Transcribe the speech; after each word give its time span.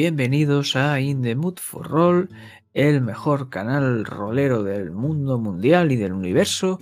bienvenidos 0.00 0.76
a 0.76 0.98
In 0.98 1.20
the 1.20 1.36
Mood 1.36 1.58
for 1.58 1.86
Roll, 1.86 2.30
el 2.72 3.02
mejor 3.02 3.50
canal 3.50 4.06
rolero 4.06 4.62
del 4.62 4.92
mundo 4.92 5.38
mundial 5.38 5.92
y 5.92 5.96
del 5.96 6.14
universo, 6.14 6.80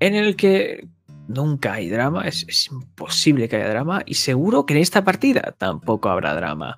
en 0.00 0.16
el 0.16 0.34
que 0.34 0.88
nunca 1.28 1.74
hay 1.74 1.88
drama, 1.88 2.26
es, 2.26 2.44
es, 2.48 2.66
imposible 2.72 3.48
que 3.48 3.54
haya 3.54 3.68
drama 3.68 4.02
y 4.04 4.14
seguro 4.14 4.66
que 4.66 4.74
en 4.74 4.80
esta 4.80 5.04
partida 5.04 5.54
tampoco 5.56 6.08
habrá 6.08 6.34
drama. 6.34 6.76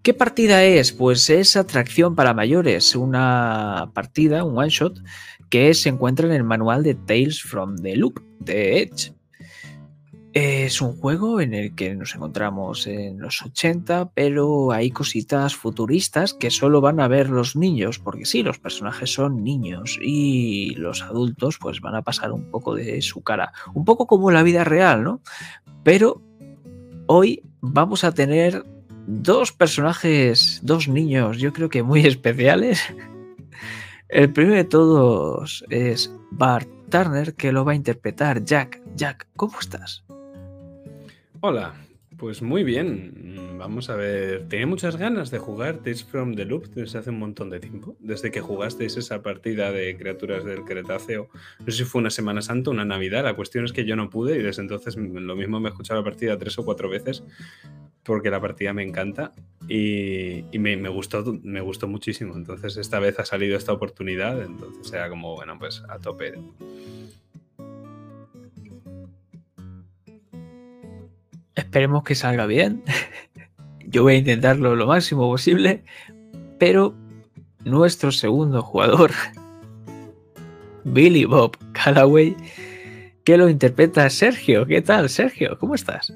¿Qué 0.00 0.14
partida 0.14 0.62
es? 0.62 0.92
Pues 0.92 1.28
es 1.28 1.56
Atracción 1.56 2.14
para 2.14 2.32
Mayores, 2.32 2.94
una 2.94 3.90
partida, 3.92 4.44
un 4.44 4.56
one 4.56 4.70
shot, 4.70 4.96
que 5.50 5.74
se 5.74 5.88
encuentra 5.88 6.28
en 6.28 6.34
el 6.34 6.44
manual 6.44 6.84
de 6.84 6.94
Tales 6.94 7.42
from 7.42 7.78
the 7.78 7.96
Loop 7.96 8.22
de 8.38 8.82
Edge. 8.82 9.12
Es 10.34 10.80
un 10.80 10.96
juego 10.96 11.42
en 11.42 11.52
el 11.52 11.74
que 11.74 11.94
nos 11.94 12.14
encontramos 12.14 12.86
en 12.86 13.20
los 13.20 13.42
80, 13.42 14.12
pero 14.14 14.72
hay 14.72 14.90
cositas 14.90 15.54
futuristas 15.54 16.32
que 16.32 16.50
solo 16.50 16.80
van 16.80 17.00
a 17.00 17.08
ver 17.08 17.28
los 17.28 17.54
niños, 17.54 17.98
porque 17.98 18.24
sí, 18.24 18.42
los 18.42 18.58
personajes 18.58 19.12
son 19.12 19.44
niños 19.44 19.98
y 20.00 20.74
los 20.76 21.02
adultos 21.02 21.58
pues 21.58 21.82
van 21.82 21.96
a 21.96 22.02
pasar 22.02 22.32
un 22.32 22.50
poco 22.50 22.74
de 22.74 23.02
su 23.02 23.22
cara, 23.22 23.52
un 23.74 23.84
poco 23.84 24.06
como 24.06 24.30
la 24.30 24.42
vida 24.42 24.64
real, 24.64 25.04
¿no? 25.04 25.20
Pero 25.84 26.22
hoy 27.08 27.42
vamos 27.60 28.02
a 28.02 28.12
tener 28.12 28.64
dos 29.06 29.52
personajes, 29.52 30.60
dos 30.62 30.88
niños, 30.88 31.36
yo 31.38 31.52
creo 31.52 31.68
que 31.68 31.82
muy 31.82 32.00
especiales. 32.06 32.82
El 34.08 34.32
primero 34.32 34.56
de 34.56 34.64
todos 34.64 35.62
es 35.68 36.10
Bart 36.30 36.68
Turner, 36.90 37.34
que 37.34 37.52
lo 37.52 37.66
va 37.66 37.72
a 37.72 37.74
interpretar 37.74 38.44
Jack. 38.44 38.80
Jack, 38.94 39.26
¿cómo 39.36 39.58
estás? 39.60 40.04
Hola, 41.44 41.74
pues 42.18 42.40
muy 42.40 42.62
bien. 42.62 43.56
Vamos 43.58 43.90
a 43.90 43.96
ver. 43.96 44.46
Tenía 44.48 44.64
muchas 44.64 44.96
ganas 44.96 45.32
de 45.32 45.40
jugar 45.40 45.78
Tales 45.78 46.04
from 46.04 46.36
the 46.36 46.44
Loop 46.44 46.68
desde 46.68 47.00
hace 47.00 47.10
un 47.10 47.18
montón 47.18 47.50
de 47.50 47.58
tiempo. 47.58 47.96
Desde 47.98 48.30
que 48.30 48.40
jugasteis 48.40 48.96
esa 48.96 49.22
partida 49.22 49.72
de 49.72 49.96
criaturas 49.96 50.44
del 50.44 50.62
Cretáceo. 50.62 51.30
No 51.58 51.66
sé 51.66 51.78
si 51.78 51.82
fue 51.82 52.00
una 52.00 52.10
Semana 52.10 52.42
Santa, 52.42 52.70
una 52.70 52.84
Navidad. 52.84 53.24
La 53.24 53.34
cuestión 53.34 53.64
es 53.64 53.72
que 53.72 53.84
yo 53.84 53.96
no 53.96 54.08
pude 54.08 54.38
y 54.38 54.40
desde 54.40 54.62
entonces 54.62 54.94
lo 54.96 55.34
mismo 55.34 55.58
me 55.58 55.68
he 55.68 55.72
escuchado 55.72 55.98
la 55.98 56.04
partida 56.04 56.38
tres 56.38 56.56
o 56.60 56.64
cuatro 56.64 56.88
veces 56.88 57.24
porque 58.04 58.30
la 58.30 58.40
partida 58.40 58.72
me 58.72 58.84
encanta 58.84 59.32
y, 59.68 60.44
me, 60.60 60.88
gustó, 60.90 61.24
me 61.42 61.60
gustó 61.60 61.88
muchísimo. 61.88 62.36
Entonces 62.36 62.76
esta 62.76 63.00
vez 63.00 63.18
ha 63.18 63.24
salido 63.24 63.56
esta 63.56 63.72
oportunidad. 63.72 64.40
Entonces 64.42 64.92
era 64.92 65.08
como, 65.08 65.34
bueno, 65.34 65.58
pues 65.58 65.82
a 65.88 65.98
tope. 65.98 66.34
Esperemos 71.54 72.02
que 72.04 72.14
salga 72.14 72.46
bien. 72.46 72.82
Yo 73.86 74.02
voy 74.02 74.14
a 74.14 74.18
intentarlo 74.18 74.74
lo 74.74 74.86
máximo 74.86 75.28
posible. 75.28 75.84
Pero 76.58 76.94
nuestro 77.64 78.12
segundo 78.12 78.62
jugador, 78.62 79.10
Billy 80.84 81.24
Bob 81.24 81.56
Callaway, 81.72 82.36
que 83.24 83.36
lo 83.36 83.48
interpreta 83.48 84.08
Sergio. 84.08 84.66
¿Qué 84.66 84.80
tal, 84.80 85.08
Sergio? 85.08 85.58
¿Cómo 85.58 85.74
estás? 85.74 86.12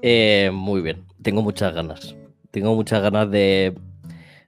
Eh, 0.00 0.50
muy 0.52 0.80
bien. 0.80 1.04
Tengo 1.20 1.42
muchas 1.42 1.74
ganas. 1.74 2.16
Tengo 2.50 2.74
muchas 2.74 3.02
ganas 3.02 3.30
de 3.30 3.74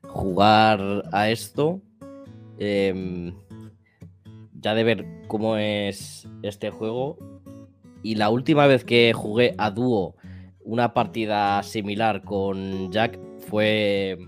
jugar 0.03 1.05
a 1.13 1.31
esto. 1.31 1.81
Eh, 2.59 3.33
ya 4.61 4.75
de 4.75 4.85
ver 4.85 5.07
cómo 5.29 5.59
es 5.59 6.27
este 6.43 6.71
juego 6.71 7.19
y 8.05 8.17
la 8.17 8.29
última 8.29 8.67
vez 8.67 8.85
que 8.85 9.13
jugué 9.15 9.55
a 9.57 9.71
dúo 9.71 10.15
una 10.61 10.93
partida 10.93 11.63
similar 11.63 12.23
con 12.23 12.93
Jack 12.93 13.19
fue 13.49 14.19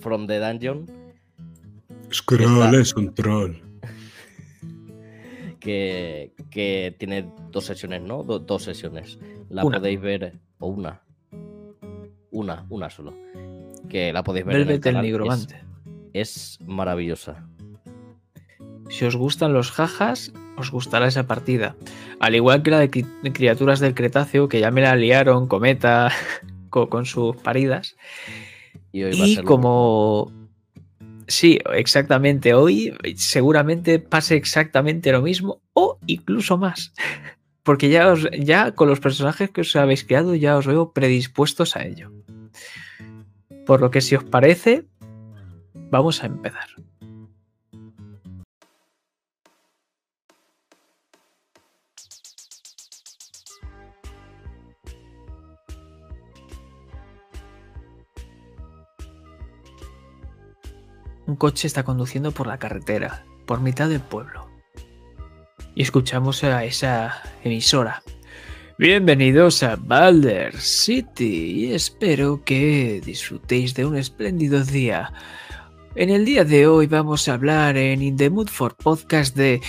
From 0.00 0.26
the 0.26 0.38
Dungeon. 0.38 0.86
Scroll 2.12 2.74
es 2.74 2.94
un 2.94 3.12
troll. 3.14 3.56
Que, 5.64 6.34
que, 6.50 6.94
tiene 6.98 7.26
dos 7.50 7.64
sesiones, 7.64 8.02
¿no? 8.02 8.22
Do, 8.22 8.38
dos 8.38 8.64
sesiones. 8.64 9.18
La 9.48 9.64
una. 9.64 9.78
podéis 9.78 9.98
ver. 9.98 10.38
O 10.58 10.66
una. 10.66 11.00
Una, 12.30 12.66
una 12.68 12.90
solo. 12.90 13.14
Que 13.88 14.12
la 14.12 14.22
podéis 14.22 14.44
ver. 14.44 14.58
Velvet 14.58 14.84
en 14.84 14.90
el, 14.90 14.96
el 14.96 15.02
nigromante. 15.02 15.64
Es, 16.12 16.58
es 16.58 16.66
maravillosa. 16.66 17.48
Si 18.90 19.06
os 19.06 19.16
gustan 19.16 19.54
los 19.54 19.70
jajas, 19.70 20.34
os 20.56 20.70
gustará 20.70 21.06
esa 21.06 21.26
partida. 21.26 21.76
Al 22.20 22.34
igual 22.34 22.62
que 22.62 22.70
la 22.70 22.78
de 22.78 22.90
criaturas 23.32 23.80
del 23.80 23.94
Cretáceo, 23.94 24.48
que 24.48 24.60
ya 24.60 24.70
me 24.70 24.82
la 24.82 24.96
liaron, 24.96 25.48
Cometa, 25.48 26.12
con, 26.70 26.86
con 26.90 27.06
sus 27.06 27.36
paridas. 27.36 27.96
Y, 28.92 29.04
hoy 29.04 29.20
y 29.22 29.36
como... 29.42 30.32
Sí, 31.26 31.58
exactamente. 31.72 32.52
Hoy 32.54 32.94
seguramente 33.16 33.98
pase 33.98 34.36
exactamente 34.36 35.10
lo 35.10 35.22
mismo 35.22 35.62
o 35.72 35.98
incluso 36.06 36.58
más. 36.58 36.92
Porque 37.62 37.88
ya, 37.88 38.12
os, 38.12 38.28
ya 38.38 38.72
con 38.72 38.88
los 38.88 39.00
personajes 39.00 39.50
que 39.50 39.62
os 39.62 39.74
habéis 39.74 40.04
creado 40.04 40.34
ya 40.34 40.58
os 40.58 40.66
veo 40.66 40.92
predispuestos 40.92 41.76
a 41.76 41.86
ello. 41.86 42.12
Por 43.64 43.80
lo 43.80 43.90
que 43.90 44.02
si 44.02 44.14
os 44.14 44.24
parece, 44.24 44.84
vamos 45.90 46.22
a 46.22 46.26
empezar. 46.26 46.68
Un 61.26 61.36
coche 61.36 61.66
está 61.66 61.84
conduciendo 61.84 62.32
por 62.32 62.46
la 62.46 62.58
carretera, 62.58 63.24
por 63.46 63.60
mitad 63.60 63.88
del 63.88 64.00
pueblo. 64.00 64.48
Y 65.74 65.82
escuchamos 65.82 66.44
a 66.44 66.64
esa 66.64 67.22
emisora. 67.42 68.02
Bienvenidos 68.78 69.62
a 69.62 69.76
Balder 69.76 70.60
City 70.60 71.66
y 71.66 71.72
espero 71.72 72.42
que 72.44 73.00
disfrutéis 73.04 73.74
de 73.74 73.86
un 73.86 73.96
espléndido 73.96 74.64
día. 74.64 75.12
En 75.94 76.10
el 76.10 76.24
día 76.24 76.44
de 76.44 76.66
hoy 76.66 76.86
vamos 76.86 77.28
a 77.28 77.34
hablar 77.34 77.76
en 77.76 78.02
In 78.02 78.16
the 78.16 78.30
Mood 78.30 78.48
for 78.48 78.76
Podcast 78.76 79.36
de... 79.36 79.60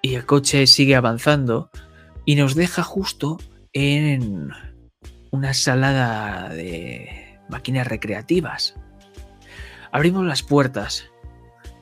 Y 0.00 0.14
el 0.14 0.24
coche 0.24 0.66
sigue 0.68 0.94
avanzando 0.94 1.70
y 2.24 2.36
nos 2.36 2.54
deja 2.54 2.84
justo 2.84 3.38
en 3.72 4.50
una 5.32 5.54
salada 5.54 6.48
de 6.50 7.40
máquinas 7.48 7.88
recreativas. 7.88 8.76
Abrimos 9.92 10.24
las 10.24 10.42
puertas 10.42 11.10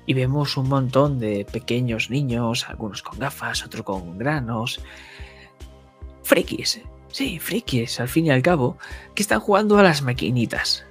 y 0.06 0.14
vemos 0.14 0.56
un 0.56 0.68
montón 0.68 1.18
de 1.18 1.44
pequeños 1.44 2.10
niños, 2.10 2.68
algunos 2.68 3.02
con 3.02 3.18
gafas, 3.18 3.64
otros 3.64 3.84
con 3.84 4.18
granos. 4.18 4.80
Frikis, 6.22 6.80
sí, 7.08 7.38
frikis, 7.38 8.00
al 8.00 8.08
fin 8.08 8.26
y 8.26 8.30
al 8.30 8.42
cabo, 8.42 8.78
que 9.14 9.22
están 9.22 9.40
jugando 9.40 9.78
a 9.78 9.82
las 9.82 10.02
maquinitas. 10.02 10.86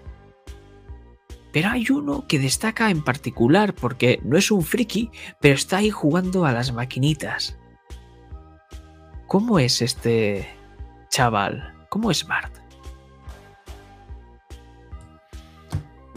Pero 1.53 1.69
hay 1.69 1.89
uno 1.89 2.27
que 2.27 2.37
destaca 2.37 2.89
en 2.89 3.01
particular 3.01 3.73
porque 3.73 4.19
no 4.23 4.37
es 4.37 4.51
un 4.51 4.61
friki, 4.61 5.09
pero 5.39 5.55
está 5.55 5.77
ahí 5.77 5.89
jugando 5.89 6.45
a 6.45 6.51
las 6.51 6.73
maquinitas. 6.73 7.57
¿Cómo 9.27 9.57
es 9.57 9.81
este 9.81 10.47
chaval? 11.09 11.73
¿Cómo 11.89 12.11
es 12.11 12.27
Bart? 12.27 12.64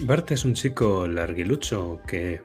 Bart 0.00 0.30
es 0.30 0.44
un 0.44 0.54
chico 0.54 1.06
larguilucho 1.08 2.00
que, 2.06 2.40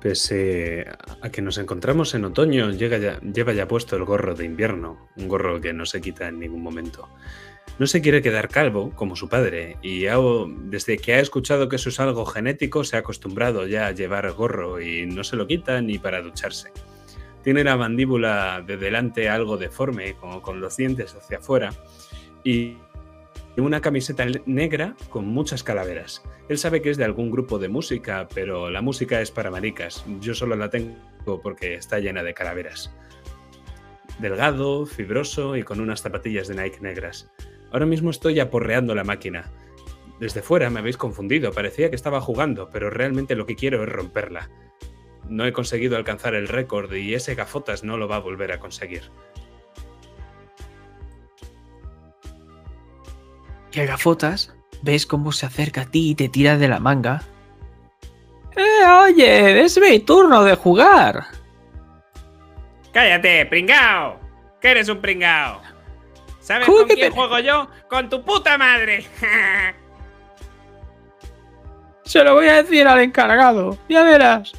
pese 0.00 0.86
a 1.22 1.30
que 1.30 1.42
nos 1.42 1.58
encontramos 1.58 2.14
en 2.14 2.24
otoño, 2.24 2.70
lleva 2.70 3.52
ya 3.52 3.68
puesto 3.68 3.96
el 3.96 4.04
gorro 4.04 4.34
de 4.34 4.44
invierno, 4.44 5.08
un 5.16 5.28
gorro 5.28 5.60
que 5.60 5.72
no 5.72 5.86
se 5.86 6.00
quita 6.00 6.28
en 6.28 6.38
ningún 6.38 6.62
momento. 6.62 7.08
No 7.78 7.88
se 7.88 8.00
quiere 8.00 8.22
quedar 8.22 8.48
calvo, 8.48 8.92
como 8.94 9.16
su 9.16 9.28
padre, 9.28 9.78
y 9.82 10.04
desde 10.68 10.98
que 10.98 11.14
ha 11.14 11.20
escuchado 11.20 11.68
que 11.68 11.76
eso 11.76 11.88
es 11.88 11.98
algo 11.98 12.24
genético, 12.24 12.84
se 12.84 12.96
ha 12.96 13.00
acostumbrado 13.00 13.66
ya 13.66 13.88
a 13.88 13.92
llevar 13.92 14.30
gorro 14.32 14.80
y 14.80 15.06
no 15.06 15.24
se 15.24 15.34
lo 15.34 15.48
quita 15.48 15.80
ni 15.80 15.98
para 15.98 16.22
ducharse. 16.22 16.70
Tiene 17.42 17.64
la 17.64 17.76
mandíbula 17.76 18.62
de 18.64 18.76
delante 18.76 19.28
algo 19.28 19.56
deforme, 19.56 20.14
como 20.14 20.40
con 20.40 20.60
los 20.60 20.76
dientes 20.76 21.16
hacia 21.16 21.38
afuera, 21.38 21.74
y 22.44 22.76
una 23.60 23.80
camiseta 23.80 24.26
negra 24.46 24.96
con 25.10 25.26
muchas 25.26 25.62
calaveras. 25.62 26.22
Él 26.48 26.58
sabe 26.58 26.82
que 26.82 26.90
es 26.90 26.96
de 26.96 27.04
algún 27.04 27.30
grupo 27.30 27.58
de 27.58 27.68
música, 27.68 28.28
pero 28.34 28.70
la 28.70 28.82
música 28.82 29.20
es 29.20 29.30
para 29.30 29.50
maricas. 29.50 30.04
Yo 30.20 30.34
solo 30.34 30.56
la 30.56 30.70
tengo 30.70 31.40
porque 31.42 31.74
está 31.74 32.00
llena 32.00 32.22
de 32.22 32.34
calaveras. 32.34 32.92
Delgado, 34.18 34.86
fibroso 34.86 35.56
y 35.56 35.62
con 35.62 35.80
unas 35.80 36.02
zapatillas 36.02 36.48
de 36.48 36.54
Nike 36.54 36.80
negras. 36.80 37.30
Ahora 37.70 37.86
mismo 37.86 38.10
estoy 38.10 38.40
aporreando 38.40 38.94
la 38.94 39.04
máquina. 39.04 39.50
Desde 40.20 40.42
fuera 40.42 40.70
me 40.70 40.80
habéis 40.80 40.96
confundido, 40.96 41.52
parecía 41.52 41.90
que 41.90 41.96
estaba 41.96 42.20
jugando, 42.20 42.70
pero 42.70 42.90
realmente 42.90 43.34
lo 43.34 43.46
que 43.46 43.56
quiero 43.56 43.82
es 43.82 43.88
romperla. 43.88 44.50
No 45.28 45.46
he 45.46 45.52
conseguido 45.52 45.96
alcanzar 45.96 46.34
el 46.34 46.48
récord 46.48 46.92
y 46.92 47.14
ese 47.14 47.34
gafotas 47.34 47.82
no 47.82 47.96
lo 47.96 48.08
va 48.08 48.16
a 48.16 48.20
volver 48.20 48.52
a 48.52 48.60
conseguir. 48.60 49.10
Que 53.74 53.86
Gafotas 53.86 54.54
ves 54.82 55.06
cómo 55.06 55.32
se 55.32 55.46
acerca 55.46 55.82
a 55.82 55.86
ti 55.86 56.10
y 56.10 56.14
te 56.14 56.28
tira 56.28 56.56
de 56.56 56.68
la 56.68 56.78
manga. 56.78 57.22
¡Eh, 58.56 58.86
oye! 59.06 59.62
¡Es 59.64 59.78
mi 59.80 59.98
turno 59.98 60.44
de 60.44 60.54
jugar! 60.54 61.24
¡Cállate, 62.92 63.46
pringao! 63.46 64.20
¡Que 64.60 64.70
eres 64.70 64.88
un 64.88 65.00
pringao! 65.00 65.60
¿Sabes 66.40 66.66
¿Cómo 66.66 66.78
con 66.80 66.88
quién 66.88 67.10
te- 67.10 67.10
juego 67.10 67.38
yo? 67.40 67.68
¡Con 67.88 68.08
tu 68.08 68.22
puta 68.22 68.56
madre! 68.58 69.04
Se 72.04 72.22
lo 72.22 72.34
voy 72.34 72.46
a 72.48 72.62
decir 72.62 72.86
al 72.86 73.00
encargado. 73.00 73.78
Ya 73.88 74.02
verás. 74.04 74.52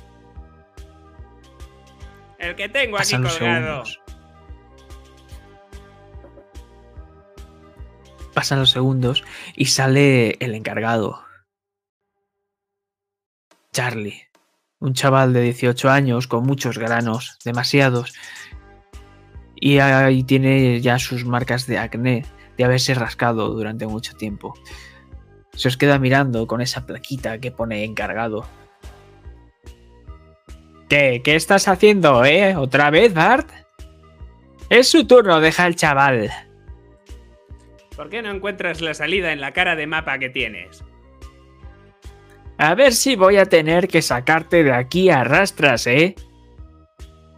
El 2.39 2.55
que 2.55 2.67
tengo 2.69 2.97
aquí 2.97 3.05
Pasan 3.13 3.23
los 3.23 3.37
colgado. 3.37 3.85
segundos. 3.85 4.01
Pasan 8.35 8.59
los 8.59 8.71
segundos 8.71 9.23
y 9.55 9.67
sale 9.67 10.35
el 10.41 10.55
encargado. 10.55 11.23
Charlie. 13.71 14.23
Un 14.79 14.93
chaval 14.93 15.31
de 15.31 15.41
18 15.41 15.89
años 15.89 16.27
con 16.27 16.43
muchos 16.45 16.77
granos, 16.77 17.39
demasiados. 17.45 18.13
Y 19.55 19.79
ahí 19.79 20.23
tiene 20.23 20.81
ya 20.81 20.99
sus 20.99 21.23
marcas 21.23 21.65
de 21.65 21.77
acné, 21.77 22.25
de 22.57 22.65
haberse 22.65 22.93
rascado 22.93 23.47
durante 23.49 23.87
mucho 23.87 24.13
tiempo. 24.15 24.53
Se 25.53 25.69
os 25.69 25.77
queda 25.77 25.97
mirando 25.97 26.45
con 26.45 26.59
esa 26.59 26.85
plaquita 26.85 27.39
que 27.39 27.51
pone 27.51 27.85
encargado. 27.85 28.45
¿Qué? 30.89 31.21
¿Qué 31.23 31.35
estás 31.35 31.69
haciendo, 31.69 32.25
eh? 32.25 32.57
¿Otra 32.57 32.89
vez, 32.89 33.13
Bart? 33.13 33.49
Es 34.69 34.89
su 34.89 35.07
turno, 35.07 35.39
deja 35.39 35.63
al 35.63 35.77
chaval. 35.77 36.31
¿Por 37.95 38.09
qué 38.09 38.21
no 38.21 38.31
encuentras 38.31 38.81
la 38.81 38.93
salida 38.93 39.31
en 39.31 39.41
la 39.41 39.53
cara 39.53 39.75
de 39.75 39.87
mapa 39.87 40.19
que 40.19 40.29
tienes? 40.29 40.83
A 42.57 42.75
ver 42.75 42.93
si 42.93 43.15
voy 43.15 43.37
a 43.37 43.45
tener 43.45 43.87
que 43.87 44.01
sacarte 44.01 44.63
de 44.63 44.73
aquí 44.73 45.09
a 45.09 45.23
rastras, 45.23 45.87
¿eh? 45.87 46.15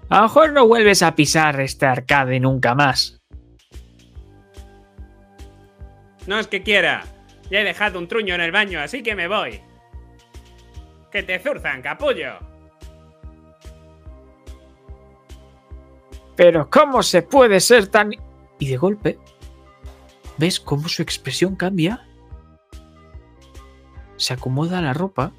A 0.09 0.17
lo 0.17 0.23
mejor 0.23 0.53
no 0.53 0.67
vuelves 0.67 1.01
a 1.03 1.15
pisar 1.15 1.59
este 1.59 1.85
arcade 1.85 2.39
nunca 2.39 2.75
más. 2.75 3.21
No 6.27 6.39
es 6.39 6.47
que 6.47 6.61
quiera. 6.61 7.03
Ya 7.49 7.61
he 7.61 7.63
dejado 7.63 7.99
un 7.99 8.07
truño 8.07 8.35
en 8.35 8.41
el 8.41 8.51
baño, 8.51 8.79
así 8.79 9.01
que 9.01 9.15
me 9.15 9.27
voy. 9.27 9.61
Que 11.11 11.23
te 11.23 11.39
zurzan, 11.39 11.81
capullo. 11.81 12.37
Pero 16.35 16.69
¿cómo 16.69 17.01
se 17.01 17.21
puede 17.23 17.59
ser 17.59 17.87
tan... 17.87 18.11
Y 18.59 18.69
de 18.69 18.77
golpe, 18.77 19.17
¿ves 20.37 20.59
cómo 20.59 20.87
su 20.87 21.01
expresión 21.01 21.55
cambia? 21.55 22.07
Se 24.17 24.33
acomoda 24.33 24.81
la 24.81 24.93
ropa 24.93 25.31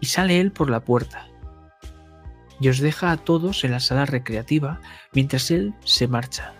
y 0.00 0.06
sale 0.06 0.40
él 0.40 0.52
por 0.52 0.70
la 0.70 0.80
puerta. 0.80 1.28
Y 2.60 2.68
os 2.68 2.78
deja 2.78 3.12
a 3.12 3.16
todos 3.16 3.64
en 3.64 3.70
la 3.70 3.80
sala 3.80 4.04
recreativa 4.04 4.80
mientras 5.12 5.50
él 5.50 5.74
se 5.84 6.08
marcha, 6.08 6.54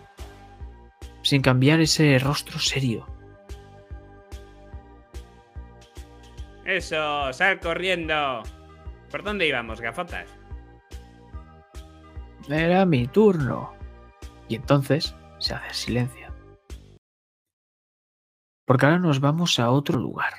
sin 1.23 1.43
cambiar 1.43 1.81
ese 1.81 2.19
rostro 2.19 2.59
serio. 2.59 3.07
Eso, 6.65 7.33
sal 7.33 7.61
corriendo. 7.61 8.43
¿Por 9.11 9.23
dónde 9.23 9.49
íbamos, 9.49 9.81
gafotas? 9.81 10.29
Era 12.49 12.85
mi 12.85 13.07
turno. 13.07 13.73
Y 14.49 14.57
entonces 14.57 15.15
se 15.39 15.55
hace 15.55 15.75
silencio. 15.75 16.35
Porque 18.65 18.87
ahora 18.87 18.99
nos 18.99 19.21
vamos 19.21 19.59
a 19.59 19.71
otro 19.71 19.99
lugar. 19.99 20.35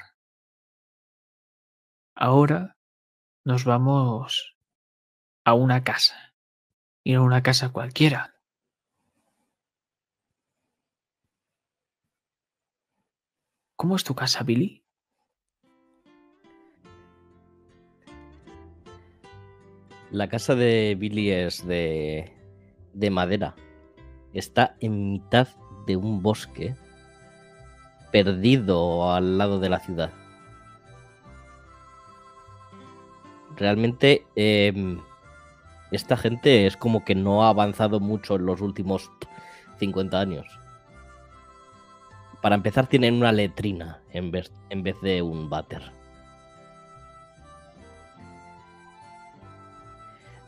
Ahora 2.16 2.78
nos 3.44 3.66
vamos 3.66 4.56
a 5.44 5.54
una 5.54 5.84
casa. 5.84 6.34
Y 7.04 7.14
no 7.14 7.24
una 7.24 7.42
casa 7.42 7.72
cualquiera. 7.72 8.36
¿Cómo 13.76 13.96
es 13.96 14.04
tu 14.04 14.14
casa, 14.14 14.44
Billy? 14.44 14.84
La 20.12 20.28
casa 20.28 20.54
de 20.56 20.96
Billy 21.00 21.32
es 21.32 21.66
de, 21.66 22.34
de 22.94 23.10
madera. 23.10 23.56
Está 24.34 24.76
en 24.80 25.14
mitad 25.14 25.48
de 25.86 25.96
un 25.96 26.22
bosque 26.22 26.76
perdido 28.12 29.12
al 29.12 29.38
lado 29.38 29.60
de 29.60 29.70
la 29.70 29.80
ciudad. 29.80 30.12
Realmente 33.56 34.26
em, 34.36 35.00
esta 35.92 36.16
gente 36.16 36.66
es 36.66 36.78
como 36.78 37.04
que 37.04 37.16
no 37.16 37.44
ha 37.44 37.50
avanzado 37.50 38.00
mucho 38.00 38.36
en 38.36 38.46
los 38.46 38.62
últimos 38.62 39.12
50 39.80 40.20
años. 40.20 40.48
Para 42.42 42.56
empezar 42.56 42.88
tienen 42.88 43.16
una 43.16 43.32
letrina 43.32 44.00
en 44.12 44.32
vez, 44.32 44.52
en 44.70 44.84
vez 44.84 45.00
de 45.02 45.22
un 45.22 45.50
váter. 45.50 46.00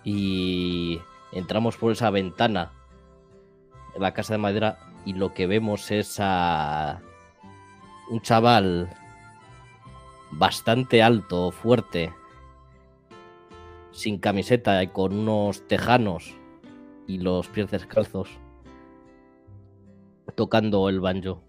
y 0.04 1.00
entramos 1.32 1.78
por 1.78 1.92
esa 1.92 2.10
ventana 2.10 2.72
en 2.72 2.81
la 3.98 4.14
casa 4.14 4.34
de 4.34 4.40
madera 4.40 4.78
y 5.06 5.14
lo 5.14 5.34
que 5.34 5.48
vemos 5.48 5.92
es 5.92 6.18
a 6.20 7.02
un 8.10 8.22
chaval 8.22 8.90
bastante 10.32 11.02
alto, 11.02 11.52
fuerte, 11.52 12.14
sin 13.92 14.18
camiseta 14.18 14.82
y 14.84 14.88
con 14.88 15.14
unos 15.14 15.68
tejanos 15.68 16.34
y 17.08 17.18
los 17.20 17.48
pies 17.50 17.72
descalzos, 17.72 18.30
tocando 20.36 20.88
el 20.90 21.00
banjo. 21.00 21.42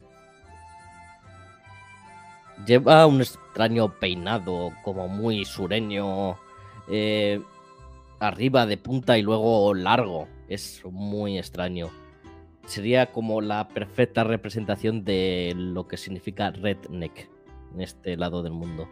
Lleva 2.66 3.06
un 3.06 3.20
extraño 3.20 3.98
peinado, 3.98 4.70
como 4.84 5.08
muy 5.08 5.44
sureño, 5.44 6.36
eh, 6.88 7.40
arriba 8.20 8.66
de 8.66 8.76
punta 8.76 9.18
y 9.18 9.22
luego 9.22 9.74
largo. 9.74 10.28
Es 10.48 10.82
muy 10.84 11.38
extraño. 11.38 11.90
Sería 12.66 13.12
como 13.12 13.40
la 13.40 13.68
perfecta 13.68 14.24
representación 14.24 15.04
de 15.04 15.52
lo 15.56 15.88
que 15.88 15.96
significa 15.96 16.50
redneck 16.50 17.28
en 17.74 17.80
este 17.80 18.16
lado 18.16 18.42
del 18.42 18.52
mundo. 18.52 18.88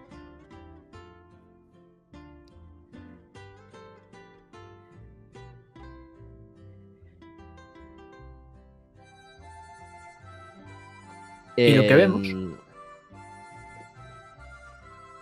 Y 11.57 11.75
lo 11.75 11.83
que 11.83 11.95
vemos. 11.95 12.27
Em, 12.27 12.55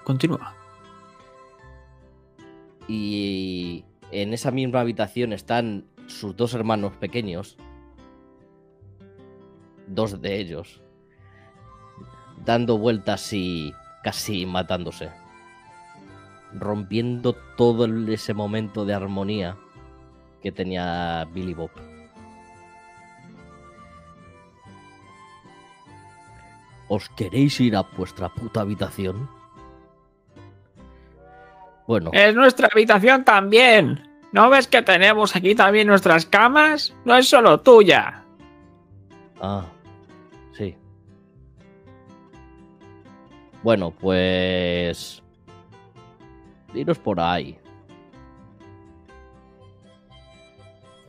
Continúa. 0.05 0.55
Y 2.87 3.85
en 4.11 4.33
esa 4.33 4.50
misma 4.50 4.81
habitación 4.81 5.33
están 5.33 5.85
sus 6.07 6.37
dos 6.37 6.55
hermanos 6.55 6.95
pequeños. 6.97 7.59
Dos 9.88 10.21
de 10.21 10.38
ellos. 10.38 10.80
Dando 12.45 12.78
vueltas 12.78 13.33
y 13.33 13.75
casi 14.04 14.47
matándose. 14.47 15.11
Rompiendo 16.52 17.35
todo 17.57 17.87
ese 18.12 18.35
momento 18.35 18.85
de 18.85 18.95
armonía 18.95 19.57
que 20.42 20.52
tenía 20.52 21.26
Billy 21.33 21.54
Bob. 21.54 21.71
¿Os 26.88 27.09
queréis 27.11 27.61
ir 27.61 27.76
a 27.76 27.83
vuestra 27.83 28.30
puta 28.30 28.62
habitación? 28.62 29.28
Bueno. 31.87 32.11
Es 32.12 32.35
nuestra 32.35 32.68
habitación 32.73 33.25
también. 33.25 34.09
¿No 34.33 34.50
ves 34.50 34.68
que 34.68 34.83
tenemos 34.83 35.35
aquí 35.37 35.54
también 35.54 35.87
nuestras 35.87 36.26
camas? 36.26 36.95
No 37.04 37.16
es 37.16 37.28
solo 37.28 37.61
tuya. 37.61 38.25
Ah, 39.40 39.64
Bueno, 43.62 43.91
pues... 43.91 45.23
Iros 46.75 46.99
por 46.99 47.21
ahí. 47.21 47.59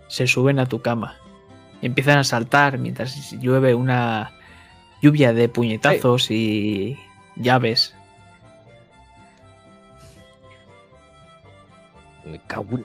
Se 0.07 0.25
suben 0.25 0.59
a 0.59 0.65
tu 0.65 0.81
cama. 0.81 1.17
Empiezan 1.81 2.17
a 2.17 2.23
saltar 2.23 2.77
mientras 2.77 3.31
llueve 3.39 3.75
una 3.75 4.31
lluvia 5.01 5.33
de 5.33 5.47
puñetazos 5.47 6.31
y 6.31 6.97
llaves. 7.35 7.95
Me 12.25 12.39
cago 12.39 12.79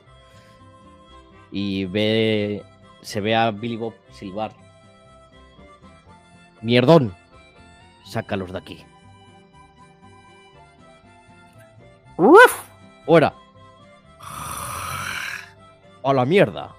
Y 1.50 1.86
ve... 1.86 2.62
Se 3.02 3.20
ve 3.20 3.34
a 3.34 3.50
Billy 3.50 3.76
Bob 3.76 3.94
silbar. 4.12 4.52
¡Mierdón! 6.62 7.14
Sácalos 8.04 8.52
de 8.52 8.58
aquí. 8.58 8.84
¡Uf! 12.16 12.68
¡Fuera! 13.06 13.34
¡A 16.02 16.12
la 16.12 16.24
mierda! 16.24 16.74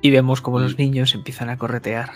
Y 0.00 0.10
vemos 0.10 0.40
como 0.40 0.58
los 0.58 0.78
niños 0.78 1.14
empiezan 1.14 1.48
a 1.50 1.56
corretear. 1.56 2.10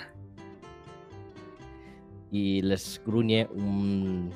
Y 2.31 2.61
les 2.63 3.01
gruñe 3.07 3.47
un- 3.51 4.31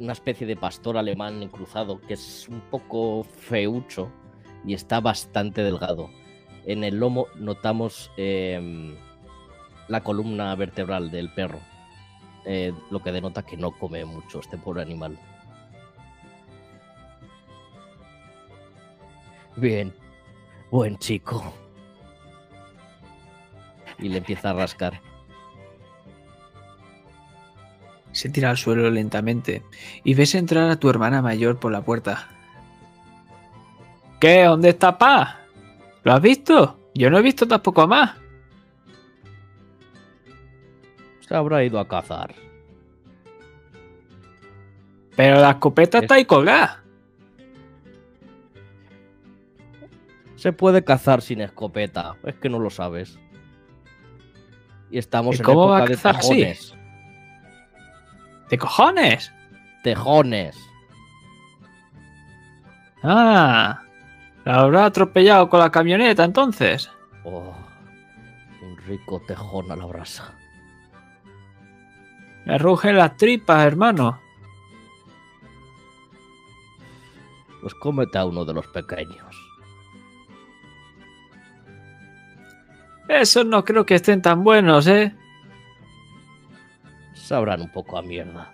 una 0.00 0.12
especie 0.12 0.46
de 0.46 0.56
pastor 0.56 0.96
alemán 0.96 1.48
cruzado 1.48 2.00
que 2.00 2.14
es 2.14 2.48
un 2.48 2.60
poco 2.62 3.22
feucho 3.24 4.10
y 4.66 4.74
está 4.74 4.98
bastante 5.00 5.62
delgado. 5.62 6.10
En 6.64 6.82
el 6.82 6.96
lomo 6.96 7.26
notamos 7.36 8.10
em, 8.16 8.96
la 9.88 10.00
columna 10.02 10.54
vertebral 10.56 11.10
del 11.12 11.32
perro, 11.32 11.60
eh, 12.44 12.72
lo 12.90 13.02
que 13.02 13.12
denota 13.12 13.42
que 13.42 13.56
no 13.56 13.70
come 13.72 14.04
mucho 14.04 14.40
este 14.40 14.58
pobre 14.58 14.82
animal. 14.82 15.18
Bien, 19.56 19.92
buen 20.70 20.98
chico. 20.98 21.52
Y 23.98 24.08
le 24.08 24.18
empieza 24.18 24.50
a 24.50 24.54
rascar. 24.54 25.00
Se 28.12 28.28
tira 28.28 28.50
al 28.50 28.58
suelo 28.58 28.90
lentamente 28.90 29.62
y 30.04 30.14
ves 30.14 30.34
entrar 30.34 30.70
a 30.70 30.76
tu 30.76 30.90
hermana 30.90 31.22
mayor 31.22 31.58
por 31.58 31.72
la 31.72 31.82
puerta. 31.82 32.28
¿Qué? 34.20 34.44
¿Dónde 34.44 34.70
está 34.70 34.98
Pa? 34.98 35.40
¿Lo 36.04 36.12
has 36.12 36.20
visto? 36.20 36.78
Yo 36.94 37.10
no 37.10 37.18
he 37.18 37.22
visto 37.22 37.46
tampoco 37.46 37.86
más. 37.86 38.21
Se 41.32 41.38
habrá 41.38 41.64
ido 41.64 41.80
a 41.80 41.88
cazar. 41.88 42.34
Pero 45.16 45.40
la 45.40 45.52
escopeta 45.52 46.00
está 46.00 46.16
ahí 46.16 46.26
colgada. 46.26 46.84
Se 50.36 50.52
puede 50.52 50.84
cazar 50.84 51.22
sin 51.22 51.40
escopeta, 51.40 52.16
es 52.24 52.34
que 52.34 52.50
no 52.50 52.58
lo 52.58 52.68
sabes. 52.68 53.18
Y 54.90 54.98
estamos 54.98 55.36
¿Y 55.36 55.38
en 55.38 55.44
cómo 55.44 55.68
va 55.68 55.78
época 55.78 55.84
a 55.84 55.88
de 55.88 55.94
cazar 55.94 56.16
así? 56.16 56.28
tejones. 56.28 56.74
¿De 58.50 58.58
cojones? 58.58 59.32
Tejones. 59.82 60.58
Ah, 63.02 63.80
la 64.44 64.54
habrá 64.54 64.84
atropellado 64.84 65.48
con 65.48 65.60
la 65.60 65.70
camioneta 65.70 66.24
entonces. 66.24 66.90
Oh, 67.24 67.54
un 68.60 68.76
rico 68.86 69.22
tejón 69.26 69.72
a 69.72 69.76
la 69.76 69.86
brasa. 69.86 70.34
Me 72.46 72.58
rugen 72.58 72.96
las 72.96 73.16
tripas, 73.16 73.64
hermano. 73.66 74.20
Pues 77.60 77.74
cómete 77.74 78.18
a 78.18 78.24
uno 78.24 78.44
de 78.44 78.54
los 78.54 78.66
pequeños. 78.68 79.36
Esos 83.08 83.46
no 83.46 83.64
creo 83.64 83.84
que 83.86 83.94
estén 83.96 84.22
tan 84.22 84.42
buenos, 84.42 84.86
¿eh? 84.86 85.14
Sabrán 87.14 87.60
un 87.60 87.70
poco 87.70 87.98
a 87.98 88.02
mierda. 88.02 88.52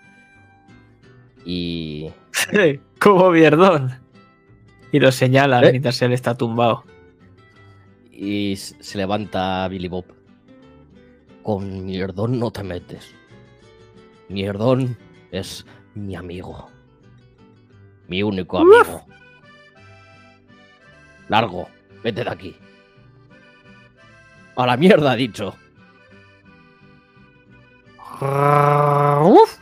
Y 1.45 2.11
Como 2.99 3.31
mierdón. 3.31 3.99
Y 4.93 5.01
lo 5.01 5.13
señala 5.13 5.63
¿Eh? 5.63 5.71
mientras 5.71 6.01
él 6.03 6.13
está 6.13 6.35
tumbado. 6.37 6.85
y 8.13 8.57
se 8.57 8.99
levanta 8.99 9.67
Billy 9.69 9.89
Bob. 9.89 10.05
Con 11.43 11.87
mierdón 11.87 12.39
no 12.39 12.51
te 12.51 12.63
metes. 12.65 13.15
Mierdón 14.29 14.97
es 15.31 15.65
mi 15.95 16.15
amigo. 16.15 16.69
Mi 18.09 18.23
único 18.23 18.59
amigo. 18.59 19.05
Largo, 21.29 21.69
vete 22.03 22.25
de 22.25 22.31
aquí. 22.31 22.57
A 24.57 24.67
la 24.67 24.77
mierda, 24.77 25.15
dicho. 25.15 25.55
Uf. 28.21 29.59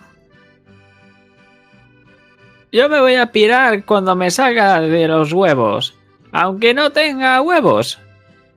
Yo 2.72 2.88
me 2.88 3.00
voy 3.00 3.14
a 3.14 3.30
pirar 3.30 3.84
cuando 3.84 4.16
me 4.16 4.30
salga 4.30 4.80
de 4.80 5.08
los 5.08 5.32
huevos. 5.32 5.96
Aunque 6.32 6.74
no 6.74 6.90
tenga 6.90 7.40
huevos. 7.42 7.98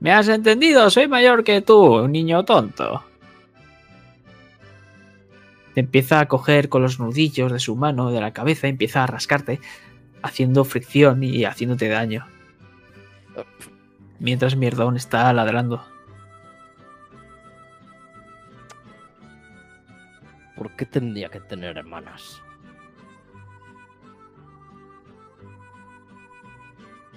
¿Me 0.00 0.12
has 0.12 0.28
entendido? 0.28 0.88
Soy 0.90 1.08
mayor 1.08 1.44
que 1.44 1.60
tú, 1.60 2.08
niño 2.08 2.44
tonto. 2.44 3.04
Te 5.74 5.80
empieza 5.80 6.20
a 6.20 6.26
coger 6.26 6.68
con 6.68 6.82
los 6.82 6.98
nudillos 6.98 7.52
de 7.52 7.60
su 7.60 7.76
mano, 7.76 8.10
de 8.10 8.20
la 8.20 8.32
cabeza, 8.32 8.66
y 8.66 8.70
empieza 8.70 9.04
a 9.04 9.06
rascarte, 9.06 9.60
haciendo 10.22 10.64
fricción 10.64 11.22
y 11.22 11.44
haciéndote 11.44 11.88
daño. 11.88 12.26
Mientras 14.18 14.56
Mierdón 14.56 14.96
está 14.96 15.32
ladrando. 15.32 15.82
¿Por 20.56 20.76
qué 20.76 20.84
tendría 20.84 21.30
que 21.30 21.40
tener 21.40 21.78
hermanas? 21.78 22.42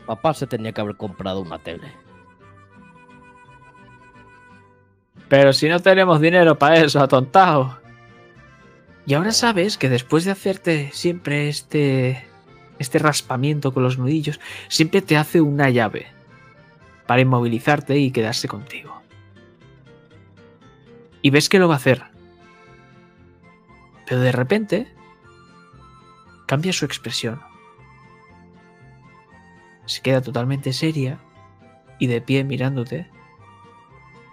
Papá 0.05 0.33
se 0.33 0.48
tenía 0.48 0.72
que 0.72 0.81
haber 0.81 0.95
comprado 0.95 1.41
una 1.41 1.60
tele. 1.60 1.91
Pero 5.27 5.51
si 5.51 5.67
no 5.67 5.79
tenemos 5.79 6.22
dinero 6.22 6.57
para 6.57 6.77
eso, 6.77 7.01
atontado. 7.01 7.83
Y 9.05 9.15
ahora 9.15 9.31
sabes 9.31 9.77
que 9.77 9.89
después 9.89 10.24
de 10.24 10.31
hacerte 10.31 10.89
siempre 10.93 11.50
este 11.50 12.25
este 12.79 13.00
raspamiento 13.00 13.74
con 13.74 13.83
los 13.83 13.98
nudillos, 13.98 14.39
siempre 14.67 15.01
te 15.01 15.17
hace 15.17 15.41
una 15.41 15.69
llave 15.69 16.07
para 17.07 17.22
inmovilizarte 17.22 17.98
y 17.98 18.12
quedarse 18.12 18.48
contigo. 18.48 19.01
Y 21.22 21.29
ves 21.29 21.50
que 21.50 21.60
lo 21.60 21.67
va 21.67 21.75
a 21.75 21.77
hacer. 21.77 22.03
Pero 24.05 24.22
de 24.22 24.31
repente 24.31 24.88
cambia 26.45 26.74
su 26.74 26.86
expresión. 26.86 27.41
Se 29.86 30.01
queda 30.01 30.22
totalmente 30.22 30.74
seria 30.74 31.19
y 32.00 32.07
de 32.07 32.22
pie 32.22 32.43
mirándote 32.43 33.10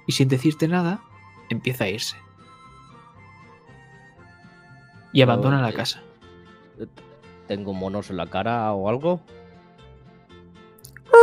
y 0.07 0.13
sin 0.13 0.29
decirte 0.29 0.67
nada, 0.67 1.03
empieza 1.51 1.85
a 1.85 1.89
irse. 1.89 2.17
Y 5.13 5.23
abandona 5.23 5.61
la 5.61 5.73
casa. 5.73 6.03
¿Tengo 7.49 7.73
monos 7.73 8.11
en 8.11 8.17
la 8.17 8.27
cara 8.27 8.73
o 8.73 8.89
algo? 8.89 9.21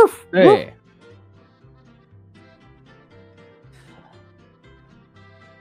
Uf, 0.04 0.26
¡Eh! 0.32 0.76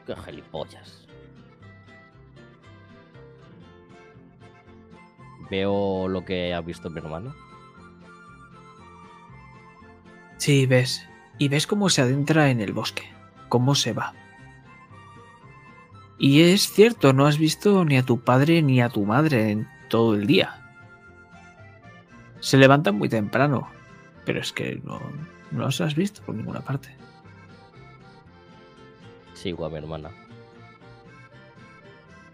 ¡Qué 0.06 0.16
gilipollas! 0.16 1.08
Veo 5.50 6.08
lo 6.10 6.26
que 6.26 6.54
ha 6.54 6.62
visto 6.62 6.90
mi 6.90 7.00
hermano. 7.00 7.34
Sí, 10.38 10.66
ves. 10.66 11.08
Y 11.38 11.48
ves 11.48 11.68
cómo 11.68 11.90
se 11.90 12.02
adentra 12.02 12.50
en 12.50 12.60
el 12.60 12.74
bosque. 12.74 13.04
Cómo 13.48 13.76
se 13.76 13.94
va. 13.94 14.14
Y 16.20 16.42
es 16.42 16.72
cierto, 16.72 17.14
no 17.14 17.28
has 17.28 17.38
visto 17.38 17.86
ni 17.86 17.98
a 17.98 18.04
tu 18.04 18.20
padre 18.20 18.62
ni 18.62 18.82
a 18.82 18.90
tu 18.90 19.06
madre 19.06 19.52
en 19.52 19.68
todo 19.90 20.16
el 20.16 20.26
día. 20.26 20.64
Se 22.40 22.58
levantan 22.58 22.96
muy 22.96 23.10
temprano. 23.10 23.70
Pero 24.26 24.42
es 24.42 24.52
que 24.52 24.82
no, 24.84 25.00
no 25.52 25.66
los 25.66 25.80
has 25.80 25.96
visto 25.96 26.22
por 26.24 26.36
ninguna 26.36 26.60
parte. 26.62 26.90
Sigo 29.34 29.66
a 29.66 29.70
mi 29.70 29.78
hermana. 29.78 30.10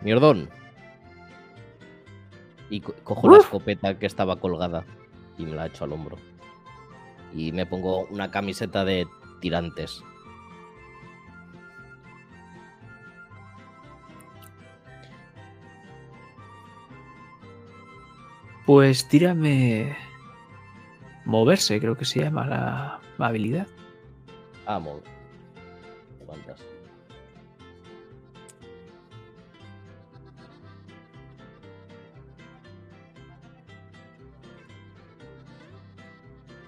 Mierdón. 0.02 0.50
Y 2.70 2.82
co- 2.82 2.96
cojo 3.04 3.30
la 3.30 3.38
escopeta 3.38 4.00
que 4.00 4.06
estaba 4.08 4.38
colgada 4.40 4.86
y 5.38 5.44
me 5.46 5.52
la 5.56 5.68
echo 5.68 5.84
al 5.84 5.92
hombro. 5.94 6.18
Y 7.36 7.52
me 7.52 7.66
pongo 7.66 8.06
una 8.08 8.32
camiseta 8.32 8.84
de 8.86 9.08
tirantes. 9.40 10.02
Pues 18.66 19.08
tírame. 19.08 19.96
Moverse, 21.26 21.80
creo 21.80 21.96
que 21.96 22.06
se 22.06 22.22
llama 22.22 22.46
la, 22.46 23.00
la 23.18 23.28
habilidad. 23.28 23.68
Amo. 24.66 25.02
Levantas. 26.20 26.62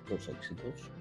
Dos 0.10 0.30
éxitos. 0.30 0.92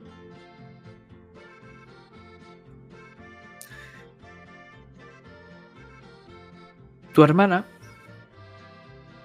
Tu 7.12 7.22
hermana, 7.22 7.64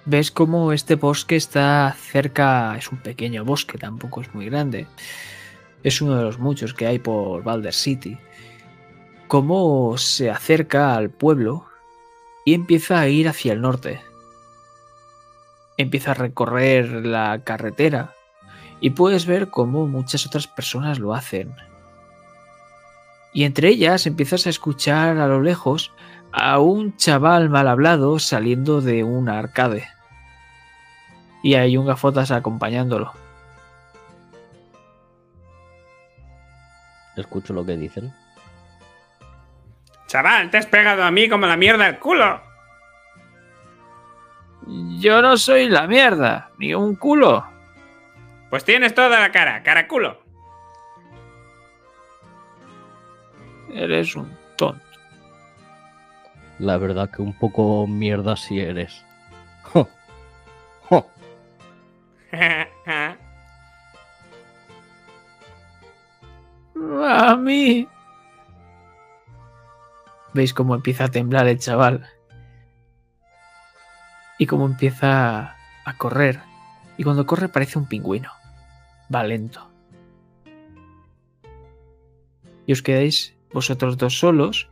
ves 0.09 0.31
como 0.31 0.73
este 0.73 0.95
bosque 0.95 1.35
está 1.35 1.95
cerca, 1.97 2.75
es 2.77 2.91
un 2.91 2.97
pequeño 2.97 3.45
bosque, 3.45 3.77
tampoco 3.77 4.21
es 4.21 4.33
muy 4.33 4.47
grande. 4.47 4.87
Es 5.83 6.01
uno 6.01 6.17
de 6.17 6.23
los 6.23 6.39
muchos 6.39 6.73
que 6.73 6.87
hay 6.87 6.99
por 6.99 7.43
Balder 7.43 7.73
City. 7.73 8.17
Cómo 9.27 9.97
se 9.97 10.31
acerca 10.31 10.95
al 10.95 11.11
pueblo 11.11 11.65
y 12.43 12.55
empieza 12.55 12.99
a 12.99 13.07
ir 13.07 13.29
hacia 13.29 13.53
el 13.53 13.61
norte. 13.61 14.01
Empieza 15.77 16.11
a 16.11 16.15
recorrer 16.15 17.05
la 17.05 17.43
carretera 17.43 18.15
y 18.81 18.89
puedes 18.89 19.27
ver 19.27 19.49
cómo 19.49 19.85
muchas 19.85 20.25
otras 20.25 20.47
personas 20.47 20.97
lo 20.97 21.13
hacen. 21.13 21.53
Y 23.31 23.43
entre 23.43 23.69
ellas 23.69 24.07
empiezas 24.07 24.47
a 24.47 24.49
escuchar 24.49 25.17
a 25.19 25.27
lo 25.27 25.41
lejos 25.41 25.93
a 26.31 26.59
un 26.59 26.97
chaval 26.97 27.49
mal 27.49 27.67
hablado 27.67 28.17
saliendo 28.17 28.81
de 28.81 29.03
un 29.03 29.29
arcade. 29.29 29.87
Y 31.41 31.55
hay 31.55 31.77
un 31.77 31.85
gafotas 31.85 32.31
acompañándolo. 32.31 33.13
Escucho 37.15 37.53
lo 37.53 37.65
que 37.65 37.77
dicen. 37.77 38.13
Chaval, 40.07 40.49
te 40.49 40.57
has 40.57 40.65
pegado 40.65 41.03
a 41.03 41.11
mí 41.11 41.29
como 41.29 41.45
la 41.45 41.57
mierda 41.57 41.85
al 41.85 41.99
culo. 41.99 42.41
Yo 44.99 45.21
no 45.21 45.37
soy 45.37 45.69
la 45.69 45.87
mierda, 45.87 46.51
ni 46.57 46.73
un 46.73 46.95
culo. 46.95 47.45
Pues 48.49 48.63
tienes 48.63 48.93
toda 48.93 49.19
la 49.19 49.31
cara, 49.31 49.61
caraculo. 49.63 50.21
Eres 53.71 54.15
un 54.15 54.35
tonto. 54.57 54.83
La 56.57 56.77
verdad 56.77 57.09
que 57.09 57.21
un 57.21 57.33
poco 57.33 57.85
mierda 57.87 58.35
si 58.35 58.59
eres. 58.59 59.05
A 62.31 62.95
mí. 67.35 67.87
¿Veis 70.33 70.53
cómo 70.53 70.75
empieza 70.75 71.05
a 71.05 71.11
temblar 71.11 71.47
el 71.47 71.59
chaval? 71.59 72.07
Y 74.37 74.45
cómo 74.45 74.65
empieza 74.65 75.55
a 75.85 75.97
correr. 75.97 76.41
Y 76.97 77.03
cuando 77.03 77.25
corre 77.25 77.49
parece 77.49 77.79
un 77.79 77.87
pingüino. 77.87 78.31
Va 79.13 79.23
lento. 79.23 79.69
Y 82.65 82.71
os 82.71 82.83
quedáis 82.83 83.35
vosotros 83.51 83.97
dos 83.97 84.19
solos. 84.19 84.69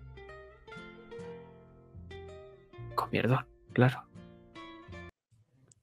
Con 2.93 3.09
mierdón, 3.11 3.47
claro. 3.73 4.06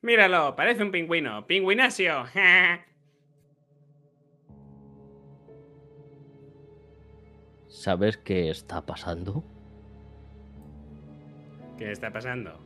Míralo, 0.04 0.54
parece 0.54 0.82
un 0.82 0.90
pingüino. 0.90 1.46
Pingüinasio. 1.46 2.26
¿Sabes 7.68 8.18
qué 8.18 8.50
está 8.50 8.84
pasando? 8.84 9.42
¿Qué 11.78 11.90
está 11.90 12.12
pasando? 12.12 12.60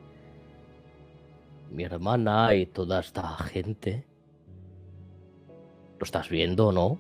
Mi 1.70 1.84
hermana 1.84 2.56
y 2.56 2.66
toda 2.66 2.98
esta 2.98 3.28
gente. 3.36 4.04
¿Lo 6.00 6.04
estás 6.04 6.28
viendo, 6.28 6.72
no? 6.72 6.98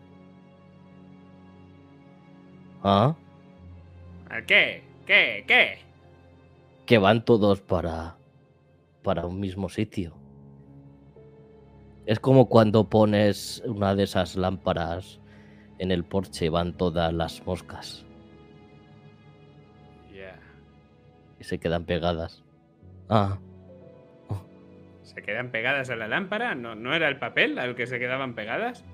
¿Ah? 2.84 3.16
¿A 4.30 4.42
¿Qué? 4.42 4.84
¿Qué? 5.04 5.42
¿Qué? 5.48 5.78
Que 6.86 6.98
van 6.98 7.24
todos 7.24 7.60
para. 7.60 8.16
para 9.02 9.26
un 9.26 9.40
mismo 9.40 9.68
sitio. 9.68 10.27
Es 12.08 12.18
como 12.20 12.48
cuando 12.48 12.88
pones 12.88 13.62
una 13.66 13.94
de 13.94 14.04
esas 14.04 14.34
lámparas 14.34 15.20
en 15.78 15.90
el 15.90 16.04
porche 16.04 16.46
y 16.46 16.48
van 16.48 16.72
todas 16.72 17.12
las 17.12 17.44
moscas 17.44 18.06
Ya. 20.10 20.40
y 21.38 21.44
se 21.44 21.58
quedan 21.58 21.84
pegadas. 21.84 22.42
Ah, 23.10 23.38
¿Se 25.02 25.22
quedan 25.22 25.50
pegadas 25.50 25.90
a 25.90 25.96
la 25.96 26.08
lámpara? 26.08 26.54
¿No, 26.54 26.74
¿No 26.74 26.94
era 26.94 27.08
el 27.08 27.18
papel 27.18 27.58
al 27.58 27.74
que 27.74 27.86
se 27.86 27.98
quedaban 27.98 28.34
pegadas? 28.34 28.84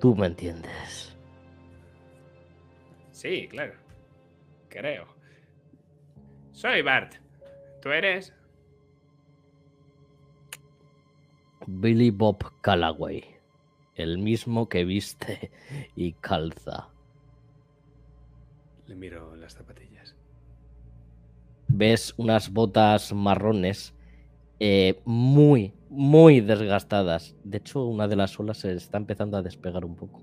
tú 0.00 0.14
me 0.16 0.26
entiendes. 0.26 1.14
Sí, 3.10 3.46
claro. 3.48 3.74
Creo. 4.70 5.06
Soy 6.52 6.80
Bart. 6.82 7.14
¿Tú 7.82 7.90
eres? 7.90 8.32
Billy 11.66 12.10
Bob 12.10 12.38
Calloway. 12.60 13.24
El 13.94 14.18
mismo 14.18 14.68
que 14.68 14.84
viste 14.84 15.50
y 15.96 16.12
calza. 16.12 16.88
Le 18.86 18.94
miro 18.94 19.34
las 19.36 19.54
zapatillas. 19.54 20.14
ves 21.68 22.14
unas 22.16 22.52
botas 22.52 23.12
marrones 23.12 23.94
eh, 24.60 25.00
muy, 25.04 25.74
muy 25.90 26.40
desgastadas. 26.40 27.36
De 27.44 27.58
hecho, 27.58 27.84
una 27.84 28.08
de 28.08 28.16
las 28.16 28.30
suelas 28.30 28.58
se 28.58 28.72
está 28.72 28.98
empezando 28.98 29.36
a 29.36 29.42
despegar 29.42 29.84
un 29.84 29.96
poco. 29.96 30.22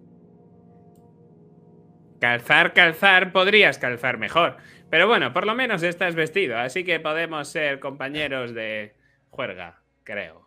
Calzar, 2.19 2.73
calzar, 2.73 3.33
podrías 3.33 3.77
calzar 3.77 4.17
mejor. 4.17 4.57
Pero 4.89 5.07
bueno, 5.07 5.33
por 5.33 5.45
lo 5.45 5.55
menos 5.55 5.83
estás 5.83 6.15
vestido, 6.15 6.57
así 6.57 6.83
que 6.85 6.99
podemos 6.99 7.49
ser 7.49 7.79
compañeros 7.79 8.53
de 8.53 8.95
juerga, 9.29 9.81
creo. 10.03 10.42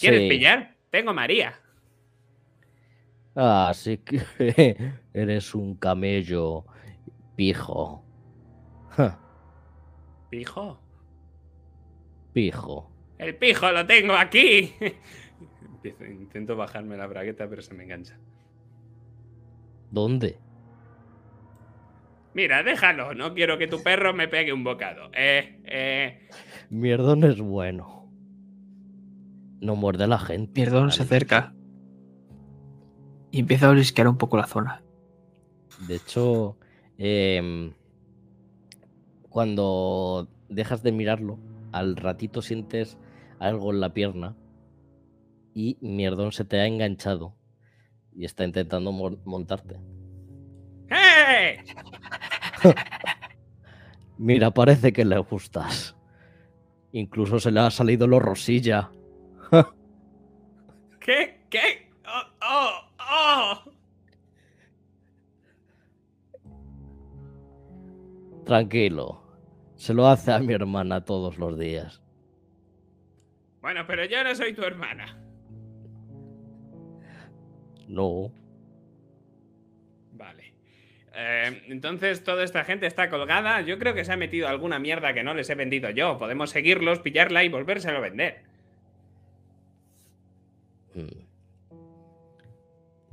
¿Quieres 0.00 0.22
Sí. 0.22 0.28
pillar? 0.28 0.74
Tengo 0.90 1.12
María. 1.14 1.54
Ah, 3.34 3.72
sí 3.74 3.98
que 3.98 4.20
eres 5.14 5.54
un 5.54 5.76
camello 5.76 6.64
pijo. 7.36 8.02
¿Pijo? 10.30 10.80
Pijo. 12.32 12.90
El 13.18 13.36
pijo 13.36 13.70
lo 13.72 13.86
tengo 13.86 14.14
aquí. 14.14 14.72
Intento 15.84 16.56
bajarme 16.56 16.96
la 16.96 17.06
bragueta, 17.06 17.48
pero 17.48 17.62
se 17.62 17.74
me 17.74 17.84
engancha. 17.84 18.18
¿Dónde? 19.90 20.38
Mira, 22.34 22.62
déjalo. 22.62 23.14
No 23.14 23.32
quiero 23.34 23.56
que 23.56 23.66
tu 23.68 23.82
perro 23.82 24.12
me 24.12 24.28
pegue 24.28 24.52
un 24.52 24.64
bocado. 24.64 25.10
Eh, 25.14 25.60
eh. 25.64 26.28
Mierdón 26.70 27.24
es 27.24 27.40
bueno. 27.40 27.95
No 29.60 29.76
muerde 29.76 30.04
a 30.04 30.08
la 30.08 30.18
gente. 30.18 30.60
Mierdón 30.60 30.90
se 30.92 31.02
acerca. 31.02 31.54
Y 33.30 33.40
empieza 33.40 33.66
a 33.66 33.70
olisquear 33.70 34.08
un 34.08 34.16
poco 34.18 34.36
la 34.36 34.46
zona. 34.46 34.82
De 35.86 35.96
hecho, 35.96 36.56
em, 36.98 37.72
cuando 39.28 40.28
dejas 40.48 40.82
de 40.82 40.92
mirarlo, 40.92 41.38
al 41.72 41.96
ratito 41.96 42.40
sientes 42.42 42.96
algo 43.38 43.72
en 43.72 43.80
la 43.80 43.92
pierna 43.92 44.34
y 45.54 45.76
Mierdón 45.80 46.32
se 46.32 46.44
te 46.44 46.58
ha 46.60 46.66
enganchado 46.66 47.34
y 48.14 48.24
está 48.24 48.44
intentando 48.44 48.92
mon- 48.92 49.20
montarte. 49.24 49.76
¡Eh! 50.88 51.58
Mira, 54.18 54.50
parece 54.52 54.92
que 54.92 55.04
le 55.04 55.18
gustas. 55.18 55.94
Incluso 56.92 57.38
se 57.40 57.50
le 57.50 57.60
ha 57.60 57.70
salido 57.70 58.06
lo 58.06 58.18
rosilla. 58.18 58.90
¿Qué? 61.00 61.40
¿Qué? 61.50 61.90
¡Oh! 62.06 62.22
¡Oh! 62.42 62.80
¡Oh! 62.98 63.72
Tranquilo. 68.44 69.22
Se 69.76 69.92
lo 69.92 70.06
hace 70.06 70.32
a 70.32 70.38
mi 70.38 70.54
hermana 70.54 71.04
todos 71.04 71.38
los 71.38 71.58
días. 71.58 72.02
Bueno, 73.60 73.84
pero 73.86 74.04
yo 74.04 74.22
no 74.22 74.34
soy 74.34 74.54
tu 74.54 74.62
hermana. 74.62 75.18
No. 77.88 78.32
Vale. 80.12 80.54
Eh, 81.14 81.62
entonces 81.68 82.22
toda 82.24 82.44
esta 82.44 82.64
gente 82.64 82.86
está 82.86 83.10
colgada. 83.10 83.60
Yo 83.62 83.78
creo 83.78 83.94
que 83.94 84.04
se 84.04 84.12
ha 84.12 84.16
metido 84.16 84.48
alguna 84.48 84.78
mierda 84.78 85.12
que 85.12 85.22
no 85.22 85.34
les 85.34 85.50
he 85.50 85.54
vendido 85.54 85.90
yo. 85.90 86.16
Podemos 86.18 86.50
seguirlos, 86.50 87.00
pillarla 87.00 87.44
y 87.44 87.48
volvérselo 87.48 87.98
a 87.98 88.02
vender. 88.02 88.55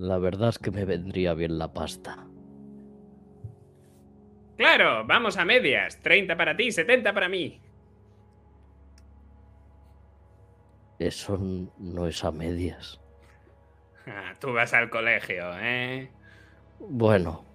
La 0.04 0.18
verdad 0.18 0.50
es 0.50 0.60
que 0.60 0.70
me 0.70 0.84
vendría 0.84 1.34
bien 1.34 1.58
la 1.58 1.72
pasta. 1.72 2.28
Claro, 4.58 5.06
vamos 5.08 5.38
a 5.38 5.46
medias. 5.46 5.98
30 6.02 6.36
para 6.36 6.58
ti, 6.58 6.74
70 6.74 7.14
para 7.14 7.30
mí. 7.30 7.62
Eso 11.00 11.38
no 11.78 12.06
es 12.06 12.22
a 12.26 12.32
medias. 12.32 13.00
Tú 14.42 14.52
vas 14.52 14.74
al 14.74 14.90
colegio, 14.90 15.46
¿eh? 15.62 16.12
Bueno, 16.80 17.46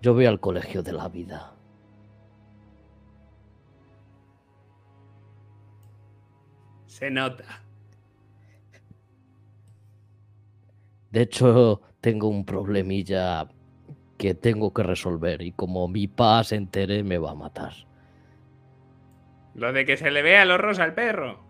yo 0.00 0.14
voy 0.14 0.24
al 0.24 0.40
colegio 0.40 0.82
de 0.82 0.92
la 0.94 1.10
vida. 1.10 1.54
Se 6.86 7.10
nota. 7.10 7.65
De 11.16 11.22
hecho, 11.22 11.80
tengo 12.02 12.28
un 12.28 12.44
problemilla 12.44 13.48
que 14.18 14.34
tengo 14.34 14.74
que 14.74 14.82
resolver 14.82 15.40
y 15.40 15.52
como 15.52 15.88
mi 15.88 16.08
pa 16.08 16.44
se 16.44 16.56
entere 16.56 17.02
me 17.02 17.16
va 17.16 17.30
a 17.30 17.34
matar. 17.34 17.72
Lo 19.54 19.72
de 19.72 19.86
que 19.86 19.96
se 19.96 20.10
le 20.10 20.20
vea 20.20 20.44
los 20.44 20.60
ojos 20.60 20.78
al 20.78 20.92
perro. 20.92 21.42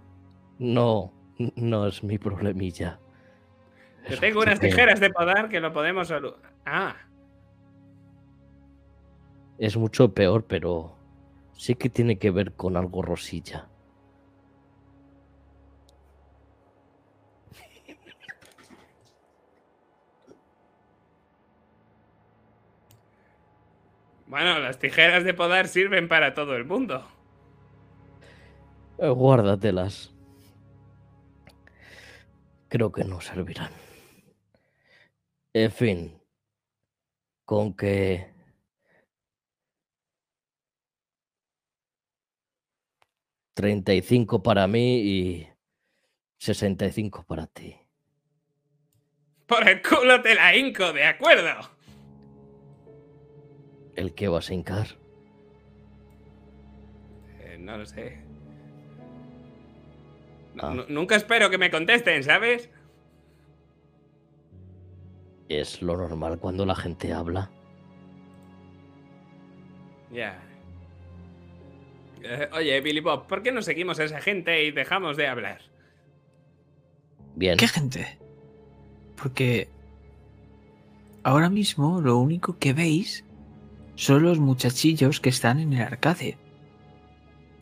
No, 0.61 1.13
no 1.57 1.89
es 1.89 2.05
mi 2.05 2.17
problemilla. 2.17 3.01
Yo 4.09 4.21
tengo 4.21 4.43
unas 4.43 4.61
tijeras 4.61 5.01
de 5.01 5.11
podar 5.11 5.49
que 5.49 5.59
lo 5.59 5.73
podemos 5.73 6.13
Ah, 6.65 6.95
Es 9.59 9.77
mucho 9.77 10.15
peor, 10.15 10.45
pero 10.45 10.97
sí 11.55 11.75
que 11.75 11.91
tiene 11.91 12.19
que 12.19 12.31
ver 12.31 12.53
con 12.53 12.77
algo 12.77 13.03
rosilla. 13.03 13.69
Bueno, 24.37 24.59
las 24.59 24.79
tijeras 24.79 25.25
de 25.25 25.33
podar 25.33 25.67
sirven 25.67 26.09
para 26.09 26.35
todo 26.35 26.57
el 26.57 26.67
mundo. 26.67 27.09
Eh, 28.99 29.09
Guárdatelas. 29.09 30.15
Creo 32.69 32.93
que 32.93 33.03
no 33.05 33.23
servirán. 33.23 33.71
En 35.55 35.73
fin. 35.73 36.23
Con 37.47 37.75
que... 37.75 38.31
Treinta 43.55 43.95
y 43.95 44.03
cinco 44.03 44.43
para 44.43 44.67
mí 44.67 44.99
y 44.99 45.49
65 46.37 47.25
para 47.25 47.47
ti. 47.47 47.75
Por 49.47 49.67
el 49.67 49.81
culo 49.81 50.21
te 50.21 50.35
la 50.35 50.55
hinco, 50.55 50.93
¿de 50.93 51.07
acuerdo? 51.07 51.76
¿El 53.97 54.13
que 54.15 54.29
vas 54.29 54.51
a 54.51 54.55
hincar? 54.55 54.87
Eh, 57.41 57.57
no 57.59 57.79
lo 57.79 57.87
sé. 57.87 58.19
Ah. 60.59 60.75
Nunca 60.89 61.17
espero 61.17 61.51
que 61.51 61.59
me 61.59 61.71
contesten, 61.71 62.23
¿sabes? 62.23 62.71
Es 65.49 65.83
lo 65.83 65.97
normal 65.97 66.39
cuando 66.39 66.67
la 66.67 66.75
gente 66.75 67.13
habla. 67.13 67.51
Ya. 70.13 70.43
Eh, 72.23 72.49
oye, 72.53 72.81
Billy 72.81 73.01
Bob, 73.01 73.27
¿por 73.27 73.43
qué 73.43 73.53
no 73.53 73.63
seguimos 73.63 73.99
a 74.01 74.05
esa 74.05 74.21
gente 74.21 74.65
y 74.65 74.73
dejamos 74.73 75.17
de 75.17 75.27
hablar? 75.27 75.61
Bien. 77.35 77.57
¿Qué 77.57 77.69
gente? 77.69 78.19
Porque 79.21 79.69
ahora 81.23 81.51
mismo 81.51 82.01
lo 82.01 82.17
único 82.19 82.59
que 82.59 82.73
veis 82.73 83.25
son 83.97 84.23
los 84.23 84.39
muchachillos 84.39 85.21
que 85.21 85.31
están 85.31 85.59
en 85.59 85.73
el 85.73 85.83
arcade. 85.83 86.39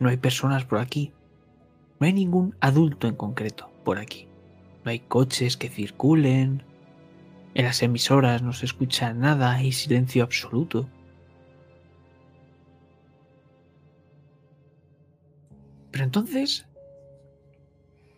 No 0.01 0.09
hay 0.09 0.17
personas 0.17 0.65
por 0.65 0.81
aquí. 0.81 1.13
No 2.01 2.07
hay 2.07 2.13
ningún 2.13 2.57
adulto 2.61 3.07
en 3.07 3.15
concreto 3.15 3.71
por 3.85 3.99
aquí. 3.99 4.29
No 4.85 4.91
hay 4.91 4.99
coches 4.99 5.57
que 5.57 5.71
circulen. 5.71 6.65
En 7.55 7.65
las 7.65 7.83
emisoras 7.83 8.43
no 8.43 8.53
se 8.53 8.67
escucha 8.67 9.15
nada, 9.15 9.53
hay 9.53 9.71
silencio 9.71 10.25
absoluto. 10.25 10.89
Pero 15.93 16.05
entonces, 16.05 16.67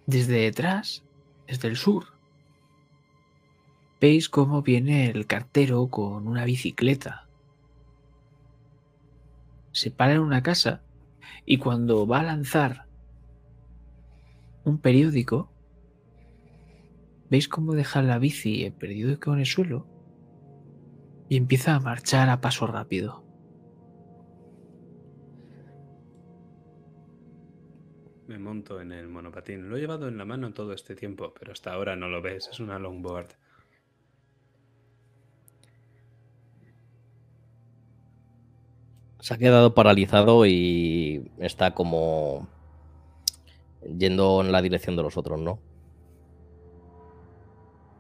desde 0.07 0.40
detrás, 0.40 1.05
desde 1.46 1.68
el 1.68 1.76
sur, 1.76 2.07
veis 4.00 4.31
cómo 4.31 4.62
viene 4.62 5.11
el 5.11 5.26
cartero 5.26 5.88
con 5.88 6.26
una 6.26 6.46
bicicleta. 6.46 7.25
Se 9.76 9.90
para 9.90 10.14
en 10.14 10.20
una 10.20 10.42
casa 10.42 10.82
y 11.44 11.58
cuando 11.58 12.06
va 12.06 12.20
a 12.20 12.22
lanzar 12.22 12.86
un 14.64 14.78
periódico, 14.78 15.52
veis 17.28 17.46
cómo 17.46 17.74
deja 17.74 18.00
la 18.00 18.18
bici 18.18 18.54
y 18.54 18.64
el 18.64 18.72
periódico 18.72 19.34
en 19.34 19.40
el 19.40 19.44
suelo 19.44 19.86
y 21.28 21.36
empieza 21.36 21.74
a 21.74 21.80
marchar 21.80 22.30
a 22.30 22.40
paso 22.40 22.66
rápido. 22.66 23.22
Me 28.28 28.38
monto 28.38 28.80
en 28.80 28.92
el 28.92 29.08
monopatín. 29.08 29.68
Lo 29.68 29.76
he 29.76 29.80
llevado 29.80 30.08
en 30.08 30.16
la 30.16 30.24
mano 30.24 30.54
todo 30.54 30.72
este 30.72 30.94
tiempo, 30.94 31.34
pero 31.38 31.52
hasta 31.52 31.74
ahora 31.74 31.96
no 31.96 32.08
lo 32.08 32.22
ves. 32.22 32.48
Es 32.50 32.60
una 32.60 32.78
longboard. 32.78 33.28
Se 39.26 39.34
ha 39.34 39.38
quedado 39.38 39.74
paralizado 39.74 40.46
y 40.46 41.32
está 41.40 41.74
como 41.74 42.46
yendo 43.98 44.40
en 44.40 44.52
la 44.52 44.62
dirección 44.62 44.94
de 44.94 45.02
los 45.02 45.16
otros, 45.16 45.40
¿no? 45.40 45.58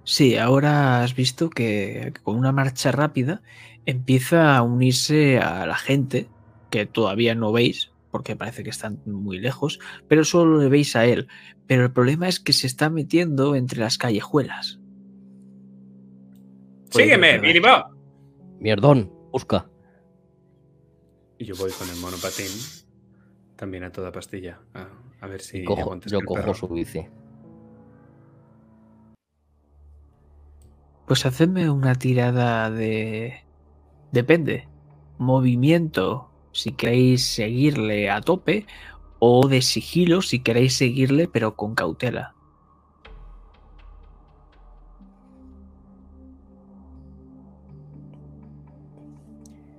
Sí, 0.04 0.36
ahora 0.36 1.02
has 1.02 1.16
visto 1.16 1.50
que 1.50 2.12
con 2.22 2.36
una 2.36 2.52
marcha 2.52 2.92
rápida 2.92 3.42
empieza 3.86 4.56
a 4.56 4.62
unirse 4.62 5.38
a 5.38 5.66
la 5.66 5.74
gente 5.74 6.28
que 6.70 6.86
todavía 6.86 7.34
no 7.34 7.50
veis, 7.50 7.90
porque 8.12 8.36
parece 8.36 8.62
que 8.62 8.70
están 8.70 9.00
muy 9.04 9.40
lejos, 9.40 9.80
pero 10.06 10.24
solo 10.24 10.60
le 10.60 10.68
veis 10.68 10.94
a 10.94 11.06
él. 11.06 11.26
Pero 11.66 11.82
el 11.82 11.90
problema 11.90 12.28
es 12.28 12.38
que 12.38 12.52
se 12.52 12.68
está 12.68 12.88
metiendo 12.88 13.56
entre 13.56 13.80
las 13.80 13.98
callejuelas. 13.98 14.78
Sígueme, 16.90 17.40
perdáis. 17.40 17.62
Bob. 17.62 17.96
Mierdón, 18.60 19.12
busca. 19.32 19.68
Y 21.38 21.44
yo 21.44 21.54
voy 21.56 21.70
con 21.72 21.88
el 21.90 21.96
monopatín. 21.96 22.46
También 23.56 23.84
a 23.84 23.92
toda 23.92 24.12
pastilla. 24.12 24.60
A, 24.74 24.88
a 25.20 25.26
ver 25.26 25.40
si 25.40 25.64
Cojo- 25.64 25.98
yo 26.06 26.20
cojo 26.22 26.40
perro. 26.40 26.54
su 26.54 26.68
bici. 26.68 27.06
Pues 31.06 31.24
hacedme 31.24 31.70
una 31.70 31.94
tirada 31.94 32.70
de... 32.70 33.44
Depende. 34.12 34.68
Movimiento 35.18 36.30
si 36.52 36.72
queréis 36.72 37.24
seguirle 37.26 38.10
a 38.10 38.20
tope 38.20 38.66
o 39.18 39.46
de 39.48 39.62
sigilo 39.62 40.20
si 40.22 40.40
queréis 40.40 40.74
seguirle 40.76 41.28
pero 41.28 41.56
con 41.56 41.74
cautela. 41.74 42.35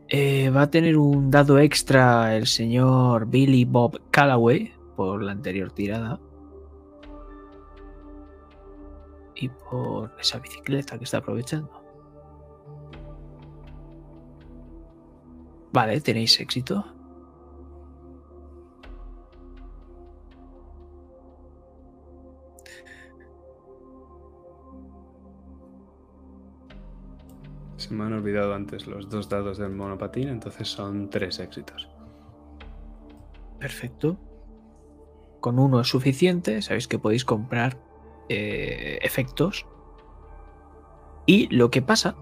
Eh, 0.09 0.49
va 0.49 0.61
a 0.63 0.69
tener 0.71 0.97
un 0.97 1.29
dado 1.29 1.59
extra 1.59 2.35
el 2.37 2.47
señor 2.47 3.27
Billy 3.27 3.65
Bob 3.65 3.99
Calloway 4.09 4.73
por 4.95 5.21
la 5.21 5.33
anterior 5.33 5.71
tirada. 5.71 6.19
Y 9.35 9.49
por 9.49 10.13
esa 10.19 10.39
bicicleta 10.39 10.97
que 10.97 11.03
está 11.03 11.17
aprovechando. 11.17 11.69
Vale, 15.73 16.01
tenéis 16.01 16.39
éxito. 16.39 16.96
Se 27.87 27.93
me 27.93 28.03
han 28.03 28.11
olvidado 28.11 28.53
antes 28.53 28.85
los 28.85 29.09
dos 29.09 29.29
dados 29.29 29.57
del 29.57 29.69
monopatín, 29.69 30.27
entonces 30.27 30.67
son 30.67 31.09
tres 31.09 31.39
éxitos. 31.39 31.87
Perfecto. 33.59 34.17
Con 35.39 35.57
uno 35.57 35.79
es 35.79 35.87
suficiente. 35.87 36.61
Sabéis 36.61 36.89
que 36.89 36.99
podéis 36.99 37.23
comprar 37.23 37.77
eh, 38.27 38.99
efectos. 39.03 39.65
Y 41.25 41.47
lo 41.55 41.71
que 41.71 41.81
pasa 41.81 42.17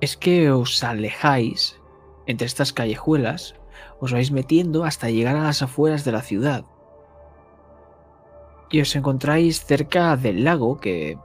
es 0.00 0.16
que 0.16 0.52
os 0.52 0.84
alejáis 0.84 1.80
entre 2.26 2.46
estas 2.46 2.72
callejuelas. 2.72 3.56
Os 3.98 4.12
vais 4.12 4.30
metiendo 4.30 4.84
hasta 4.84 5.10
llegar 5.10 5.34
a 5.34 5.42
las 5.42 5.60
afueras 5.60 6.04
de 6.04 6.12
la 6.12 6.22
ciudad. 6.22 6.64
Y 8.70 8.80
os 8.80 8.94
encontráis 8.94 9.64
cerca 9.64 10.16
del 10.16 10.44
lago 10.44 10.78
que 10.78 11.18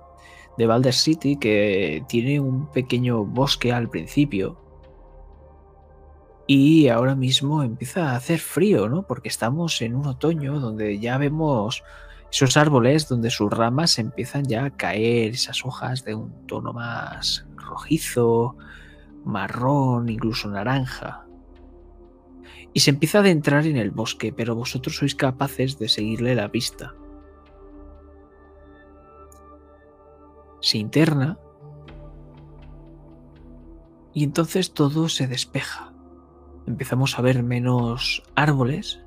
de 0.58 0.68
Balder 0.68 0.94
City 0.94 1.38
que 1.38 2.04
tiene 2.08 2.39
un 2.39 2.72
pequeño 2.72 3.26
bosque 3.26 3.72
al 3.74 3.89
principio. 3.89 4.58
Y 6.48 6.89
ahora 6.89 7.15
mismo 7.15 7.63
empieza 7.63 8.12
a 8.12 8.15
hacer 8.15 8.39
frío, 8.39 8.88
¿no? 8.88 9.04
Porque 9.08 9.30
estamos 9.30 9.82
en 9.82 9.96
un 9.96 10.06
otoño 10.06 10.60
donde 10.60 11.00
ya 11.00 11.18
vemos 11.18 11.84
esos 12.32 12.58
árboles 12.58 13.08
donde 13.08 13.32
sus 13.32 13.50
ramas 13.50 13.98
empiezan 13.98 14.44
ya 14.46 14.65
a 14.65 14.70
caer, 14.70 15.32
esas 15.32 15.65
hojas 15.65 16.04
de 16.04 16.15
un 16.15 16.46
tono 16.48 16.74
más 16.74 17.46
rojizo, 17.56 18.58
marrón, 19.24 20.10
incluso 20.10 20.50
naranja. 20.50 21.22
y 22.74 22.82
se 22.82 22.89
empieza 22.89 23.20
a 23.20 23.22
adentrar 23.22 23.65
en 23.65 23.78
el 23.78 23.91
bosque, 23.91 24.34
pero 24.36 24.54
vosotros 24.54 24.98
sois 24.98 25.15
capaces 25.15 25.80
de 25.80 25.88
seguirle 25.88 26.36
la 26.36 26.52
pista. 26.52 26.94
Se 30.65 30.80
interna 30.80 31.38
y 34.15 34.23
entonces 34.23 34.73
todo 34.73 35.10
se 35.10 35.28
despeja. 35.28 35.93
Empezamos 36.65 37.19
a 37.19 37.21
ver 37.21 37.43
menos 37.43 38.23
árboles 38.34 38.99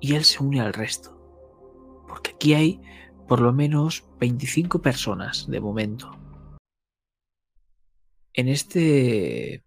y 0.00 0.16
él 0.16 0.24
se 0.24 0.42
une 0.42 0.60
al 0.60 0.74
resto. 0.74 1.18
Porque 2.06 2.32
aquí 2.32 2.52
hay 2.52 2.82
por 3.26 3.40
lo 3.40 3.54
menos 3.54 4.04
25 4.20 4.82
personas 4.82 5.46
de 5.48 5.60
momento. 5.62 6.10
En 8.34 8.48
este 8.48 9.64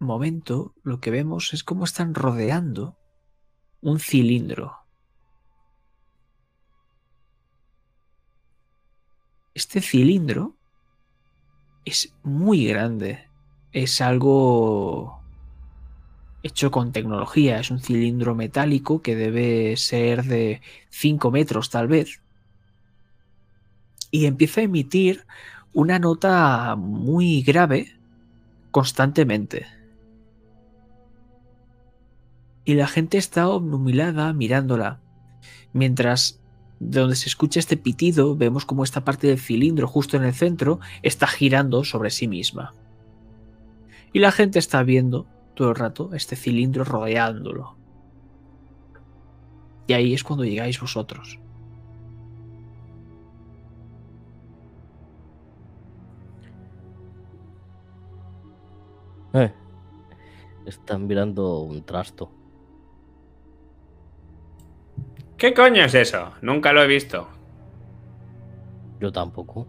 momento 0.00 0.74
lo 0.82 0.98
que 0.98 1.12
vemos 1.12 1.54
es 1.54 1.62
cómo 1.62 1.84
están 1.84 2.16
rodeando 2.16 2.98
un 3.80 4.00
cilindro. 4.00 4.81
Este 9.54 9.80
cilindro 9.80 10.56
es 11.84 12.14
muy 12.22 12.66
grande. 12.66 13.28
Es 13.72 14.00
algo 14.00 15.20
hecho 16.42 16.70
con 16.70 16.92
tecnología. 16.92 17.60
Es 17.60 17.70
un 17.70 17.80
cilindro 17.80 18.34
metálico 18.34 19.02
que 19.02 19.16
debe 19.16 19.76
ser 19.76 20.24
de 20.24 20.60
5 20.90 21.30
metros 21.30 21.70
tal 21.70 21.88
vez. 21.88 22.20
Y 24.10 24.26
empieza 24.26 24.60
a 24.60 24.64
emitir 24.64 25.26
una 25.72 25.98
nota 25.98 26.76
muy 26.76 27.42
grave 27.42 27.94
constantemente. 28.70 29.66
Y 32.64 32.74
la 32.74 32.86
gente 32.86 33.18
está 33.18 33.48
obnubilada 33.48 34.32
mirándola. 34.32 35.00
Mientras 35.72 36.41
de 36.84 37.00
donde 37.00 37.14
se 37.14 37.28
escucha 37.28 37.60
este 37.60 37.76
pitido, 37.76 38.36
vemos 38.36 38.66
como 38.66 38.82
esta 38.82 39.04
parte 39.04 39.28
del 39.28 39.38
cilindro 39.38 39.86
justo 39.86 40.16
en 40.16 40.24
el 40.24 40.34
centro 40.34 40.80
está 41.02 41.28
girando 41.28 41.84
sobre 41.84 42.10
sí 42.10 42.26
misma. 42.26 42.74
Y 44.12 44.18
la 44.18 44.32
gente 44.32 44.58
está 44.58 44.82
viendo 44.82 45.26
todo 45.54 45.70
el 45.70 45.76
rato 45.76 46.10
este 46.12 46.34
cilindro 46.34 46.82
rodeándolo. 46.82 47.76
Y 49.86 49.92
ahí 49.92 50.12
es 50.12 50.24
cuando 50.24 50.44
llegáis 50.44 50.80
vosotros. 50.80 51.38
Eh, 59.34 59.52
están 60.66 61.06
mirando 61.06 61.60
un 61.60 61.84
trasto. 61.84 62.41
¿Qué 65.36 65.54
coño 65.54 65.84
es 65.84 65.94
eso? 65.94 66.32
Nunca 66.40 66.72
lo 66.72 66.82
he 66.82 66.86
visto. 66.86 67.28
Yo 69.00 69.10
tampoco. 69.10 69.66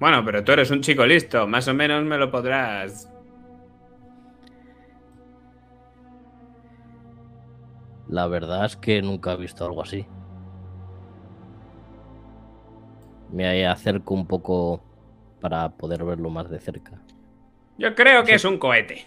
Bueno, 0.00 0.24
pero 0.24 0.42
tú 0.44 0.52
eres 0.52 0.70
un 0.70 0.80
chico 0.80 1.04
listo. 1.04 1.46
Más 1.46 1.68
o 1.68 1.74
menos 1.74 2.04
me 2.04 2.16
lo 2.16 2.30
podrás. 2.30 3.12
La 8.08 8.26
verdad 8.26 8.64
es 8.64 8.76
que 8.76 9.02
nunca 9.02 9.32
he 9.32 9.36
visto 9.36 9.66
algo 9.66 9.82
así. 9.82 10.06
Me 13.30 13.66
acerco 13.66 14.14
un 14.14 14.26
poco 14.26 14.80
para 15.40 15.68
poder 15.70 16.04
verlo 16.04 16.30
más 16.30 16.48
de 16.48 16.58
cerca. 16.58 17.02
Yo 17.76 17.94
creo 17.94 18.24
que 18.24 18.34
es 18.34 18.44
un 18.44 18.58
cohete. 18.58 19.06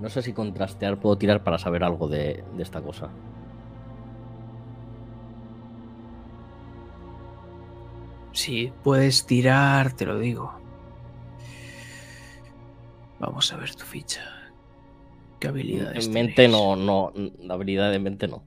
No 0.00 0.08
sé 0.08 0.22
si 0.22 0.32
contrastear 0.32 1.00
puedo 1.00 1.18
tirar 1.18 1.42
para 1.42 1.58
saber 1.58 1.82
algo 1.84 2.08
de, 2.08 2.44
de 2.56 2.62
esta 2.62 2.80
cosa. 2.80 3.10
Sí, 8.32 8.72
puedes 8.84 9.26
tirar, 9.26 9.92
te 9.94 10.06
lo 10.06 10.18
digo. 10.18 10.52
Vamos 13.18 13.52
a 13.52 13.56
ver 13.56 13.74
tu 13.74 13.84
ficha. 13.84 14.22
¿Qué 15.40 15.48
habilidades 15.48 16.06
En 16.06 16.12
mente 16.12 16.34
tenéis? 16.34 16.52
no, 16.52 16.76
no, 16.76 17.12
la 17.40 17.54
habilidad 17.54 17.90
de 17.90 17.98
mente 17.98 18.28
no. 18.28 18.44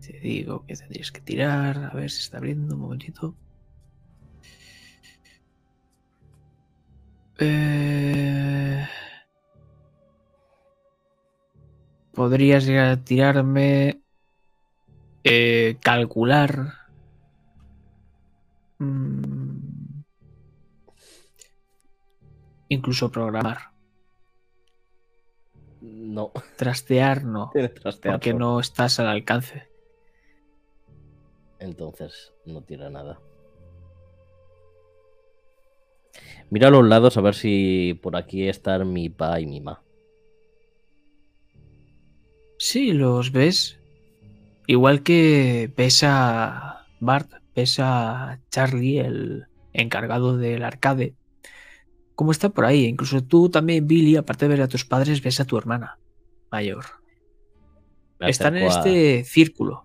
Te 0.00 0.18
digo 0.20 0.64
que 0.66 0.74
tendrías 0.76 1.12
que 1.12 1.20
tirar. 1.20 1.90
A 1.92 1.94
ver 1.94 2.10
si 2.10 2.20
está 2.22 2.38
abriendo 2.38 2.74
un 2.74 2.80
momentito. 2.80 3.34
Eh, 7.38 8.86
Podrías 12.12 12.66
llegar 12.66 12.88
a 12.88 13.04
tirarme. 13.04 14.02
eh, 15.24 15.76
calcular. 15.82 16.72
Mm, 18.78 20.02
Incluso 22.70 23.10
programar. 23.10 23.70
No. 25.80 26.32
Trastear 26.56 27.24
no. 27.24 27.50
Trastear, 27.82 28.14
Porque 28.14 28.34
no 28.34 28.58
estás 28.60 28.98
al 29.00 29.06
alcance. 29.08 29.68
Entonces 31.58 32.32
no 32.44 32.62
tira 32.62 32.90
nada. 32.90 33.20
Mira 36.50 36.68
a 36.68 36.70
los 36.70 36.86
lados 36.86 37.16
a 37.16 37.20
ver 37.20 37.34
si 37.34 37.98
por 38.02 38.16
aquí 38.16 38.48
están 38.48 38.92
mi 38.92 39.08
pa 39.10 39.38
y 39.40 39.46
mi 39.46 39.60
ma. 39.60 39.82
Sí, 42.58 42.92
los 42.92 43.32
ves. 43.32 43.78
Igual 44.66 45.02
que 45.02 45.72
ves 45.76 46.02
a 46.04 46.86
Bart, 47.00 47.30
ves 47.54 47.78
a 47.80 48.40
Charlie, 48.50 48.98
el 48.98 49.46
encargado 49.72 50.36
del 50.36 50.64
arcade. 50.64 51.14
Como 52.14 52.32
está 52.32 52.48
por 52.48 52.64
ahí. 52.64 52.86
Incluso 52.86 53.22
tú 53.22 53.48
también, 53.48 53.86
Billy, 53.86 54.16
aparte 54.16 54.46
de 54.46 54.48
ver 54.56 54.62
a 54.62 54.68
tus 54.68 54.84
padres, 54.84 55.22
ves 55.22 55.40
a 55.40 55.44
tu 55.44 55.56
hermana 55.56 55.98
mayor. 56.50 56.84
Están 58.20 58.56
en 58.56 58.64
a- 58.64 58.68
este 58.68 59.24
círculo. 59.24 59.84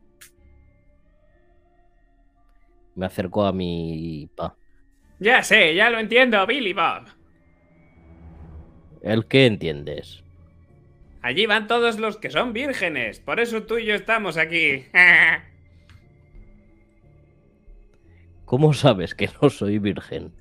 Me 2.95 3.06
acerco 3.06 3.43
a 3.45 3.52
mi 3.54 4.30
pa. 4.36 4.56
Ya 5.19 5.43
sé, 5.43 5.76
ya 5.76 5.89
lo 5.89 5.99
entiendo, 5.99 6.45
Billy 6.45 6.73
Bob. 6.73 7.08
¿El 9.02 9.26
qué 9.28 9.45
entiendes? 9.45 10.23
Allí 11.21 11.45
van 11.45 11.67
todos 11.67 11.99
los 11.99 12.17
que 12.17 12.30
son 12.30 12.54
vírgenes. 12.54 13.19
Por 13.19 13.39
eso 13.39 13.63
tú 13.63 13.78
y 13.78 13.86
yo 13.86 13.95
estamos 13.95 14.38
aquí. 14.38 14.86
¿Cómo 18.45 18.73
sabes 18.73 19.15
que 19.15 19.30
no 19.41 19.49
soy 19.49 19.80
virgen? 19.80 20.34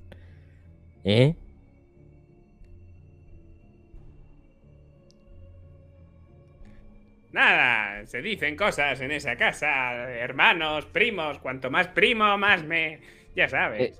¿Eh? 1.05 1.35
Nada, 7.31 8.05
se 8.05 8.21
dicen 8.21 8.55
cosas 8.55 9.01
en 9.01 9.11
esa 9.11 9.35
casa. 9.35 10.11
Hermanos, 10.11 10.85
primos. 10.85 11.39
Cuanto 11.39 11.71
más 11.71 11.87
primo, 11.87 12.37
más 12.37 12.63
me. 12.63 12.99
Ya 13.35 13.49
sabes. 13.49 13.81
Eh. 13.81 13.93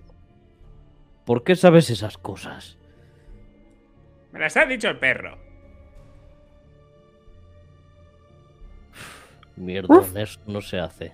¿Por 1.25 1.43
qué 1.43 1.55
sabes 1.55 1.89
esas 1.89 2.17
cosas? 2.17 2.77
Me 4.31 4.39
las 4.39 4.57
ha 4.57 4.65
dicho 4.65 4.89
el 4.89 4.99
perro. 4.99 5.37
Mierda, 9.55 10.01
eso 10.15 10.39
no 10.47 10.61
se 10.61 10.79
hace. 10.79 11.13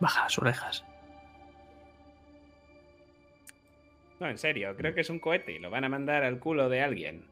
Baja 0.00 0.24
las 0.24 0.38
orejas. 0.38 0.84
No, 4.20 4.28
en 4.28 4.38
serio, 4.38 4.74
creo 4.76 4.94
que 4.94 5.00
es 5.00 5.10
un 5.10 5.18
cohete 5.18 5.52
y 5.52 5.58
lo 5.58 5.70
van 5.70 5.84
a 5.84 5.88
mandar 5.88 6.24
al 6.24 6.38
culo 6.38 6.68
de 6.68 6.82
alguien. 6.82 7.26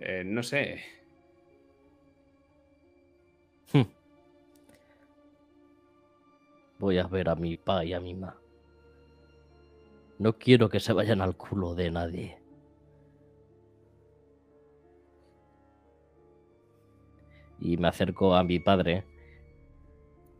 Eh, 0.00 0.22
no 0.24 0.42
sé. 0.42 0.82
Hm. 3.72 3.97
Voy 6.78 6.98
a 6.98 7.06
ver 7.06 7.28
a 7.28 7.34
mi 7.34 7.56
pa 7.56 7.84
y 7.84 7.92
a 7.92 8.00
mi 8.00 8.14
ma. 8.14 8.36
No 10.18 10.38
quiero 10.38 10.68
que 10.68 10.80
se 10.80 10.92
vayan 10.92 11.20
al 11.20 11.36
culo 11.36 11.74
de 11.74 11.90
nadie. 11.90 12.38
Y 17.60 17.76
me 17.76 17.88
acerco 17.88 18.34
a 18.34 18.44
mi 18.44 18.60
padre, 18.60 19.04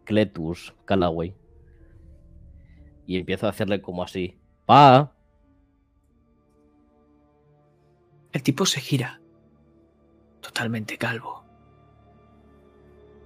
Cletus 0.05 0.75
Callaway, 0.85 1.35
y 3.07 3.19
empiezo 3.19 3.47
a 3.47 3.51
hacerle 3.51 3.83
como 3.83 4.03
así. 4.05 4.41
Pa, 4.67 5.13
El 8.33 8.43
tipo 8.43 8.67
se 8.67 8.81
gira. 8.81 9.21
Totalmente 10.41 10.99
calvo. 10.99 11.45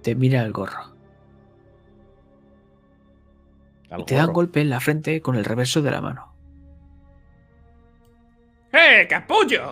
Te 0.01 0.15
mira 0.15 0.43
el 0.43 0.51
gorro. 0.51 0.92
Al 3.93 4.01
y 4.01 4.05
te 4.05 4.15
da 4.15 4.25
un 4.25 4.33
gorro. 4.33 4.33
golpe 4.33 4.61
en 4.61 4.69
la 4.69 4.79
frente 4.81 5.21
con 5.21 5.35
el 5.35 5.45
reverso 5.45 5.81
de 5.81 5.91
la 5.91 6.01
mano. 6.01 6.33
¡Eh, 8.73 9.07
capullo! 9.07 9.71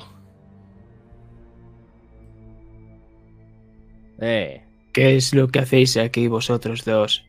Eh, 4.20 4.64
¿Qué 4.94 5.16
es 5.16 5.34
lo 5.34 5.48
que 5.48 5.60
hacéis 5.60 5.98
aquí 5.98 6.28
vosotros 6.28 6.86
dos? 6.86 7.26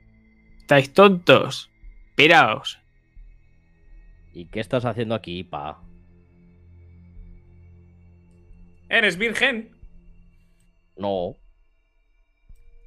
¿Estáis 0.58 0.92
tontos? 0.92 1.70
Piraos. 2.14 2.78
¿y 4.34 4.46
qué 4.46 4.60
estás 4.60 4.84
haciendo 4.84 5.14
aquí, 5.14 5.44
pa? 5.44 5.82
¿Eres 8.88 9.16
virgen? 9.16 9.70
No. 10.96 11.36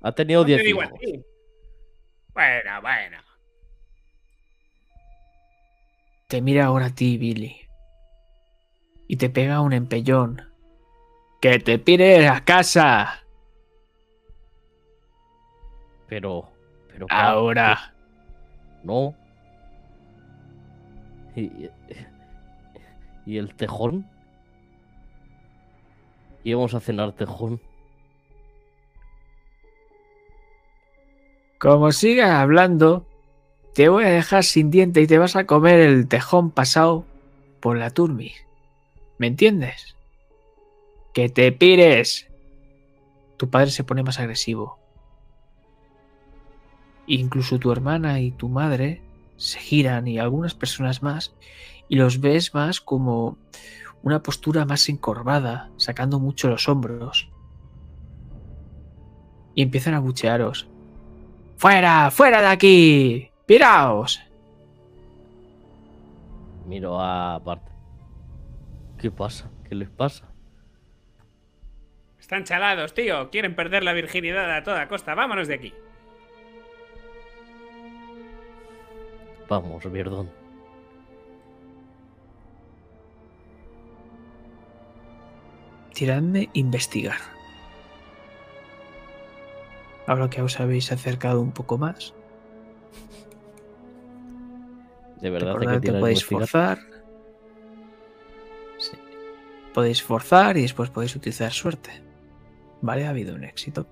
Ha 0.01 0.11
tenido 0.11 0.41
No 0.41 0.45
te 0.45 0.51
10 0.53 0.63
digo 0.63 0.81
a 0.81 0.85
hijos. 0.85 0.99
ti. 0.99 1.23
Bueno, 2.33 2.81
bueno. 2.81 3.17
Te 6.35 6.41
mira 6.41 6.65
ahora 6.65 6.87
a 6.87 6.89
ti, 6.89 7.17
Billy. 7.17 7.55
Y 9.07 9.15
te 9.15 9.29
pega 9.29 9.61
un 9.61 9.71
empellón. 9.71 10.41
¡Que 11.39 11.59
te 11.59 11.79
pires 11.79 12.29
a 12.29 12.43
casa! 12.43 13.23
Pero, 16.09 16.49
pero 16.91 17.05
Ahora. 17.09 17.95
no. 18.83 19.15
¿Y, 21.37 21.69
y 23.25 23.37
el 23.37 23.55
tejón? 23.55 24.05
Íbamos 26.43 26.73
a 26.73 26.81
cenar 26.81 27.13
tejón. 27.13 27.61
Como 31.59 31.93
sigas 31.93 32.31
hablando, 32.31 33.07
te 33.75 33.89
voy 33.89 34.05
a 34.05 34.09
dejar 34.09 34.45
sin 34.45 34.71
diente 34.71 35.01
y 35.01 35.07
te 35.07 35.17
vas 35.17 35.35
a 35.35 35.45
comer 35.45 35.81
el 35.81 36.07
tejón 36.07 36.49
pasado 36.49 37.05
por 37.59 37.77
la 37.77 37.89
turmi. 37.89 38.31
¿Me 39.17 39.27
entiendes? 39.27 39.97
¡Que 41.13 41.27
te 41.27 41.51
pires! 41.51 42.29
Tu 43.35 43.49
padre 43.49 43.71
se 43.71 43.83
pone 43.83 44.01
más 44.01 44.17
agresivo. 44.17 44.79
Incluso 47.05 47.59
tu 47.59 47.69
hermana 47.69 48.21
y 48.21 48.31
tu 48.31 48.47
madre 48.47 49.01
se 49.35 49.59
giran 49.59 50.07
y 50.07 50.19
algunas 50.19 50.53
personas 50.53 51.03
más 51.03 51.35
y 51.89 51.97
los 51.97 52.21
ves 52.21 52.53
más 52.53 52.79
como 52.79 53.37
una 54.03 54.23
postura 54.23 54.63
más 54.63 54.87
encorvada, 54.87 55.69
sacando 55.75 56.21
mucho 56.21 56.47
los 56.47 56.69
hombros. 56.69 57.29
Y 59.53 59.63
empiezan 59.63 59.95
a 59.95 59.99
buchearos. 59.99 60.69
¡Fuera! 61.57 62.09
¡Fuera 62.09 62.39
de 62.39 62.47
aquí! 62.47 63.34
¡Piraos! 63.45 64.21
Miro 66.65 66.99
a 66.99 67.37
Bart. 67.39 67.61
¿Qué 68.97 69.11
pasa? 69.11 69.51
¿Qué 69.69 69.75
les 69.75 69.89
pasa? 69.89 70.31
Están 72.19 72.43
chalados, 72.43 72.95
tío. 72.95 73.29
Quieren 73.29 73.55
perder 73.55 73.83
la 73.83 73.93
virginidad 73.93 74.51
a 74.51 74.63
toda 74.63 74.87
costa. 74.87 75.13
Vámonos 75.13 75.47
de 75.47 75.53
aquí. 75.53 75.73
Vamos, 79.47 79.91
Bierdón. 79.91 80.31
Tiradme 85.93 86.49
investigar. 86.53 87.19
Ahora 90.07 90.31
que 90.31 90.41
os 90.41 90.59
habéis 90.59 90.91
acercado 90.91 91.41
un 91.41 91.51
poco 91.51 91.77
más, 91.77 92.14
De 95.25 95.31
verdad 95.31 95.55
recordad 95.55 95.81
que 95.81 95.91
podéis 95.91 96.23
forzar. 96.23 96.77
Sí. 98.77 98.95
Podéis 99.73 100.03
forzar 100.03 100.55
y 100.55 100.61
después 100.61 100.91
podéis 100.91 101.15
utilizar 101.15 101.51
suerte. 101.51 101.89
Vale, 102.83 103.07
ha 103.07 103.09
habido 103.09 103.33
un 103.33 103.43
éxito. 103.43 103.87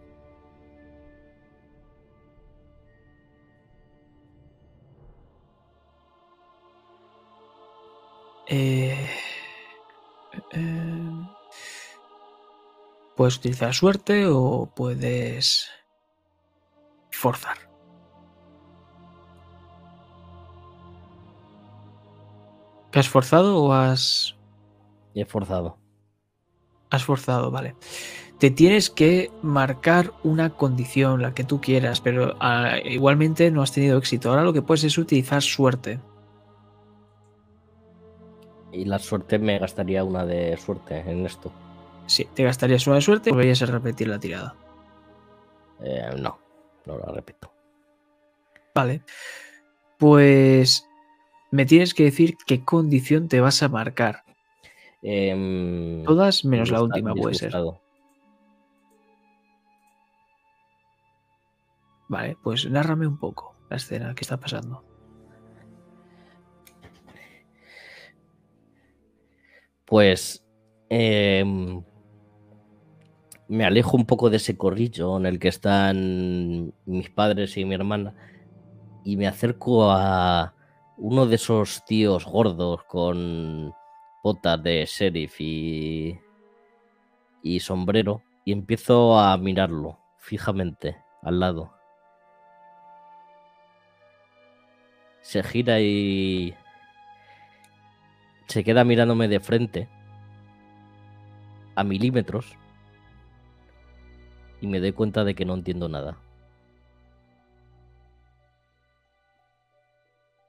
Eh, 8.45 9.09
eh, 10.51 11.27
puedes 13.15 13.37
utilizar 13.37 13.73
suerte 13.73 14.27
o 14.27 14.71
puedes 14.75 15.67
forzar. 17.09 17.72
¿Te 22.93 22.99
has 22.99 23.09
forzado 23.09 23.57
o 23.57 23.73
has 23.73 24.35
he 25.15 25.25
forzado. 25.25 25.79
Has 26.91 27.03
forzado, 27.03 27.49
vale. 27.49 27.75
Te 28.37 28.51
tienes 28.51 28.91
que 28.91 29.31
marcar 29.41 30.13
una 30.23 30.51
condición, 30.51 31.23
la 31.23 31.33
que 31.33 31.43
tú 31.43 31.59
quieras, 31.59 32.01
pero 32.01 32.35
ah, 32.39 32.77
igualmente 32.85 33.49
no 33.49 33.63
has 33.63 33.71
tenido 33.71 33.97
éxito. 33.97 34.29
Ahora 34.29 34.43
lo 34.43 34.53
que 34.53 34.61
puedes 34.61 34.83
es 34.83 34.95
utilizar 34.99 35.41
suerte. 35.41 35.99
Y 38.71 38.85
la 38.85 38.99
suerte 38.99 39.39
me 39.39 39.57
gastaría 39.57 40.03
una 40.03 40.23
de 40.23 40.55
suerte 40.57 40.99
en 40.99 41.25
esto. 41.25 41.51
Sí, 42.05 42.27
te 42.35 42.43
gastarías 42.43 42.85
una 42.85 42.97
de 42.97 43.01
suerte 43.01 43.31
y 43.31 43.33
volverías 43.33 43.63
a 43.63 43.65
repetir 43.65 44.07
la 44.07 44.19
tirada. 44.19 44.55
Eh, 45.81 46.11
no, 46.19 46.37
no 46.85 46.99
la 46.99 47.11
repito. 47.11 47.51
Vale. 48.75 49.01
Pues 49.97 50.87
me 51.53 51.67
tienes 51.67 51.93
que 51.93 52.05
decir 52.05 52.35
qué 52.47 52.65
condición 52.65 53.27
te 53.27 53.39
vas 53.39 53.61
a 53.61 53.69
marcar. 53.69 54.23
Em, 55.03 56.03
Todas 56.03 56.43
menos 56.45 56.71
la 56.71 56.81
última 56.81 57.13
puede 57.13 57.35
ser. 57.35 57.53
Vale, 62.09 62.37
pues 62.41 62.67
nárrame 62.67 63.05
un 63.05 63.19
poco 63.19 63.55
la 63.69 63.77
escena 63.77 64.15
que 64.15 64.21
está 64.21 64.37
pasando. 64.37 64.83
Pues 69.85 70.43
em, 70.89 71.83
me 73.47 73.63
alejo 73.63 73.95
un 73.95 74.07
poco 74.07 74.31
de 74.31 74.37
ese 74.37 74.57
corrillo 74.57 75.17
en 75.17 75.27
el 75.27 75.37
que 75.37 75.49
están 75.49 76.73
mis 76.87 77.11
padres 77.11 77.55
y 77.57 77.65
mi 77.65 77.75
hermana 77.75 78.15
y 79.05 79.17
me 79.17 79.27
acerco 79.27 79.91
a 79.91 80.55
uno 80.97 81.25
de 81.25 81.35
esos 81.35 81.83
tíos 81.85 82.25
gordos 82.25 82.83
con 82.83 83.73
botas 84.23 84.61
de 84.63 84.85
sheriff 84.85 85.35
y, 85.39 86.19
y 87.41 87.59
sombrero 87.59 88.21
y 88.45 88.51
empiezo 88.51 89.19
a 89.19 89.37
mirarlo 89.37 89.99
fijamente 90.17 90.97
al 91.21 91.39
lado. 91.39 91.73
Se 95.21 95.41
gira 95.43 95.79
y 95.79 96.53
se 98.47 98.63
queda 98.63 98.83
mirándome 98.83 99.27
de 99.27 99.39
frente 99.39 99.89
a 101.75 101.83
milímetros 101.83 102.57
y 104.61 104.67
me 104.67 104.79
doy 104.79 104.91
cuenta 104.91 105.23
de 105.23 105.33
que 105.33 105.45
no 105.45 105.55
entiendo 105.55 105.89
nada. 105.89 106.17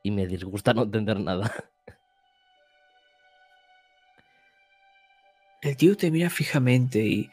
Y 0.05 0.13
me 0.13 0.29
disgusta 0.29 0.73
no 0.73 0.83
entender 0.83 1.19
nada. 1.19 1.53
El 5.63 5.77
tío 5.77 5.97
te 5.97 6.11
mira 6.11 6.31
fijamente 6.31 7.01
y 7.01 7.31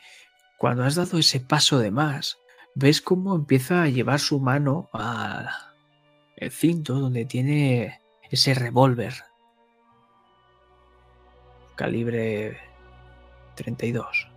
cuando 0.57 0.83
has 0.83 0.95
dado 0.95 1.19
ese 1.19 1.41
paso 1.41 1.79
de 1.79 1.91
más, 1.91 2.37
ves 2.75 3.01
cómo 3.01 3.35
empieza 3.35 3.83
a 3.83 3.89
llevar 3.89 4.19
su 4.19 4.39
mano 4.39 4.89
al 4.93 5.49
cinto 6.49 6.95
donde 6.95 7.25
tiene 7.25 7.99
ese 8.31 8.53
revólver 8.53 9.13
calibre 11.81 12.57
32. 13.55 14.27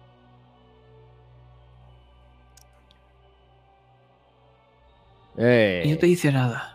Eh, 5.37 5.83
Y 5.85 5.91
no 5.93 5.99
te 5.99 6.07
dice 6.07 6.33
nada. 6.33 6.74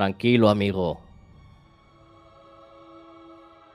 Tranquilo, 0.00 0.48
amigo. 0.48 0.98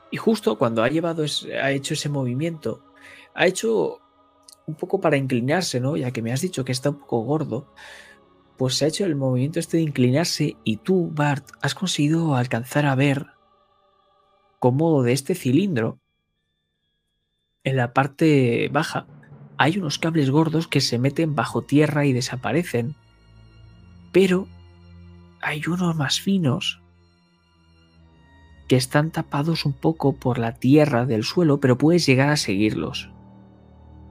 Y 0.10 0.18
justo 0.18 0.58
cuando 0.58 0.82
ha 0.82 0.90
llevado 0.90 1.24
ha 1.62 1.70
hecho 1.70 1.94
ese 1.94 2.10
movimiento, 2.10 2.82
ha 3.36 3.46
hecho 3.46 4.00
un 4.66 4.74
poco 4.74 5.00
para 5.00 5.18
inclinarse, 5.18 5.80
¿no? 5.80 5.96
Ya 5.96 6.10
que 6.10 6.24
me 6.24 6.34
has 6.34 6.42
dicho 6.42 6.66
que 6.66 6.72
está 6.72 6.90
un 6.90 6.98
poco 6.98 7.20
gordo, 7.20 7.68
pues 8.58 8.74
se 8.74 8.86
ha 8.86 8.88
hecho 8.88 9.06
el 9.06 9.16
movimiento 9.16 9.60
este 9.60 9.78
de 9.78 9.84
inclinarse 9.84 10.58
y 10.64 10.78
tú, 10.78 11.12
Bart, 11.14 11.48
has 11.62 11.76
conseguido 11.76 12.36
alcanzar 12.36 12.88
a 12.88 12.96
ver 12.96 13.28
cómo 14.58 15.04
de 15.04 15.14
este 15.14 15.36
cilindro, 15.36 16.00
en 17.64 17.78
la 17.78 17.94
parte 17.94 18.68
baja, 18.74 19.06
hay 19.58 19.78
unos 19.78 20.00
cables 20.00 20.32
gordos 20.32 20.68
que 20.68 20.82
se 20.82 20.98
meten 20.98 21.36
bajo 21.36 21.62
tierra 21.62 22.08
y 22.08 22.14
desaparecen, 22.14 22.96
pero 24.12 24.48
hay 25.46 25.62
unos 25.68 25.96
más 25.96 26.20
finos 26.20 26.82
que 28.68 28.76
están 28.76 29.12
tapados 29.12 29.66
un 29.66 29.74
poco 29.74 30.18
por 30.18 30.40
la 30.40 30.56
tierra 30.56 31.06
del 31.06 31.24
suelo, 31.24 31.60
pero 31.60 31.78
puedes 31.78 32.04
llegar 32.08 32.30
a 32.30 32.36
seguirlos. 32.36 33.12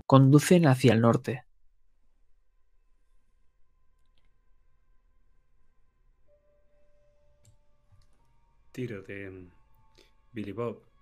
Conducen 0.06 0.68
hacia 0.68 0.92
el 0.92 1.00
norte. 1.00 1.44
Tiro 8.70 9.02
de 9.02 9.48
Billy 10.32 10.52
Bob. 10.52 10.93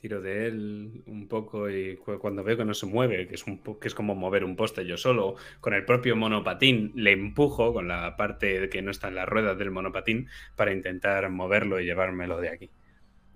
Tiro 0.00 0.22
de 0.22 0.46
él 0.46 1.02
un 1.06 1.28
poco 1.28 1.68
y 1.68 1.96
cu- 1.96 2.18
cuando 2.18 2.42
veo 2.42 2.56
que 2.56 2.64
no 2.64 2.72
se 2.72 2.86
mueve, 2.86 3.26
que 3.28 3.34
es, 3.34 3.46
un 3.46 3.58
que 3.78 3.86
es 3.88 3.94
como 3.94 4.14
mover 4.14 4.44
un 4.44 4.56
poste 4.56 4.86
yo 4.86 4.96
solo, 4.96 5.34
con 5.60 5.74
el 5.74 5.84
propio 5.84 6.16
monopatín 6.16 6.92
le 6.94 7.12
empujo 7.12 7.74
con 7.74 7.86
la 7.86 8.16
parte 8.16 8.70
que 8.70 8.80
no 8.80 8.90
está 8.90 9.08
en 9.08 9.16
las 9.16 9.28
ruedas 9.28 9.58
del 9.58 9.70
monopatín 9.70 10.28
para 10.56 10.72
intentar 10.72 11.28
moverlo 11.28 11.80
y 11.80 11.84
llevármelo 11.84 12.40
de 12.40 12.48
aquí. 12.48 12.70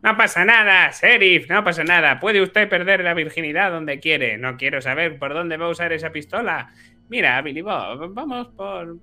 No 0.03 0.17
pasa 0.17 0.45
nada, 0.45 0.91
sheriff, 0.91 1.49
no 1.51 1.63
pasa 1.65 1.85
nada. 1.85 2.19
Puede 2.21 2.41
usted 2.43 2.69
perder 2.69 3.03
la 3.05 3.15
virginidad 3.15 3.71
donde 3.71 4.01
quiere. 4.01 4.37
No 4.39 4.57
quiero 4.57 4.81
saber 4.81 5.19
por 5.19 5.33
dónde 5.35 5.57
va 5.57 5.67
a 5.67 5.71
usar 5.71 5.93
esa 5.93 6.13
pistola. 6.13 6.73
Mira, 7.09 7.41
Billy 7.43 7.63
Bob, 7.63 8.13
vamos 8.13 8.49
por 8.49 8.99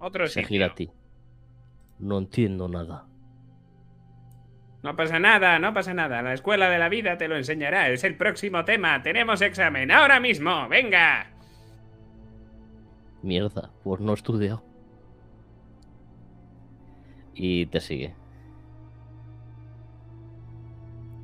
otro 0.00 0.26
Se 0.26 0.34
sitio. 0.34 0.48
gira 0.48 0.66
a 0.66 0.74
ti. 0.74 0.90
No 2.00 2.18
entiendo 2.18 2.68
nada. 2.68 3.06
No 4.82 4.96
pasa 4.96 5.18
nada, 5.18 5.58
no 5.58 5.72
pasa 5.72 5.94
nada. 5.94 6.22
La 6.22 6.34
escuela 6.34 6.68
de 6.68 6.78
la 6.78 6.88
vida 6.88 7.16
te 7.16 7.28
lo 7.28 7.36
enseñará. 7.36 7.88
Es 7.90 8.02
el 8.04 8.16
próximo 8.16 8.64
tema. 8.64 9.00
Tenemos 9.02 9.40
examen 9.40 9.90
ahora 9.90 10.18
mismo. 10.18 10.68
Venga. 10.68 11.30
Mierda, 13.22 13.70
pues 13.84 14.00
no 14.00 14.12
he 14.12 14.14
estudiado. 14.14 14.64
Y 17.34 17.66
te 17.66 17.80
sigue. 17.80 18.14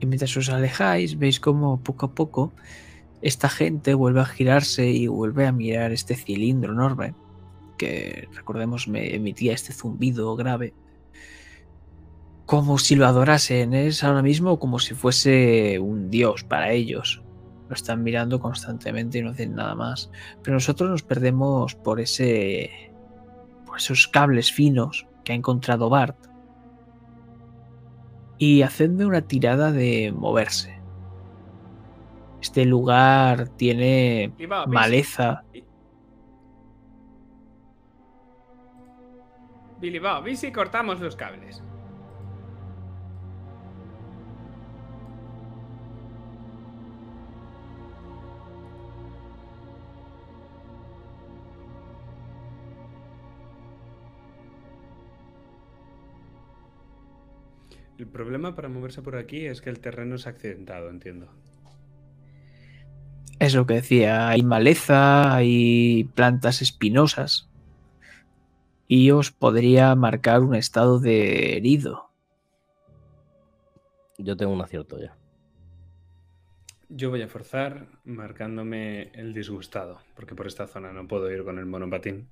Y 0.00 0.06
mientras 0.06 0.36
os 0.36 0.48
alejáis, 0.48 1.18
veis 1.18 1.40
como 1.40 1.82
poco 1.82 2.06
a 2.06 2.14
poco 2.14 2.52
esta 3.20 3.48
gente 3.48 3.94
vuelve 3.94 4.20
a 4.20 4.24
girarse 4.24 4.88
y 4.88 5.08
vuelve 5.08 5.46
a 5.46 5.52
mirar 5.52 5.90
este 5.90 6.14
cilindro 6.14 6.72
enorme 6.72 7.14
que, 7.76 8.28
recordemos, 8.34 8.88
me 8.88 9.14
emitía 9.14 9.54
este 9.54 9.72
zumbido 9.72 10.36
grave. 10.36 10.74
Como 12.48 12.78
si 12.78 12.96
lo 12.96 13.06
adorasen, 13.06 13.74
es 13.74 14.02
ahora 14.02 14.22
mismo 14.22 14.58
como 14.58 14.78
si 14.78 14.94
fuese 14.94 15.78
un 15.78 16.08
dios 16.10 16.44
para 16.44 16.72
ellos. 16.72 17.22
Lo 17.68 17.74
están 17.74 18.02
mirando 18.02 18.40
constantemente 18.40 19.18
y 19.18 19.22
no 19.22 19.32
hacen 19.32 19.54
nada 19.54 19.74
más. 19.74 20.10
Pero 20.42 20.54
nosotros 20.54 20.88
nos 20.88 21.02
perdemos 21.02 21.74
por 21.74 22.00
ese. 22.00 22.90
por 23.66 23.76
esos 23.76 24.08
cables 24.08 24.50
finos 24.50 25.06
que 25.24 25.32
ha 25.32 25.34
encontrado 25.34 25.90
Bart 25.90 26.16
y 28.38 28.62
hacedme 28.62 29.04
una 29.04 29.20
tirada 29.20 29.70
de 29.70 30.10
moverse. 30.16 30.80
Este 32.40 32.64
lugar 32.64 33.48
tiene 33.50 34.32
Billy 34.38 34.46
Bob, 34.48 34.62
¿y 34.62 34.70
si- 34.70 34.74
maleza. 34.74 35.44
Billy 39.82 39.98
Bob, 39.98 40.26
¿y 40.28 40.36
si 40.36 40.50
cortamos 40.50 40.98
los 41.00 41.14
cables? 41.14 41.62
El 57.98 58.06
problema 58.06 58.54
para 58.54 58.68
moverse 58.68 59.02
por 59.02 59.16
aquí 59.16 59.46
es 59.46 59.60
que 59.60 59.70
el 59.70 59.80
terreno 59.80 60.14
es 60.14 60.28
accidentado, 60.28 60.88
entiendo. 60.88 61.28
Es 63.40 63.54
lo 63.54 63.66
que 63.66 63.74
decía. 63.74 64.28
Hay 64.28 64.42
maleza, 64.42 65.34
hay 65.34 66.04
plantas 66.14 66.62
espinosas. 66.62 67.48
Y 68.86 69.10
os 69.10 69.32
podría 69.32 69.94
marcar 69.96 70.42
un 70.42 70.54
estado 70.54 71.00
de 71.00 71.56
herido. 71.56 72.08
Yo 74.16 74.36
tengo 74.36 74.52
un 74.52 74.62
acierto 74.62 74.98
ya. 75.00 75.16
Yo 76.88 77.10
voy 77.10 77.22
a 77.22 77.28
forzar 77.28 77.88
marcándome 78.04 79.10
el 79.12 79.34
disgustado, 79.34 80.00
porque 80.14 80.34
por 80.34 80.46
esta 80.46 80.68
zona 80.68 80.92
no 80.92 81.06
puedo 81.06 81.30
ir 81.30 81.44
con 81.44 81.58
el 81.58 81.66
monopatín, 81.66 82.28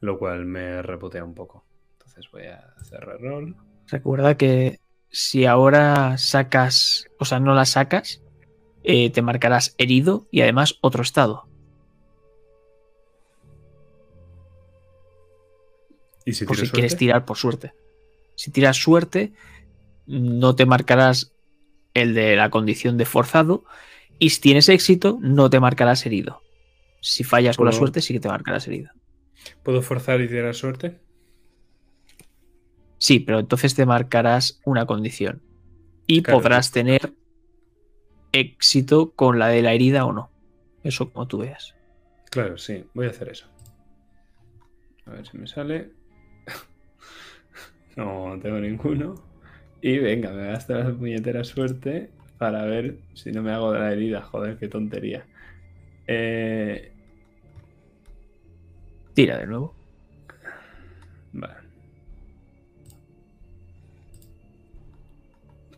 lo 0.00 0.18
cual 0.18 0.46
me 0.46 0.82
reputea 0.82 1.22
un 1.22 1.34
poco. 1.34 1.64
Entonces 1.92 2.28
voy 2.32 2.46
a 2.46 2.74
cerrar 2.82 3.20
rol. 3.20 3.54
Recuerda 3.86 4.36
que 4.36 4.80
si 5.10 5.44
ahora 5.44 6.16
sacas, 6.18 7.08
o 7.18 7.24
sea, 7.24 7.40
no 7.40 7.54
la 7.54 7.64
sacas, 7.64 8.22
eh, 8.82 9.10
te 9.10 9.22
marcarás 9.22 9.74
herido 9.76 10.26
y 10.30 10.40
además 10.40 10.78
otro 10.80 11.02
estado. 11.02 11.46
¿Y 16.24 16.34
si 16.34 16.44
por 16.44 16.56
si 16.56 16.68
quieres 16.68 16.96
tirar 16.96 17.24
por 17.24 17.36
suerte. 17.36 17.72
Si 18.36 18.50
tiras 18.50 18.76
suerte, 18.76 19.32
no 20.06 20.54
te 20.54 20.64
marcarás 20.64 21.32
el 21.94 22.14
de 22.14 22.36
la 22.36 22.50
condición 22.50 22.96
de 22.96 23.04
forzado. 23.04 23.64
Y 24.18 24.30
si 24.30 24.40
tienes 24.40 24.68
éxito, 24.68 25.18
no 25.20 25.50
te 25.50 25.60
marcarás 25.60 26.06
herido. 26.06 26.42
Si 27.00 27.24
fallas 27.24 27.56
con 27.56 27.66
la 27.66 27.72
suerte, 27.72 28.00
sí 28.00 28.14
que 28.14 28.20
te 28.20 28.28
marcarás 28.28 28.68
herido. 28.68 28.90
¿Puedo 29.62 29.82
forzar 29.82 30.20
y 30.20 30.28
tirar 30.28 30.54
suerte? 30.54 30.98
Sí, 33.00 33.18
pero 33.18 33.38
entonces 33.38 33.74
te 33.74 33.86
marcarás 33.86 34.60
una 34.64 34.84
condición. 34.84 35.42
Y 36.06 36.22
Claro, 36.22 36.38
podrás 36.40 36.66
sí. 36.66 36.72
tener 36.74 37.14
éxito 38.32 39.12
con 39.12 39.38
la 39.38 39.48
de 39.48 39.62
la 39.62 39.72
herida 39.72 40.04
o 40.04 40.12
no. 40.12 40.30
Eso 40.84 41.10
como 41.10 41.26
tú 41.26 41.38
veas. 41.38 41.74
Claro, 42.30 42.58
sí, 42.58 42.84
voy 42.94 43.06
a 43.06 43.10
hacer 43.10 43.30
eso. 43.30 43.46
A 45.06 45.12
ver 45.12 45.26
si 45.26 45.38
me 45.38 45.46
sale. 45.46 45.90
No 47.96 48.38
tengo 48.40 48.58
ninguno. 48.60 49.14
Y 49.82 49.98
venga, 49.98 50.30
me 50.30 50.46
gasto 50.46 50.74
la 50.74 50.92
puñetera 50.92 51.42
suerte 51.42 52.10
para 52.38 52.64
ver 52.64 52.98
si 53.14 53.32
no 53.32 53.42
me 53.42 53.50
hago 53.50 53.72
de 53.72 53.80
la 53.80 53.92
herida. 53.92 54.22
Joder, 54.22 54.58
qué 54.58 54.68
tontería. 54.68 55.26
Eh, 56.06 56.92
Tira 59.14 59.38
de 59.38 59.46
nuevo. 59.46 59.74
vale. 61.32 61.69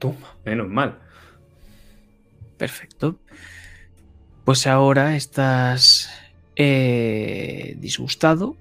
Toma, 0.02 0.34
menos 0.44 0.66
mal. 0.68 0.98
Perfecto. 2.58 3.20
Pues 4.44 4.66
ahora 4.66 5.14
estás 5.14 6.10
eh, 6.56 7.76
disgustado. 7.78 8.56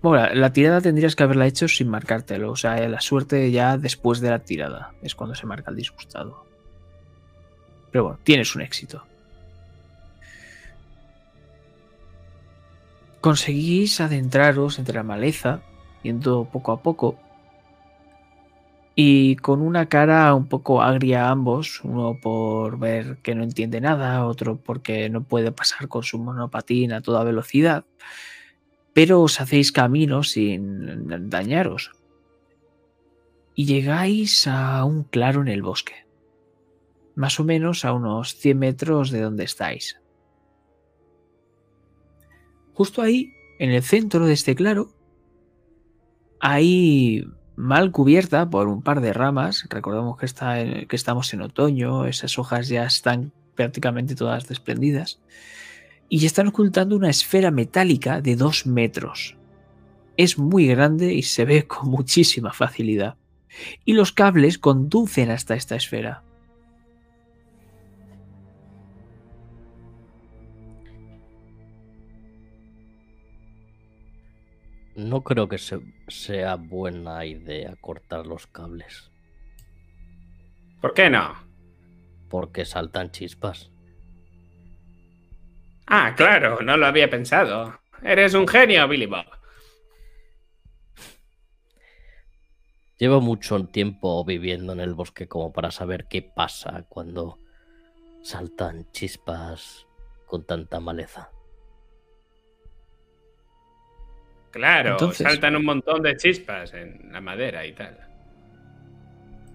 Bueno, 0.00 0.24
la- 0.26 0.34
la 0.34 0.52
tirada 0.52 0.80
tendrías 0.80 1.16
que 1.16 1.24
haberla 1.24 1.48
hecho 1.48 1.66
sin 1.66 1.88
marcártelo. 1.88 2.52
O 2.52 2.56
sea, 2.56 2.78
la 2.88 3.00
suerte 3.00 3.50
ya 3.50 3.76
después 3.78 4.20
de 4.20 4.30
la 4.30 4.38
tirada 4.38 4.92
es 5.02 5.16
cuando 5.16 5.34
se 5.34 5.44
marca 5.46 5.72
el 5.72 5.76
disgustado. 5.76 6.44
Pero 7.90 8.04
bueno, 8.04 8.18
tienes 8.22 8.54
un 8.54 8.62
éxito. 8.62 9.04
Conseguís 13.20 14.00
adentraros 14.00 14.78
entre 14.78 14.94
la 14.94 15.02
maleza, 15.02 15.60
yendo 16.04 16.44
poco 16.44 16.70
a 16.70 16.80
poco, 16.80 17.18
y 19.00 19.36
con 19.36 19.62
una 19.62 19.88
cara 19.88 20.34
un 20.34 20.48
poco 20.48 20.82
agria 20.82 21.30
ambos, 21.30 21.84
uno 21.84 22.18
por 22.20 22.80
ver 22.80 23.18
que 23.22 23.36
no 23.36 23.44
entiende 23.44 23.80
nada, 23.80 24.26
otro 24.26 24.56
porque 24.60 25.08
no 25.08 25.22
puede 25.22 25.52
pasar 25.52 25.86
con 25.86 26.02
su 26.02 26.18
monopatín 26.18 26.92
a 26.92 27.00
toda 27.00 27.22
velocidad, 27.22 27.84
pero 28.92 29.22
os 29.22 29.40
hacéis 29.40 29.70
camino 29.70 30.24
sin 30.24 31.30
dañaros. 31.30 31.92
Y 33.54 33.66
llegáis 33.66 34.48
a 34.48 34.84
un 34.84 35.04
claro 35.04 35.42
en 35.42 35.48
el 35.48 35.62
bosque, 35.62 36.04
más 37.14 37.38
o 37.38 37.44
menos 37.44 37.84
a 37.84 37.92
unos 37.92 38.34
100 38.34 38.58
metros 38.58 39.10
de 39.12 39.20
donde 39.20 39.44
estáis. 39.44 40.00
Justo 42.74 43.00
ahí, 43.00 43.30
en 43.60 43.70
el 43.70 43.84
centro 43.84 44.26
de 44.26 44.32
este 44.32 44.56
claro, 44.56 44.90
hay 46.40 47.24
mal 47.58 47.90
cubierta 47.90 48.48
por 48.48 48.68
un 48.68 48.82
par 48.82 49.00
de 49.00 49.12
ramas. 49.12 49.66
Recordemos 49.68 50.16
que, 50.16 50.26
está 50.26 50.54
que 50.86 50.96
estamos 50.96 51.34
en 51.34 51.42
otoño, 51.42 52.06
esas 52.06 52.38
hojas 52.38 52.68
ya 52.68 52.84
están 52.84 53.32
prácticamente 53.56 54.14
todas 54.14 54.46
desprendidas. 54.46 55.18
Y 56.08 56.24
están 56.24 56.46
ocultando 56.46 56.94
una 56.94 57.10
esfera 57.10 57.50
metálica 57.50 58.20
de 58.20 58.36
dos 58.36 58.64
metros. 58.64 59.36
Es 60.16 60.38
muy 60.38 60.68
grande 60.68 61.12
y 61.12 61.22
se 61.22 61.44
ve 61.44 61.66
con 61.66 61.88
muchísima 61.90 62.52
facilidad. 62.52 63.16
Y 63.84 63.94
los 63.94 64.12
cables 64.12 64.58
conducen 64.58 65.30
hasta 65.30 65.56
esta 65.56 65.74
esfera. 65.74 66.22
No 74.98 75.22
creo 75.22 75.48
que 75.48 75.58
se- 75.58 75.80
sea 76.08 76.56
buena 76.56 77.24
idea 77.24 77.76
cortar 77.80 78.26
los 78.26 78.46
cables, 78.48 79.10
¿Por 80.80 80.92
qué 80.92 81.08
no? 81.08 81.36
porque 82.28 82.64
saltan 82.64 83.10
chispas. 83.10 83.70
Ah, 85.86 86.14
claro, 86.16 86.60
no 86.62 86.76
lo 86.76 86.86
había 86.86 87.08
pensado. 87.08 87.80
Eres 88.02 88.34
un 88.34 88.46
genio, 88.46 88.86
Billy 88.88 89.06
Bob. 89.06 89.24
Llevo 92.98 93.20
mucho 93.20 93.64
tiempo 93.66 94.24
viviendo 94.24 94.72
en 94.72 94.80
el 94.80 94.94
bosque 94.94 95.28
como 95.28 95.52
para 95.52 95.70
saber 95.70 96.06
qué 96.08 96.20
pasa 96.22 96.84
cuando 96.88 97.38
saltan 98.22 98.90
chispas 98.92 99.86
con 100.26 100.44
tanta 100.44 100.80
maleza. 100.80 101.30
Claro, 104.50 104.92
Entonces- 104.92 105.26
saltan 105.26 105.56
un 105.56 105.64
montón 105.64 106.02
de 106.02 106.16
chispas 106.16 106.72
en 106.74 107.12
la 107.12 107.20
madera 107.20 107.66
y 107.66 107.72
tal. 107.74 107.98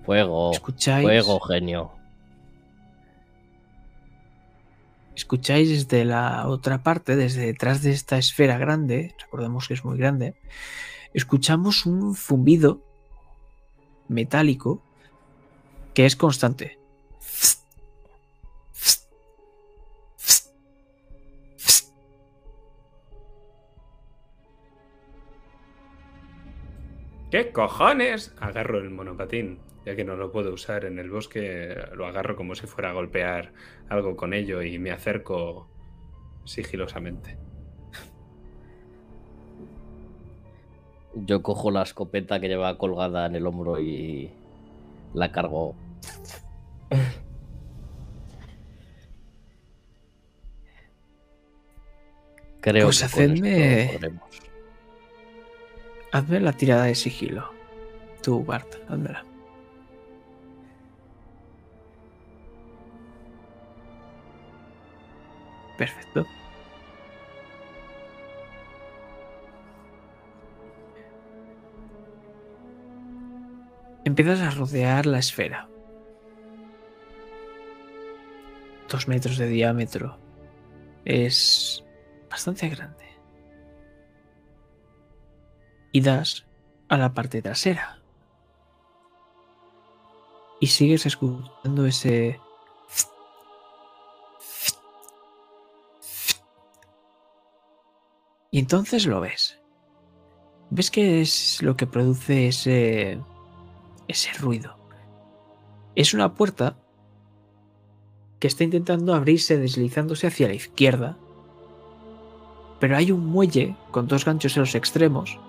Fuego, 0.06 0.52
¿Escucháis? 0.52 1.04
fuego, 1.04 1.40
genio. 1.40 1.92
Escucháis 5.16 5.70
desde 5.70 6.06
la 6.06 6.48
otra 6.48 6.82
parte, 6.84 7.16
desde 7.16 7.46
detrás 7.46 7.84
de 7.84 7.92
esta 7.92 8.18
esfera 8.18 8.58
grande, 8.58 9.14
recordemos 9.20 9.68
que 9.68 9.76
es 9.76 9.86
muy 9.86 9.98
grande, 9.98 10.36
escuchamos 11.14 11.86
un 11.86 12.16
zumbido 12.16 12.82
metálico 14.08 14.82
que 15.94 16.06
es 16.06 16.16
constante. 16.16 16.80
¿Qué 27.34 27.52
cojones? 27.52 28.32
Agarro 28.40 28.78
el 28.78 28.92
monopatín, 28.92 29.58
ya 29.88 29.96
que 29.96 30.04
no 30.04 30.16
lo 30.16 30.32
puedo 30.32 30.54
usar 30.54 30.86
en 30.86 31.00
el 31.00 31.10
bosque, 31.10 31.76
lo 31.96 32.06
agarro 32.06 32.36
como 32.36 32.54
si 32.54 32.68
fuera 32.68 32.92
a 32.92 32.94
golpear 32.94 33.54
algo 33.90 34.16
con 34.16 34.36
ello 34.36 34.62
y 34.62 34.78
me 34.78 34.92
acerco 34.92 35.68
sigilosamente. 36.46 37.40
Yo 41.16 41.42
cojo 41.42 41.72
la 41.72 41.82
escopeta 41.82 42.40
que 42.40 42.50
lleva 42.50 42.78
colgada 42.78 43.26
en 43.26 43.34
el 43.36 43.48
hombro 43.48 43.80
y 43.80 44.32
la 45.16 45.32
cargo. 45.32 45.74
Creo 52.62 52.86
Pues 52.88 53.02
que 53.04 53.10
con 53.10 53.24
esto 53.34 53.46
hacedme- 53.48 53.92
podremos. 53.94 54.53
Hazme 56.14 56.40
la 56.40 56.54
tirada 56.54 56.84
de 56.84 56.94
sigilo. 56.94 57.52
Tú, 58.22 58.46
Bart, 58.46 58.76
házmela. 58.88 59.26
Perfecto. 65.76 66.24
Empiezas 74.06 74.42
a 74.42 74.52
rodear 74.52 75.08
la 75.08 75.18
esfera. 75.18 75.68
Dos 78.88 79.08
metros 79.08 79.40
de 79.40 79.48
diámetro. 79.48 80.20
Es 81.06 81.84
bastante 82.30 82.70
grande. 82.70 83.13
Y 85.94 86.02
das 86.02 86.46
a 86.90 86.98
la 86.98 87.14
parte 87.14 87.42
trasera. 87.44 88.00
Y 90.60 90.68
sigues 90.68 91.06
escuchando 91.06 91.86
ese... 91.86 92.40
Y 98.50 98.60
entonces 98.60 99.06
lo 99.06 99.22
ves. 99.22 99.60
Ves 100.72 100.90
que 100.90 101.22
es 101.22 101.62
lo 101.62 101.78
que 101.78 101.86
produce 101.86 102.48
ese... 102.48 103.22
ese 104.08 104.34
ruido. 104.40 104.76
Es 105.96 106.16
una 106.16 106.34
puerta 106.34 106.76
que 108.40 108.48
está 108.48 108.64
intentando 108.64 109.14
abrirse 109.14 109.60
deslizándose 109.60 110.26
hacia 110.26 110.48
la 110.48 110.56
izquierda. 110.56 111.20
Pero 112.80 112.98
hay 112.98 113.12
un 113.12 113.28
muelle 113.28 113.78
con 113.92 114.08
dos 114.08 114.26
ganchos 114.26 114.58
en 114.58 114.62
los 114.62 114.74
extremos 114.74 115.40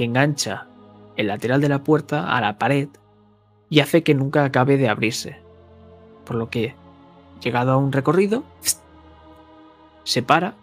que 0.00 0.04
engancha 0.04 0.66
el 1.16 1.26
lateral 1.26 1.60
de 1.60 1.68
la 1.68 1.84
puerta 1.84 2.34
a 2.34 2.40
la 2.40 2.58
pared 2.58 2.88
y 3.68 3.80
hace 3.80 4.02
que 4.02 4.14
nunca 4.14 4.46
acabe 4.46 4.78
de 4.78 4.88
abrirse. 4.88 5.38
Por 6.24 6.36
lo 6.36 6.48
que, 6.48 6.74
llegado 7.42 7.72
a 7.72 7.76
un 7.76 7.92
recorrido, 7.92 8.42
se 10.04 10.22
para 10.22 10.54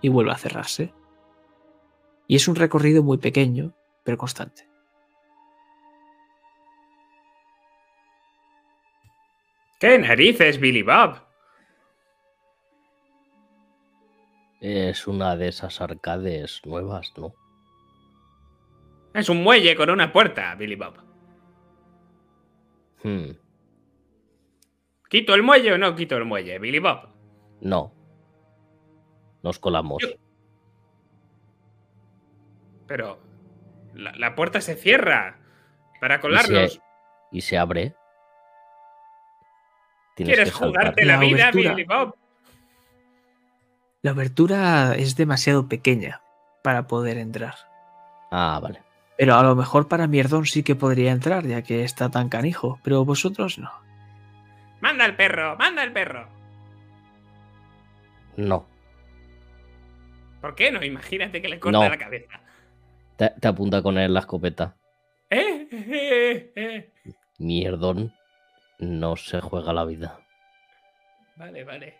y 0.00 0.08
vuelve 0.08 0.32
a 0.32 0.38
cerrarse. 0.38 0.94
Y 2.26 2.36
es 2.36 2.48
un 2.48 2.54
recorrido 2.54 3.02
muy 3.02 3.18
pequeño, 3.18 3.74
pero 4.02 4.16
constante. 4.16 4.66
¿Qué 9.78 9.98
narices, 9.98 10.58
Billy 10.58 10.82
Bob? 10.82 11.18
Es 14.62 15.06
una 15.06 15.36
de 15.36 15.48
esas 15.48 15.82
arcades 15.82 16.62
nuevas, 16.64 17.12
¿no? 17.18 17.34
Es 19.14 19.28
un 19.28 19.42
muelle 19.42 19.74
con 19.76 19.90
una 19.90 20.12
puerta, 20.12 20.54
Billy 20.54 20.76
Bob. 20.76 20.94
Hmm, 23.02 23.30
¿Quito 25.08 25.34
el 25.34 25.42
muelle 25.42 25.72
o 25.72 25.78
no 25.78 25.94
quito 25.96 26.16
el 26.16 26.24
muelle, 26.24 26.58
Billy 26.58 26.78
Bob? 26.78 27.08
No. 27.60 27.92
Nos 29.42 29.58
colamos. 29.58 30.02
Yo- 30.02 30.08
Pero 32.86 33.18
la, 33.94 34.12
la 34.16 34.34
puerta 34.34 34.60
se 34.60 34.74
cierra 34.76 35.38
para 36.00 36.20
colarnos. 36.20 36.80
Y 37.32 37.40
se 37.40 37.56
abre. 37.58 37.94
Tienes 40.16 40.34
¿Quieres 40.36 40.52
jugarte 40.54 41.04
la, 41.04 41.14
La 41.14 41.20
vida. 41.20 41.50
Billy 41.52 41.84
Bob? 41.84 42.14
La 44.02 44.10
abertura 44.12 44.94
es 44.96 45.16
demasiado 45.16 45.68
pequeña 45.68 46.22
para 46.62 46.86
poder 46.86 47.16
entrar. 47.18 47.54
Ah, 48.30 48.58
vale. 48.62 48.82
Pero 49.20 49.34
a 49.34 49.42
lo 49.42 49.54
mejor 49.54 49.86
para 49.86 50.06
Mierdón 50.06 50.46
sí 50.46 50.62
que 50.62 50.74
podría 50.74 51.12
entrar, 51.12 51.44
ya 51.46 51.60
que 51.60 51.84
está 51.84 52.10
tan 52.10 52.30
canijo, 52.30 52.80
pero 52.82 53.04
vosotros 53.04 53.58
no. 53.58 53.70
Manda 54.80 55.04
el 55.04 55.14
perro, 55.14 55.58
manda 55.58 55.84
el 55.84 55.92
perro. 55.92 56.26
No. 58.38 58.66
¿Por 60.40 60.54
qué 60.54 60.72
no? 60.72 60.82
Imagínate 60.82 61.42
que 61.42 61.50
le 61.50 61.60
corta 61.60 61.80
No. 61.80 61.88
la 61.90 61.98
cabeza. 61.98 62.40
Te, 63.16 63.28
te 63.38 63.46
apunta 63.46 63.82
con 63.82 63.98
él 63.98 64.14
la 64.14 64.20
escopeta. 64.20 64.74
¿Eh? 65.28 65.68
Eh, 65.70 66.52
eh. 66.56 66.90
Mierdón. 67.36 68.14
No 68.78 69.16
se 69.16 69.42
juega 69.42 69.74
la 69.74 69.84
vida. 69.84 70.18
Vale, 71.36 71.62
vale. 71.64 71.94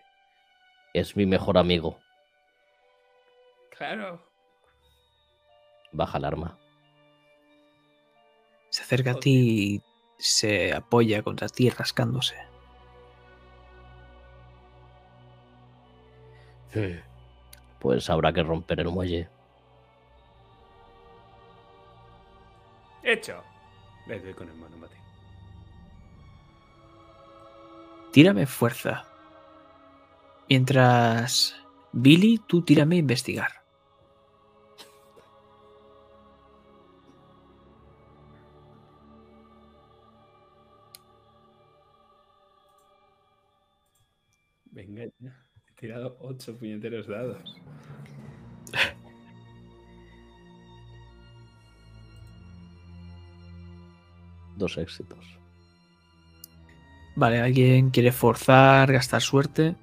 Es 0.95 1.19
mi 1.19 1.27
mejor 1.27 1.59
amigo. 1.59 1.99
Claro. 3.77 4.23
Baja 5.93 6.17
el 6.17 6.25
arma. 6.25 6.57
Se 8.71 8.83
acerca 8.83 9.13
a 9.13 9.15
ti 9.15 9.31
y 9.77 9.83
se 10.17 10.73
apoya 10.73 11.23
contra 11.23 11.49
ti 11.49 11.69
rascándose. 11.71 12.37
Pues 17.81 18.09
habrá 18.09 18.33
que 18.33 18.43
romper 18.43 18.81
el 18.81 18.89
muelle. 18.89 19.29
Hecho. 23.03 23.43
Le 24.07 24.21
doy 24.21 24.35
con 24.35 24.49
el 24.49 24.55
monopatín. 24.55 24.99
Tírame 28.13 28.47
fuerza. 28.47 29.05
Mientras... 30.49 31.57
Billy, 31.93 32.39
tú 32.39 32.63
tírame 32.63 32.97
investigar. 32.97 33.60
Venga, 44.71 45.05
ya. 45.19 45.47
He 45.69 45.73
tirado 45.81 46.17
ocho 46.21 46.57
puñeteros 46.57 47.07
dados. 47.07 47.61
Dos 54.57 54.77
éxitos. 54.79 55.39
Vale, 57.17 57.41
¿alguien 57.41 57.91
quiere 57.91 58.13
forzar, 58.13 58.93
gastar 58.93 59.21
suerte? 59.21 59.75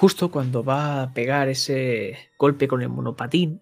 Justo 0.00 0.30
cuando 0.30 0.64
va 0.64 1.02
a 1.02 1.12
pegar 1.12 1.50
ese 1.50 2.30
golpe 2.38 2.68
con 2.68 2.80
el 2.80 2.88
monopatín, 2.88 3.60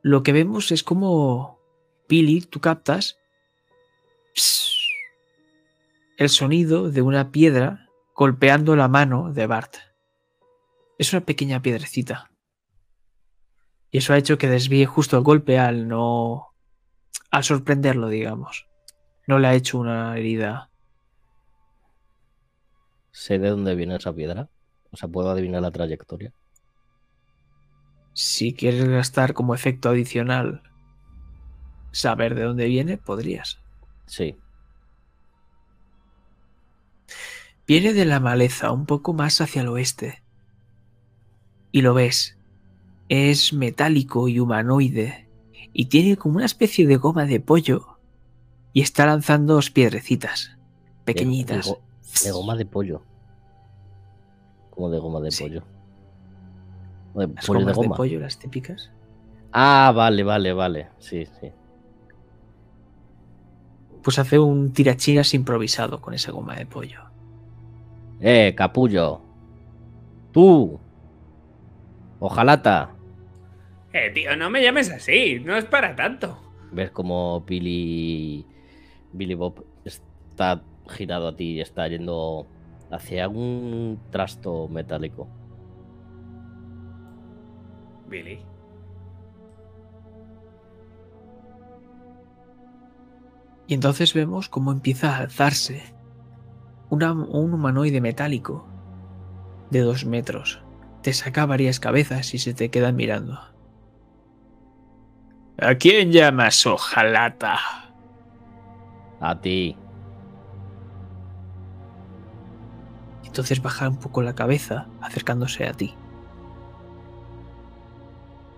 lo 0.00 0.22
que 0.22 0.32
vemos 0.32 0.70
es 0.70 0.84
como 0.84 1.58
Billy, 2.08 2.40
tú 2.42 2.60
captas 2.60 3.18
el 6.18 6.28
sonido 6.28 6.92
de 6.92 7.02
una 7.02 7.32
piedra 7.32 7.88
golpeando 8.14 8.76
la 8.76 8.86
mano 8.86 9.32
de 9.32 9.48
Bart. 9.48 9.74
Es 10.98 11.12
una 11.12 11.22
pequeña 11.22 11.60
piedrecita. 11.60 12.30
Y 13.90 13.98
eso 13.98 14.12
ha 14.12 14.18
hecho 14.18 14.38
que 14.38 14.46
desvíe 14.46 14.86
justo 14.86 15.16
el 15.16 15.24
golpe 15.24 15.58
al 15.58 15.88
no. 15.88 16.54
al 17.32 17.42
sorprenderlo, 17.42 18.08
digamos. 18.08 18.68
No 19.26 19.40
le 19.40 19.48
ha 19.48 19.54
hecho 19.54 19.78
una 19.78 20.16
herida. 20.16 20.70
Sé 23.10 23.40
de 23.40 23.48
dónde 23.48 23.74
viene 23.74 23.96
esa 23.96 24.12
piedra. 24.12 24.48
O 24.92 24.96
sea, 24.96 25.08
puedo 25.08 25.30
adivinar 25.30 25.62
la 25.62 25.70
trayectoria. 25.70 26.32
Si 28.12 28.52
quieres 28.52 28.88
gastar 28.88 29.34
como 29.34 29.54
efecto 29.54 29.88
adicional 29.88 30.62
saber 31.92 32.34
de 32.34 32.42
dónde 32.42 32.66
viene, 32.66 32.96
podrías. 32.98 33.60
Sí. 34.06 34.36
Viene 37.66 37.92
de 37.92 38.04
la 38.04 38.18
maleza, 38.20 38.72
un 38.72 38.86
poco 38.86 39.12
más 39.12 39.40
hacia 39.40 39.62
el 39.62 39.68
oeste. 39.68 40.22
Y 41.72 41.82
lo 41.82 41.94
ves. 41.94 42.36
Es 43.08 43.52
metálico 43.52 44.28
y 44.28 44.40
humanoide. 44.40 45.28
Y 45.72 45.86
tiene 45.86 46.16
como 46.16 46.36
una 46.36 46.46
especie 46.46 46.86
de 46.86 46.96
goma 46.96 47.26
de 47.26 47.38
pollo. 47.38 47.98
Y 48.72 48.82
está 48.82 49.06
lanzando 49.06 49.60
piedrecitas. 49.72 50.56
Pequeñitas. 51.04 51.66
De, 51.66 51.72
de, 51.72 52.26
de 52.26 52.32
goma 52.32 52.56
de 52.56 52.66
pollo. 52.66 53.02
Como 54.80 54.88
de 54.90 54.98
goma 54.98 55.20
de 55.20 55.30
Sí. 55.30 55.44
pollo. 55.44 55.62
De 57.14 57.26
Las 57.34 57.44
pollo 57.44 57.58
de 57.58 57.64
gomas 57.64 57.76
de 57.80 57.86
goma. 57.86 57.96
pollo, 57.96 58.18
las 58.20 58.38
típicas. 58.38 58.90
Ah, 59.52 59.92
vale, 59.94 60.22
vale, 60.24 60.54
vale. 60.54 60.88
Sí, 60.98 61.26
sí. 61.38 61.52
Pues 64.02 64.18
hace 64.18 64.38
un 64.38 64.72
tirachinas 64.72 65.34
improvisado 65.34 66.00
con 66.00 66.14
esa 66.14 66.32
goma 66.32 66.56
de 66.56 66.64
pollo. 66.64 67.00
Eh, 68.20 68.54
capullo. 68.56 69.20
Tú. 70.32 70.80
Ojalata. 72.18 72.94
Eh, 73.92 74.10
tío, 74.14 74.34
no 74.34 74.48
me 74.48 74.62
llames 74.62 74.90
así. 74.90 75.40
No 75.44 75.56
es 75.58 75.66
para 75.66 75.94
tanto. 75.94 76.38
Ves 76.72 76.90
como 76.90 77.42
Billy. 77.42 78.46
Billy 79.12 79.34
Bob 79.34 79.62
está 79.84 80.62
girado 80.88 81.28
a 81.28 81.36
ti 81.36 81.56
y 81.56 81.60
está 81.60 81.86
yendo 81.86 82.46
hacia 82.90 83.28
un 83.28 84.00
trasto 84.10 84.68
metálico. 84.68 85.28
Billy. 88.08 88.40
Y 93.66 93.74
entonces 93.74 94.14
vemos 94.14 94.48
cómo 94.48 94.72
empieza 94.72 95.14
a 95.14 95.18
alzarse 95.18 95.94
una- 96.88 97.12
un 97.12 97.54
humanoide 97.54 98.00
metálico 98.00 98.66
de 99.70 99.80
dos 99.80 100.04
metros. 100.04 100.60
Te 101.02 101.12
saca 101.12 101.46
varias 101.46 101.78
cabezas 101.78 102.34
y 102.34 102.38
se 102.38 102.52
te 102.52 102.68
quedan 102.70 102.96
mirando. 102.96 103.38
¿A 105.58 105.74
quién 105.76 106.10
llamas, 106.10 106.66
ojalata? 106.66 107.58
A 109.20 109.40
ti. 109.40 109.76
Entonces 113.30 113.62
baja 113.62 113.88
un 113.88 113.96
poco 113.96 114.22
la 114.22 114.34
cabeza, 114.34 114.88
acercándose 115.00 115.64
a 115.64 115.72
ti. 115.72 115.94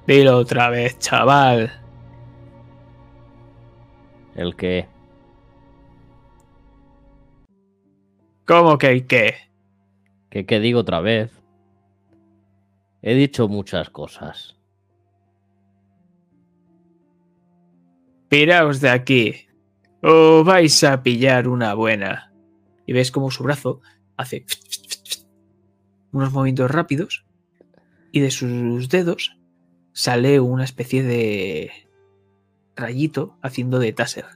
Dilo 0.06 0.38
otra 0.38 0.70
vez, 0.70 0.98
chaval. 0.98 1.70
El 4.34 4.56
que. 4.56 4.88
¿Cómo 8.46 8.78
que 8.78 8.86
el 8.88 9.06
qué? 9.06 9.34
Que, 10.30 10.46
que 10.46 10.58
digo 10.58 10.80
otra 10.80 11.02
vez. 11.02 11.30
He 13.02 13.14
dicho 13.14 13.48
muchas 13.48 13.90
cosas. 13.90 14.56
Piraos 18.30 18.80
de 18.80 18.88
aquí. 18.88 19.48
O 20.02 20.42
vais 20.44 20.82
a 20.82 21.02
pillar 21.02 21.46
una 21.46 21.74
buena. 21.74 22.32
Y 22.86 22.94
ves 22.94 23.10
como 23.10 23.30
su 23.30 23.44
brazo 23.44 23.82
hace 24.22 24.46
unos 26.12 26.32
movimientos 26.32 26.70
rápidos. 26.70 27.24
Y 28.10 28.20
de 28.20 28.30
sus 28.30 28.88
dedos 28.88 29.38
sale 29.92 30.40
una 30.40 30.64
especie 30.64 31.02
de 31.02 31.70
rayito 32.76 33.36
haciendo 33.42 33.78
de 33.78 33.92
taser. 33.92 34.26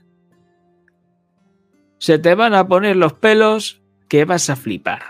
Se 1.99 2.19
te 2.19 2.35
van 2.35 2.53
a 2.53 2.67
poner 2.67 2.95
los 2.95 3.13
pelos 3.13 3.81
que 4.07 4.25
vas 4.25 4.49
a 4.49 4.55
flipar. 4.55 5.01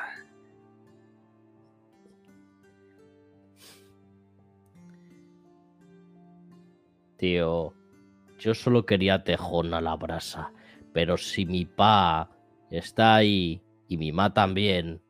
Tío, 7.18 7.74
yo 8.38 8.54
solo 8.54 8.86
quería 8.86 9.24
tejón 9.24 9.74
a 9.74 9.82
la 9.82 9.96
brasa. 9.96 10.52
Pero 10.94 11.18
si 11.18 11.46
mi 11.46 11.66
pa 11.66 12.30
está 12.70 13.16
ahí 13.16 13.62
y 13.88 13.98
mi 13.98 14.12
ma 14.12 14.34
también, 14.34 15.02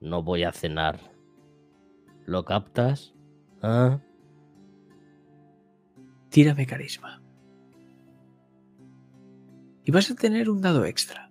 no 0.00 0.22
voy 0.22 0.44
a 0.44 0.52
cenar. 0.52 0.98
¿Lo 2.26 2.44
captas? 2.44 3.14
¿Ah? 3.62 4.00
Tírame 6.30 6.66
carisma. 6.66 7.22
Y 9.84 9.90
vas 9.90 10.10
a 10.10 10.14
tener 10.14 10.48
un 10.48 10.62
dado 10.62 10.84
extra. 10.84 11.30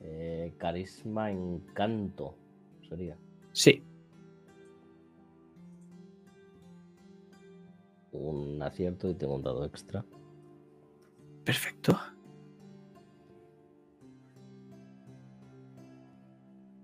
Eh, 0.00 0.54
carisma 0.58 1.30
encanto. 1.30 2.36
Sería. 2.88 3.16
Sí, 3.52 3.84
Un 8.12 8.60
acierto 8.62 9.08
y 9.08 9.14
tengo 9.14 9.36
un 9.36 9.42
dado 9.42 9.64
extra. 9.64 10.04
Perfecto. 11.44 11.98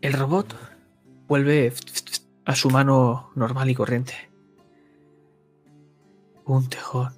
El 0.06 0.12
robot 0.12 0.54
vuelve 1.26 1.72
a 2.44 2.54
su 2.54 2.70
mano 2.70 3.32
normal 3.34 3.68
y 3.70 3.74
corriente. 3.74 4.30
Un 6.44 6.68
tejón. 6.68 7.12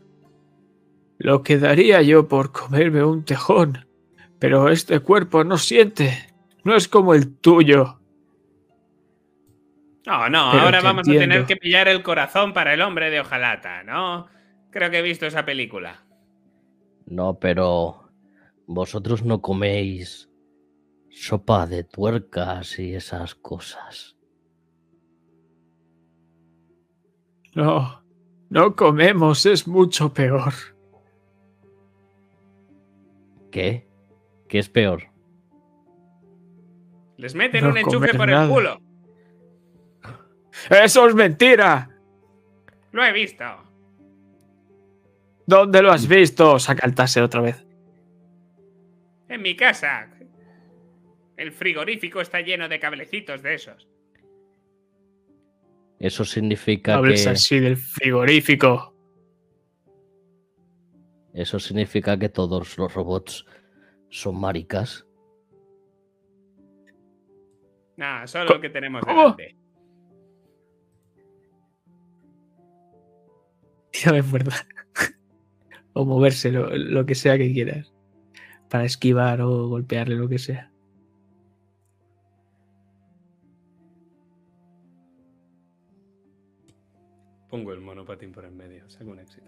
Lo 1.18 1.42
que 1.42 1.58
daría 1.58 2.00
yo 2.00 2.28
por 2.28 2.50
comerme 2.50 3.04
un 3.04 3.26
tejón. 3.26 3.86
Pero 4.38 4.70
este 4.70 5.00
cuerpo 5.00 5.44
no 5.44 5.58
siente. 5.58 6.32
No 6.64 6.76
es 6.76 6.88
como 6.88 7.12
el 7.12 7.36
tuyo. 7.36 8.00
No, 10.06 10.30
no, 10.30 10.52
Pero 10.52 10.62
ahora 10.62 10.80
vamos 10.80 11.06
a 11.06 11.12
tener 11.12 11.44
que 11.44 11.56
pillar 11.56 11.88
el 11.88 12.02
corazón 12.02 12.54
para 12.54 12.72
el 12.72 12.80
hombre 12.80 13.10
de 13.10 13.20
hojalata, 13.20 13.82
¿no? 13.82 14.28
Creo 14.70 14.90
que 14.90 15.00
he 15.00 15.02
visto 15.02 15.26
esa 15.26 15.44
película. 15.44 16.06
No, 17.04 17.38
pero 17.38 18.08
vosotros 18.66 19.24
no 19.24 19.42
coméis 19.42 20.27
sopa 21.10 21.66
de 21.66 21.84
tuercas 21.84 22.78
y 22.78 22.94
esas 22.94 23.34
cosas. 23.34 24.16
No, 27.54 28.02
no 28.50 28.76
comemos, 28.76 29.46
es 29.46 29.66
mucho 29.66 30.12
peor. 30.12 30.52
¿Qué? 33.50 33.88
¿Qué 34.48 34.58
es 34.58 34.68
peor? 34.68 35.04
Les 37.16 37.34
meten 37.34 37.64
No 37.64 37.70
un 37.70 37.78
enchufe 37.78 38.14
por 38.14 38.28
nada. 38.28 38.44
el 38.44 38.50
culo. 38.50 38.80
¡Eso 40.70 41.08
es 41.08 41.14
mentira! 41.14 41.90
Lo 42.92 43.04
he 43.04 43.12
visto. 43.12 43.44
¿Dónde 45.46 45.82
lo 45.82 45.90
has 45.90 46.06
visto? 46.06 46.58
Saca 46.58 46.86
el 46.86 46.94
taser 46.94 47.22
otra 47.22 47.40
vez. 47.40 47.66
En 49.28 49.42
mi 49.42 49.56
casa. 49.56 50.08
El 51.38 51.52
frigorífico 51.52 52.20
está 52.20 52.40
lleno 52.40 52.68
de 52.68 52.80
cablecitos 52.80 53.42
de 53.42 53.54
esos. 53.54 53.88
Eso 56.00 56.24
significa 56.24 56.96
Hables 56.96 57.24
que 57.24 57.30
así 57.30 57.60
del 57.60 57.76
frigorífico. 57.76 58.94
eso 61.32 61.60
significa 61.60 62.18
que 62.18 62.28
todos 62.28 62.76
los 62.76 62.92
robots 62.92 63.46
son 64.08 64.40
maricas. 64.40 65.06
Nah, 67.96 68.26
solo 68.26 68.54
lo 68.54 68.60
que 68.60 68.70
tenemos 68.70 69.02
¿Cómo? 69.02 69.36
delante. 69.36 69.56
Tírame 73.92 74.24
fuerza. 74.24 74.66
o 75.92 76.04
moverse, 76.04 76.50
lo, 76.50 76.76
lo 76.76 77.06
que 77.06 77.14
sea 77.14 77.38
que 77.38 77.52
quieras. 77.52 77.94
Para 78.68 78.84
esquivar 78.84 79.40
o 79.40 79.68
golpearle, 79.68 80.16
lo 80.16 80.28
que 80.28 80.38
sea. 80.38 80.72
Pongo 87.48 87.72
el 87.72 87.80
monopatín 87.80 88.32
por 88.32 88.44
en 88.44 88.56
medio, 88.56 88.88
saco 88.88 89.10
un 89.10 89.20
éxito. 89.20 89.46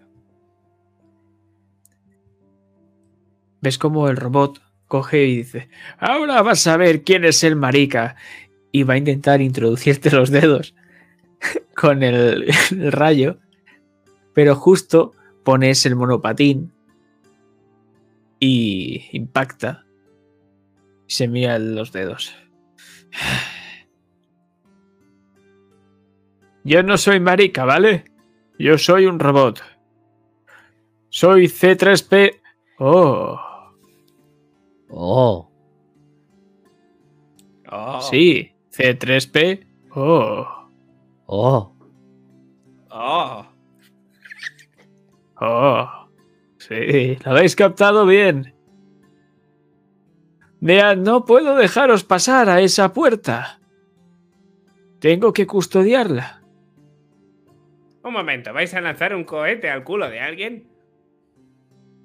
¿Ves 3.61 3.78
cómo 3.78 4.09
el 4.09 4.16
robot 4.16 4.62
coge 4.86 5.26
y 5.26 5.36
dice, 5.36 5.68
ahora 5.98 6.40
vas 6.42 6.66
a 6.66 6.76
ver 6.76 7.03
quién 7.03 7.24
es 7.24 7.44
el 7.44 7.57
marica? 7.57 8.16
Y 8.72 8.84
va 8.84 8.94
a 8.94 8.98
intentar 8.98 9.40
introducirte 9.40 10.11
los 10.11 10.30
dedos 10.30 10.74
con 11.74 12.03
el, 12.03 12.46
el 12.70 12.92
rayo, 12.92 13.38
pero 14.32 14.55
justo 14.55 15.12
pones 15.44 15.84
el 15.84 15.96
monopatín 15.96 16.72
y 18.38 19.05
impacta 19.12 19.84
se 21.07 21.26
mira 21.28 21.59
los 21.59 21.92
dedos. 21.92 22.34
Yo 26.64 26.82
no 26.82 26.98
soy 26.98 27.20
marica, 27.20 27.64
¿vale? 27.64 28.04
Yo 28.58 28.76
soy 28.78 29.06
un 29.06 29.18
robot. 29.18 29.62
Soy 31.08 31.46
C3P. 31.46 32.40
Oh, 32.78 33.38
Oh, 34.92 35.50
Oh, 37.72 38.00
sí, 38.00 38.52
C3P. 38.72 39.64
Oh, 39.94 40.46
oh. 41.26 41.76
Oh. 42.90 43.46
oh. 45.40 45.88
Sí, 46.58 47.16
lo 47.24 47.30
habéis 47.30 47.54
captado 47.54 48.04
bien. 48.06 48.54
Vean, 50.61 51.04
no 51.04 51.24
puedo 51.24 51.54
dejaros 51.54 52.04
pasar 52.04 52.48
a 52.50 52.61
esa 52.61 52.92
puerta. 52.92 53.61
Tengo 54.98 55.32
que 55.32 55.46
custodiarla. 55.46 56.39
Un 58.03 58.12
momento, 58.12 58.53
¿vais 58.53 58.72
a 58.74 58.80
lanzar 58.80 59.14
un 59.14 59.24
cohete 59.24 59.68
al 59.70 59.84
culo 59.84 60.09
de 60.09 60.20
alguien? 60.20 60.68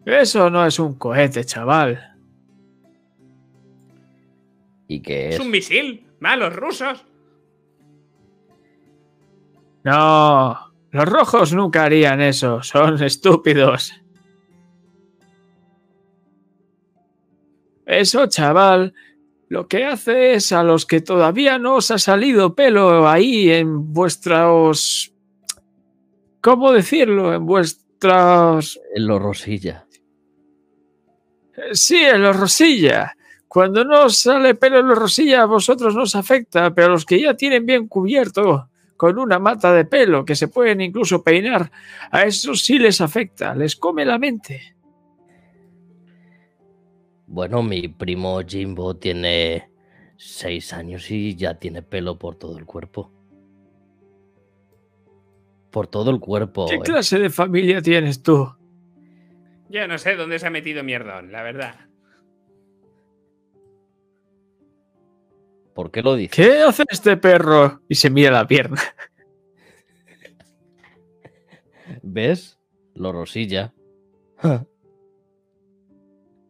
Eso 0.05 0.49
no 0.49 0.65
es 0.65 0.77
un 0.77 0.95
cohete, 0.95 1.43
chaval. 1.45 2.15
¿Y 4.87 5.01
qué 5.01 5.29
¿Es 5.29 5.35
es? 5.35 5.41
un 5.41 5.49
misil? 5.51 6.05
¿Malos 6.19 6.55
rusos? 6.55 7.05
No, 9.83 10.73
los 10.91 11.05
rojos 11.05 11.53
nunca 11.53 11.83
harían 11.83 12.21
eso, 12.21 12.61
son 12.61 13.01
estúpidos. 13.03 13.93
Eso, 17.85 18.25
chaval, 18.27 18.93
lo 19.47 19.67
que 19.67 19.85
hace 19.85 20.33
es 20.33 20.51
a 20.51 20.63
los 20.63 20.85
que 20.85 21.01
todavía 21.01 21.57
no 21.59 21.75
os 21.75 21.91
ha 21.91 21.99
salido 21.99 22.55
pelo 22.55 23.07
ahí 23.07 23.49
en 23.51 23.93
vuestros... 23.93 25.14
¿Cómo 26.45 26.71
decirlo? 26.71 27.33
En 27.33 27.43
vuestros... 27.43 28.79
En 28.93 29.07
lo 29.07 29.17
rosilla. 29.17 29.87
Sí, 31.71 31.95
en 31.95 32.21
los 32.21 32.39
rosilla. 32.39 33.17
Cuando 33.47 33.83
no 33.83 34.11
sale 34.11 34.53
pelo 34.53 34.79
en 34.79 34.89
los 34.89 34.99
rosilla, 34.99 35.41
a 35.41 35.45
vosotros 35.45 35.95
no 35.95 36.03
os 36.03 36.15
afecta, 36.15 36.71
pero 36.71 36.85
a 36.85 36.91
los 36.91 37.03
que 37.03 37.19
ya 37.19 37.33
tienen 37.33 37.65
bien 37.65 37.87
cubierto 37.87 38.69
con 38.95 39.17
una 39.17 39.39
mata 39.39 39.73
de 39.73 39.85
pelo 39.85 40.23
que 40.23 40.35
se 40.35 40.47
pueden 40.47 40.81
incluso 40.81 41.23
peinar, 41.23 41.71
a 42.11 42.25
esos 42.25 42.63
sí 42.63 42.77
les 42.77 43.01
afecta, 43.01 43.55
les 43.55 43.75
come 43.75 44.05
la 44.05 44.19
mente. 44.19 44.75
Bueno, 47.25 47.63
mi 47.63 47.87
primo 47.87 48.39
Jimbo 48.45 48.95
tiene 48.97 49.71
seis 50.15 50.73
años 50.73 51.09
y 51.09 51.35
ya 51.35 51.55
tiene 51.55 51.81
pelo 51.81 52.19
por 52.19 52.35
todo 52.35 52.59
el 52.59 52.65
cuerpo. 52.65 53.11
Por 55.75 55.87
todo 55.87 56.09
el 56.09 56.21
cuerpo. 56.21 56.67
¿Qué 56.67 56.75
eh. 56.75 56.79
clase 56.81 57.19
de 57.19 57.29
familia 57.29 57.81
tienes 57.81 58.23
tú? 58.23 58.49
Yo 59.67 59.85
no 59.89 59.97
sé 59.97 60.15
dónde 60.15 60.39
se 60.39 60.47
ha 60.47 60.49
metido 60.49 60.85
mierdón, 60.85 61.33
la 61.33 61.43
verdad. 61.43 61.75
¿Por 65.73 65.91
qué 65.91 66.01
lo 66.01 66.15
dices? 66.15 66.33
¿Qué 66.33 66.61
hace 66.61 66.85
este 66.89 67.17
perro? 67.17 67.81
Y 67.89 67.95
se 67.95 68.09
mira 68.09 68.31
la 68.31 68.47
pierna. 68.47 68.81
¿Ves? 72.03 72.57
Lo 72.93 73.11
rosilla. 73.11 73.73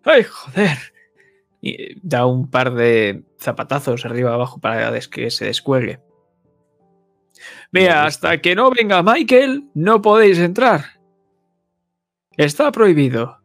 ¡Ay, 0.04 0.22
joder! 0.22 0.78
Y 1.62 2.00
da 2.08 2.28
un 2.28 2.52
par 2.52 2.76
de 2.76 3.24
zapatazos 3.40 4.06
arriba 4.06 4.36
abajo 4.36 4.60
para 4.60 5.00
que 5.00 5.32
se 5.32 5.46
descuelgue. 5.46 6.05
Gusta. 7.72 8.06
hasta 8.06 8.42
que 8.42 8.56
no 8.56 8.70
venga 8.72 9.04
Michael, 9.04 9.70
no 9.74 10.02
podéis 10.02 10.40
entrar. 10.40 10.82
Está 12.38 12.72
prohibido. 12.72 13.38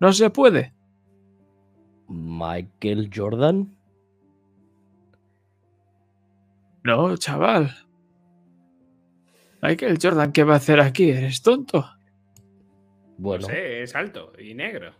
No 0.00 0.12
se 0.12 0.30
puede. 0.30 0.72
Michael 2.08 3.10
Jordan. 3.14 3.74
No, 6.84 7.16
chaval. 7.16 7.74
Michael 9.62 9.98
Jordan, 10.02 10.32
¿qué 10.32 10.42
va 10.44 10.54
a 10.54 10.56
hacer 10.56 10.80
aquí? 10.80 11.10
¿Eres 11.10 11.40
tonto? 11.42 11.86
Bueno, 13.18 13.42
No 13.42 13.48
sé, 13.48 13.82
es 13.82 13.94
alto 13.94 14.32
y 14.38 14.54
negro. 14.54 14.92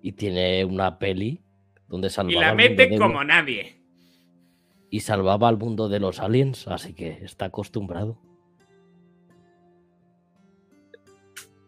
y 0.00 0.12
tiene 0.12 0.64
una 0.64 0.98
peli 0.98 1.40
donde 1.88 2.08
salvaba 2.08 2.32
Y 2.32 2.40
la 2.40 2.54
mete 2.54 2.96
como 2.98 3.22
nadie. 3.22 3.81
Y 4.92 5.00
salvaba 5.00 5.48
al 5.48 5.56
mundo 5.56 5.88
de 5.88 5.98
los 5.98 6.20
aliens, 6.20 6.68
así 6.68 6.92
que 6.92 7.24
está 7.24 7.46
acostumbrado. 7.46 8.18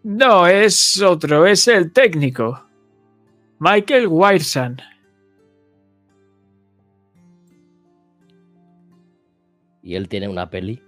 No, 0.02 0.46
es 0.46 1.00
otro, 1.00 1.46
es 1.46 1.66
el 1.66 1.90
técnico. 1.90 2.68
Michael 3.58 4.08
Wiresan. 4.08 4.76
Y 9.82 9.94
él 9.94 10.06
tiene 10.10 10.28
una 10.28 10.50
peli. 10.50 10.82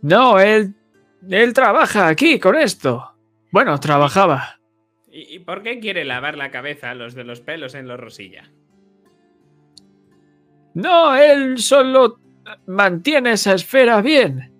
No, 0.00 0.40
él. 0.40 0.74
Él 1.28 1.52
trabaja 1.52 2.08
aquí 2.08 2.40
con 2.40 2.56
esto. 2.56 3.12
Bueno, 3.50 3.78
trabajaba. 3.78 4.58
¿Y, 5.10 5.40
por 5.40 5.62
qué 5.62 5.78
quiere 5.78 6.06
lavar 6.06 6.38
la 6.38 6.50
cabeza 6.50 6.90
a 6.90 6.94
los 6.94 7.14
de 7.14 7.24
los 7.24 7.42
pelos 7.42 7.74
en 7.74 7.86
los 7.86 8.00
rosilla? 8.00 8.50
No, 10.74 11.14
él 11.14 11.58
solo 11.58 12.18
mantiene 12.66 13.32
esa 13.32 13.54
esfera 13.54 14.00
bien. 14.00 14.52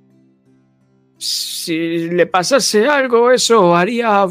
Si 1.16 2.08
le 2.08 2.26
pasase 2.26 2.86
algo, 2.86 3.30
eso 3.30 3.74
haría... 3.74 4.26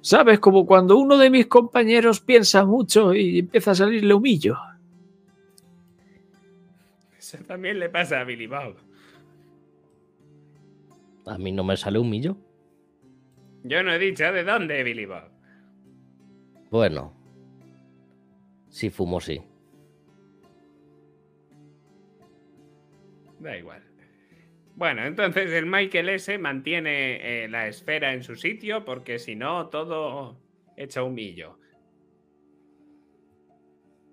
¿Sabes? 0.00 0.38
Como 0.38 0.64
cuando 0.64 0.96
uno 0.96 1.18
de 1.18 1.28
mis 1.28 1.46
compañeros 1.46 2.20
piensa 2.20 2.64
mucho 2.64 3.14
y 3.14 3.40
empieza 3.40 3.72
a 3.72 3.74
salirle 3.74 4.14
humillo. 4.14 4.56
Eso 7.18 7.38
también 7.46 7.78
le 7.78 7.90
pasa 7.90 8.20
a 8.20 8.24
Billy 8.24 8.46
Bob. 8.46 8.76
A 11.26 11.36
mí 11.36 11.52
no 11.52 11.64
me 11.64 11.76
sale 11.76 11.98
un 11.98 12.08
millo. 12.08 12.36
Yo 13.64 13.82
no 13.82 13.92
he 13.92 13.98
dicho 13.98 14.32
de 14.32 14.44
dónde, 14.44 14.82
Billy 14.82 15.04
Bob. 15.04 15.30
Bueno. 16.70 17.12
Si 18.70 18.88
fumo, 18.88 19.20
sí. 19.20 19.42
Da 23.40 23.56
igual. 23.56 23.82
Bueno, 24.74 25.04
entonces 25.04 25.50
el 25.50 25.66
Michael 25.66 26.08
S 26.10 26.38
mantiene 26.38 27.44
eh, 27.44 27.48
la 27.48 27.66
esfera 27.66 28.12
en 28.12 28.22
su 28.22 28.36
sitio 28.36 28.84
porque 28.84 29.18
si 29.18 29.34
no, 29.34 29.68
todo 29.68 30.40
echa 30.76 31.02
un 31.02 31.14
millo. 31.14 31.58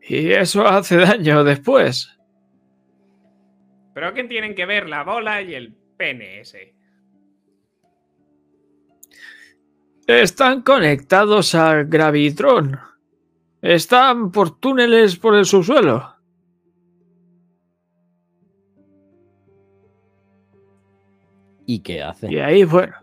Y 0.01 0.32
eso 0.32 0.65
hace 0.65 0.97
daño 0.97 1.43
después. 1.43 2.17
¿Pero 3.93 4.13
qué 4.13 4.23
tienen 4.26 4.55
que 4.55 4.65
ver 4.65 4.89
la 4.89 5.03
bola 5.03 5.41
y 5.41 5.53
el 5.53 5.73
pene 5.97 6.41
ese? 6.41 6.76
Están 10.07 10.61
conectados 10.61 11.55
al 11.55 11.86
Gravitron. 11.86 12.80
Están 13.61 14.32
por 14.32 14.59
túneles 14.59 15.15
por 15.15 15.36
el 15.36 15.45
subsuelo. 15.45 16.14
¿Y 21.66 21.80
qué 21.80 22.03
hace? 22.03 22.32
Y 22.32 22.39
ahí, 22.39 22.63
bueno. 22.63 22.95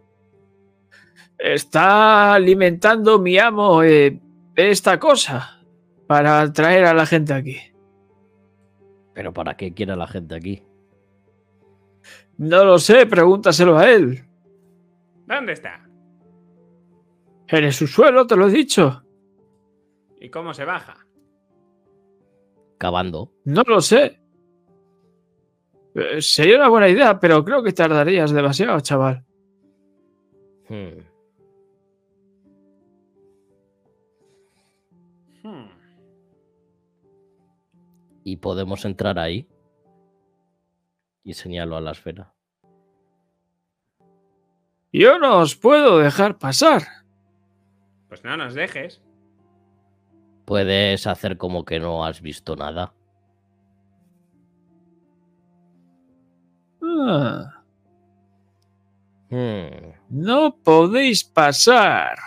Está 1.38 2.34
alimentando 2.34 3.18
mi 3.18 3.36
amo 3.38 3.82
eh, 3.82 4.20
esta 4.54 4.98
cosa 4.98 5.64
para 6.06 6.40
atraer 6.40 6.84
a 6.84 6.94
la 6.94 7.06
gente 7.06 7.32
aquí. 7.32 7.56
¿Pero 9.14 9.32
para 9.32 9.56
qué 9.56 9.74
quiere 9.74 9.96
la 9.96 10.06
gente 10.06 10.36
aquí? 10.36 10.62
No 12.38 12.64
lo 12.64 12.78
sé, 12.78 13.06
pregúntaselo 13.06 13.76
a 13.76 13.90
él. 13.90 14.24
¿Dónde 15.26 15.52
está? 15.52 15.88
En 17.48 17.64
el 17.64 17.72
subsuelo, 17.72 18.26
te 18.26 18.36
lo 18.36 18.48
he 18.48 18.50
dicho. 18.50 19.02
¿Y 20.20 20.30
cómo 20.30 20.54
se 20.54 20.64
baja? 20.64 21.06
Cavando. 22.78 23.32
No 23.44 23.62
lo 23.66 23.80
sé. 23.80 24.21
Eh, 25.95 26.20
Sería 26.22 26.57
una 26.57 26.68
buena 26.68 26.88
idea, 26.88 27.18
pero 27.20 27.45
creo 27.45 27.62
que 27.62 27.72
tardarías 27.72 28.30
demasiado, 28.30 28.80
chaval. 28.80 29.24
Hmm. 30.68 31.01
Hmm. 35.43 35.68
Y 38.24 38.36
podemos 38.36 38.84
entrar 38.84 39.18
ahí. 39.18 39.49
Y 41.24 41.34
señalo 41.34 41.76
a 41.76 41.80
la 41.80 41.93
esfera. 41.93 42.34
Yo 44.93 45.18
no 45.18 45.38
os 45.38 45.57
puedo 45.57 45.99
dejar 45.99 46.38
pasar. 46.38 46.82
Pues 48.09 48.24
no 48.24 48.36
nos 48.36 48.55
dejes. 48.55 49.01
Puedes 50.45 51.07
hacer 51.07 51.38
como 51.38 51.64
que 51.64 51.80
no 51.80 52.05
has 52.05 52.20
visto 52.20 52.57
nada. 52.57 52.93
Ah, 57.01 57.49
Hmm. 59.30 59.95
no 60.11 60.57
podéis 60.62 61.24
pasar. 61.24 62.18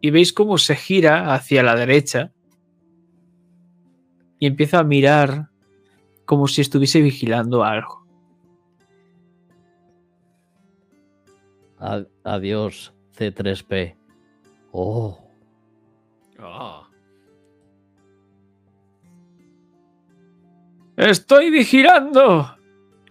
Y 0.00 0.10
veis 0.10 0.32
cómo 0.32 0.58
se 0.58 0.76
gira 0.76 1.34
hacia 1.34 1.62
la 1.62 1.74
derecha 1.74 2.30
y 4.38 4.46
empieza 4.46 4.78
a 4.78 4.84
mirar 4.84 5.48
como 6.26 6.46
si 6.46 6.60
estuviese 6.60 7.00
vigilando 7.00 7.64
algo. 7.64 8.06
Adiós, 12.24 12.92
C3P. 13.16 13.96
Oh, 14.72 15.18
Oh. 16.40 16.86
Estoy 20.96 21.50
vigilando. 21.50 22.53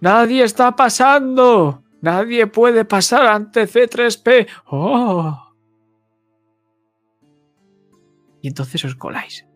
Nadie 0.04 0.43
está 0.43 0.76
pasando. 0.76 1.82
Nadie 2.01 2.45
puede 2.47 2.84
pasar 2.84 3.26
ante 3.26 3.64
C3P. 3.64 4.49
Oh. 4.66 5.56
Y 8.41 8.49
entonces 8.49 8.84
os 8.84 8.95
coláis. 8.95 9.47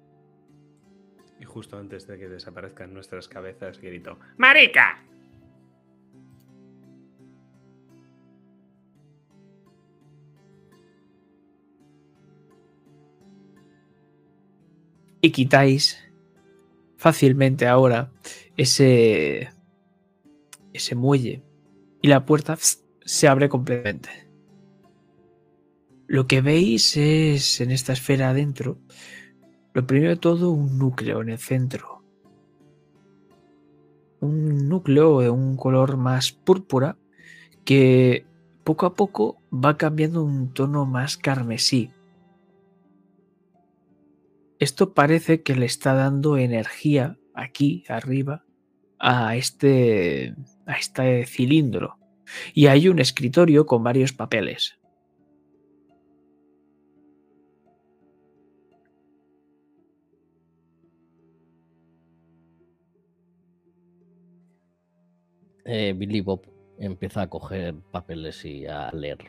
Y 1.42 1.44
justo 1.44 1.78
antes 1.78 2.08
de 2.08 2.18
que 2.18 2.30
desaparezcan 2.30 2.94
nuestras 2.94 3.28
cabezas, 3.28 3.82
grito. 3.82 4.18
¡Marica! 4.38 5.04
y 15.20 15.32
quitáis 15.32 16.02
fácilmente 16.96 17.68
ahora 17.68 18.12
ese 18.56 19.50
ese 20.78 20.96
muelle 20.96 21.44
y 22.02 22.08
la 22.08 22.26
puerta 22.26 22.58
se 22.58 23.28
abre 23.28 23.50
completamente. 23.50 24.10
Lo 26.08 26.26
que 26.26 26.42
veis 26.42 26.96
es 26.96 27.60
en 27.60 27.72
esta 27.72 27.94
esfera 27.94 28.30
adentro, 28.30 28.80
lo 29.74 29.86
primero 29.86 30.12
de 30.12 30.18
todo 30.18 30.52
un 30.52 30.78
núcleo 30.78 31.22
en 31.22 31.30
el 31.30 31.38
centro. 31.38 32.04
Un 34.20 34.68
núcleo 34.68 35.20
de 35.20 35.30
un 35.30 35.58
color 35.58 35.98
más 35.98 36.32
púrpura 36.32 36.98
que 37.66 38.26
poco 38.64 38.86
a 38.86 38.94
poco 38.96 39.42
va 39.54 39.78
cambiando 39.78 40.24
un 40.24 40.54
tono 40.54 40.86
más 40.86 41.18
carmesí. 41.18 41.92
Esto 44.60 44.94
parece 44.94 45.44
que 45.44 45.56
le 45.56 45.66
está 45.66 45.94
dando 45.94 46.38
energía 46.38 47.20
aquí 47.34 47.84
arriba 47.88 48.44
a 48.98 49.36
este 49.36 50.36
a 50.68 50.74
este 50.74 51.26
cilindro 51.26 51.98
y 52.54 52.68
hay 52.68 52.90
un 52.90 53.00
escritorio 53.00 53.66
con 53.66 53.84
varios 53.84 54.14
papeles. 54.14 54.78
eh, 65.68 65.94
Billy 65.96 66.22
Bob 66.22 66.42
empieza 66.80 67.22
a 67.22 67.30
coger 67.30 67.76
papeles 67.92 68.44
y 68.46 68.66
a 68.66 68.90
leer. 68.92 69.20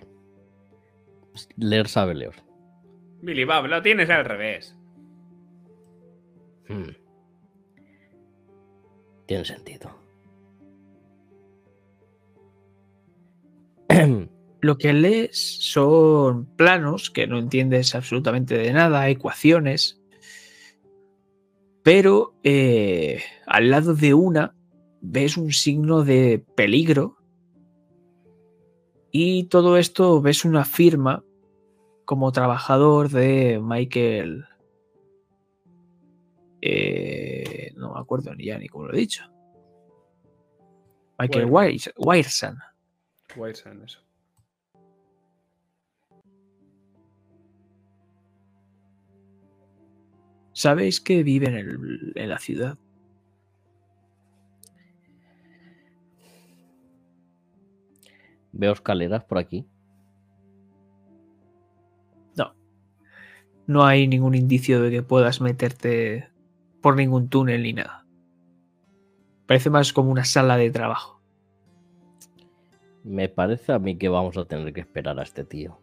Leer 1.56 1.88
sabe 1.88 2.14
leer. 2.14 2.34
Billy 3.20 3.44
Bob, 3.44 3.66
lo 3.66 3.82
tienes 3.82 4.08
al 4.08 4.24
revés. 4.24 4.76
Hmm. 6.68 6.90
Tiene 9.26 9.44
sentido. 9.44 10.07
Lo 14.60 14.76
que 14.76 14.92
lees 14.92 15.38
son 15.60 16.46
planos 16.56 17.10
que 17.10 17.26
no 17.26 17.38
entiendes 17.38 17.94
absolutamente 17.94 18.58
de 18.58 18.72
nada, 18.72 19.08
ecuaciones, 19.08 20.00
pero 21.84 22.34
eh, 22.42 23.22
al 23.46 23.70
lado 23.70 23.94
de 23.94 24.14
una 24.14 24.54
ves 25.00 25.36
un 25.36 25.52
signo 25.52 26.02
de 26.02 26.44
peligro 26.56 27.16
y 29.12 29.44
todo 29.44 29.76
esto 29.76 30.20
ves 30.20 30.44
una 30.44 30.64
firma 30.64 31.24
como 32.04 32.32
trabajador 32.32 33.10
de 33.10 33.60
Michael. 33.62 34.44
eh, 36.60 37.72
no 37.76 37.94
me 37.94 38.00
acuerdo 38.00 38.34
ni 38.34 38.46
ya 38.46 38.58
ni 38.58 38.66
cómo 38.68 38.86
lo 38.86 38.94
he 38.94 38.98
dicho. 38.98 39.22
Michael 41.18 41.46
Wires- 41.46 41.92
Wiresan. 41.96 42.58
Eso. 43.36 43.98
Sabéis 50.52 51.00
que 51.00 51.22
vive 51.22 51.46
en, 51.48 51.54
el- 51.56 52.12
en 52.16 52.28
la 52.28 52.38
ciudad. 52.38 52.78
Veo 58.52 58.72
escaleras 58.72 59.24
por 59.24 59.38
aquí. 59.38 59.66
No 63.66 63.84
hay 63.84 64.08
ningún 64.08 64.34
indicio 64.34 64.80
de 64.80 64.90
que 64.90 65.02
puedas 65.02 65.42
meterte 65.42 66.30
por 66.80 66.96
ningún 66.96 67.28
túnel 67.28 67.62
ni 67.62 67.74
nada. 67.74 68.06
Parece 69.46 69.68
más 69.68 69.92
como 69.92 70.10
una 70.10 70.24
sala 70.24 70.56
de 70.56 70.70
trabajo. 70.70 71.17
Me 73.08 73.30
parece 73.30 73.72
a 73.72 73.78
mí 73.78 73.96
que 73.96 74.10
vamos 74.10 74.36
a 74.36 74.44
tener 74.44 74.70
que 74.74 74.80
esperar 74.80 75.18
a 75.18 75.22
este 75.22 75.42
tío. 75.42 75.80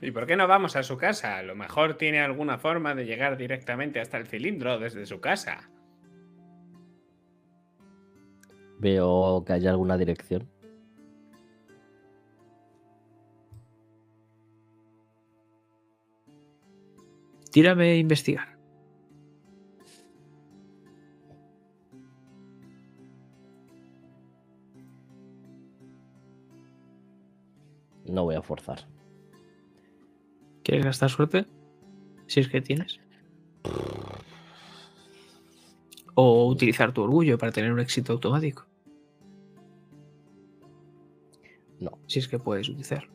¿Y 0.00 0.12
por 0.12 0.24
qué 0.24 0.36
no 0.36 0.46
vamos 0.46 0.76
a 0.76 0.84
su 0.84 0.96
casa? 0.96 1.36
A 1.36 1.42
lo 1.42 1.56
mejor 1.56 1.94
tiene 1.94 2.20
alguna 2.20 2.58
forma 2.58 2.94
de 2.94 3.04
llegar 3.04 3.36
directamente 3.36 4.00
hasta 4.00 4.18
el 4.18 4.28
cilindro 4.28 4.78
desde 4.78 5.04
su 5.06 5.20
casa. 5.20 5.68
Veo 8.78 9.44
que 9.44 9.52
hay 9.52 9.66
alguna 9.66 9.98
dirección. 9.98 10.48
Tírame 17.50 17.90
a 17.90 17.96
investigar. 17.96 18.49
No 28.10 28.24
voy 28.24 28.34
a 28.34 28.42
forzar. 28.42 28.88
¿Quieres 30.64 30.84
gastar 30.84 31.10
suerte? 31.10 31.46
Si 32.26 32.40
es 32.40 32.48
que 32.48 32.60
tienes. 32.60 32.98
O 36.14 36.48
utilizar 36.48 36.92
tu 36.92 37.02
orgullo 37.02 37.38
para 37.38 37.52
tener 37.52 37.72
un 37.72 37.78
éxito 37.78 38.12
automático. 38.12 38.66
No. 41.78 41.98
Si 42.08 42.18
es 42.18 42.26
que 42.26 42.40
puedes 42.40 42.68
utilizarlo. 42.68 43.12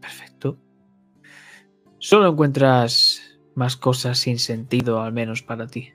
Perfecto. 0.00 0.56
Solo 1.98 2.28
encuentras 2.28 3.38
más 3.56 3.76
cosas 3.76 4.18
sin 4.18 4.38
sentido, 4.38 5.02
al 5.02 5.12
menos 5.12 5.42
para 5.42 5.66
ti. 5.66 5.92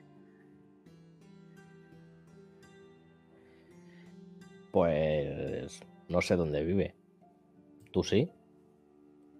Pues 4.76 5.80
no 6.10 6.20
sé 6.20 6.36
dónde 6.36 6.62
vive. 6.62 6.94
¿Tú 7.92 8.04
sí? 8.04 8.30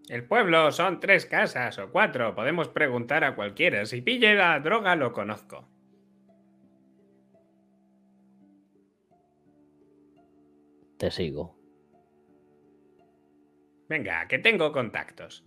El 0.09 0.25
pueblo 0.25 0.73
son 0.73 0.99
tres 0.99 1.27
casas 1.27 1.79
o 1.79 1.93
cuatro. 1.93 2.35
Podemos 2.35 2.69
preguntar 2.69 3.23
a 3.23 3.35
cualquiera. 3.37 3.85
Si 3.85 4.01
pille 4.01 4.35
la 4.35 4.59
droga, 4.61 4.97
lo 4.97 5.13
conozco. 5.13 5.69
Te 10.97 11.11
sigo. 11.11 11.55
Venga, 13.91 14.27
que 14.29 14.39
tengo 14.39 14.73
contactos. 14.73 15.45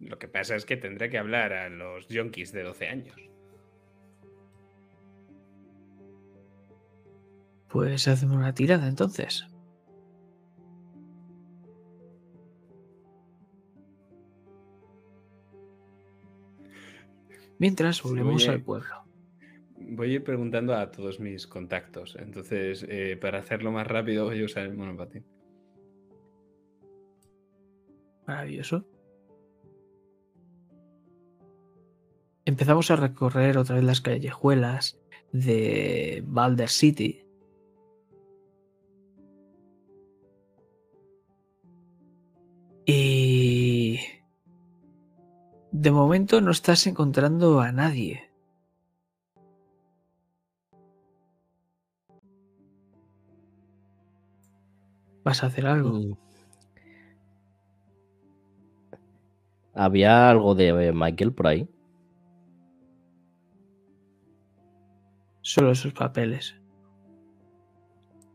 Lo 0.00 0.18
que 0.18 0.26
pasa 0.26 0.56
es 0.56 0.66
que 0.66 0.76
tendré 0.76 1.10
que 1.10 1.18
hablar 1.18 1.52
a 1.52 1.68
los 1.68 2.08
yonkis 2.08 2.50
de 2.50 2.64
12 2.64 2.88
años. 2.88 3.27
Pues 7.70 8.08
hacemos 8.08 8.36
una 8.36 8.54
tirada 8.54 8.88
entonces. 8.88 9.46
Mientras 17.58 18.02
volvemos 18.02 18.46
al 18.48 18.62
pueblo. 18.62 18.94
Voy 19.76 20.12
a 20.12 20.14
ir 20.14 20.24
preguntando 20.24 20.74
a 20.74 20.90
todos 20.90 21.18
mis 21.18 21.46
contactos. 21.46 22.16
Entonces, 22.18 22.86
eh, 22.88 23.16
para 23.20 23.38
hacerlo 23.38 23.72
más 23.72 23.86
rápido, 23.86 24.26
voy 24.26 24.42
a 24.42 24.44
usar 24.44 24.64
el 24.64 24.74
monopatín. 24.74 25.24
Maravilloso. 28.26 28.84
Empezamos 32.44 32.90
a 32.90 32.96
recorrer 32.96 33.58
otra 33.58 33.76
vez 33.76 33.84
las 33.84 34.00
callejuelas 34.00 35.00
de 35.32 36.22
Balder 36.26 36.68
City. 36.68 37.27
Y 42.90 44.00
de 45.70 45.90
momento 45.90 46.40
no 46.40 46.50
estás 46.50 46.86
encontrando 46.86 47.60
a 47.60 47.70
nadie. 47.70 48.30
¿Vas 55.22 55.42
a 55.42 55.48
hacer 55.48 55.66
algo? 55.66 55.90
Mm. 55.90 56.16
¿Había 59.74 60.30
algo 60.30 60.54
de 60.54 60.68
eh, 60.68 60.92
Michael 60.94 61.34
por 61.34 61.48
ahí? 61.48 61.68
Solo 65.42 65.72
esos 65.72 65.92
papeles. 65.92 66.58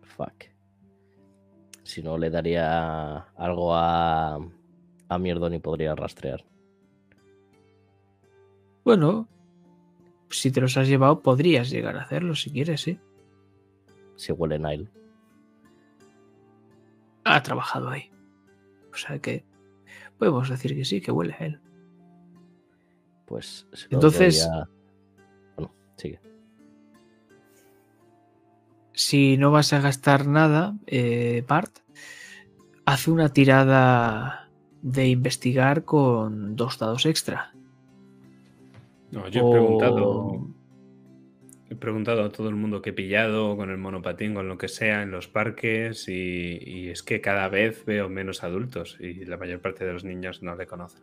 Fuck. 0.04 0.53
Si 1.84 2.02
no, 2.02 2.18
le 2.18 2.30
daría 2.30 3.18
algo 3.36 3.76
a, 3.76 4.36
a 5.10 5.18
Mierdon 5.18 5.54
y 5.54 5.60
podría 5.60 5.96
rastrear. 5.96 6.44
Bueno, 8.86 9.28
si 10.30 10.52
te 10.52 10.62
los 10.62 10.76
has 10.78 10.88
llevado, 10.88 11.22
podrías 11.22 11.70
llegar 11.70 11.96
a 11.98 12.02
hacerlo 12.04 12.36
si 12.36 12.52
quieres, 12.52 12.82
sí. 12.82 13.00
Si 14.16 14.32
huele 14.32 14.60
Nile. 14.60 14.88
Ha 17.26 17.42
trabajado 17.42 17.90
ahí. 17.90 18.12
O 18.92 18.96
sea 18.98 19.20
que 19.20 19.46
podemos 20.18 20.50
decir 20.50 20.76
que 20.76 20.86
sí, 20.86 21.02
que 21.02 21.12
huele 21.12 21.34
a 21.40 21.46
él. 21.46 21.60
Pues 23.26 23.68
se 23.74 23.88
lo 23.90 23.98
Entonces- 23.98 24.50
Bueno, 25.56 25.74
sigue. 25.98 26.20
Si 28.94 29.38
no 29.38 29.52
vas 29.52 29.74
a 29.74 29.82
gastar 29.82 30.28
nada, 30.28 30.76
eh, 30.86 31.44
Bart, 31.48 31.80
hace 32.86 33.12
una 33.12 33.30
tirada 33.30 34.50
de 34.82 35.08
investigar 35.08 35.84
con 35.84 36.56
dos 36.56 36.78
dados 36.78 37.06
extra. 37.06 37.54
No, 39.12 39.28
yo 39.30 39.42
he 39.42 39.44
O- 39.44 39.52
preguntado. 39.52 40.48
He 41.70 41.76
preguntado 41.76 42.24
a 42.24 42.32
todo 42.32 42.50
el 42.50 42.56
mundo 42.56 42.82
que 42.84 42.92
he 42.92 42.94
pillado 42.94 43.58
con 43.58 43.72
el 43.72 43.78
monopatín, 43.78 44.36
con 44.36 44.48
lo 44.48 44.58
que 44.60 44.68
sea, 44.68 45.02
en 45.02 45.10
los 45.10 45.28
parques, 45.28 46.08
y, 46.08 46.60
y 46.62 46.90
es 46.90 47.02
que 47.02 47.20
cada 47.20 47.50
vez 47.50 47.84
veo 47.86 48.10
menos 48.10 48.44
adultos 48.44 48.98
y 49.00 49.26
la 49.26 49.38
mayor 49.38 49.60
parte 49.60 49.84
de 49.86 49.94
los 49.94 50.04
niños 50.04 50.44
no 50.44 50.56
le 50.56 50.68
conocen. 50.68 51.02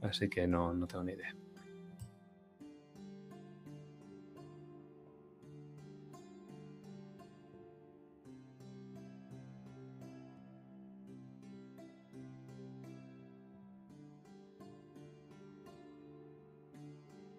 Así 0.00 0.28
que 0.28 0.48
no, 0.48 0.74
no 0.74 0.86
tengo 0.88 1.04
ni 1.04 1.12
idea. 1.12 1.36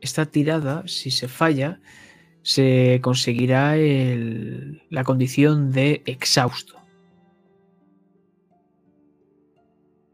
Esta 0.07 0.25
tirada, 0.25 0.87
si 0.87 1.11
se 1.11 1.27
falla, 1.27 1.81
se 2.41 3.01
conseguirá 3.03 3.75
el- 3.75 4.81
la 4.89 5.03
condición 5.03 5.73
de 5.73 6.01
exhausto. 6.05 6.77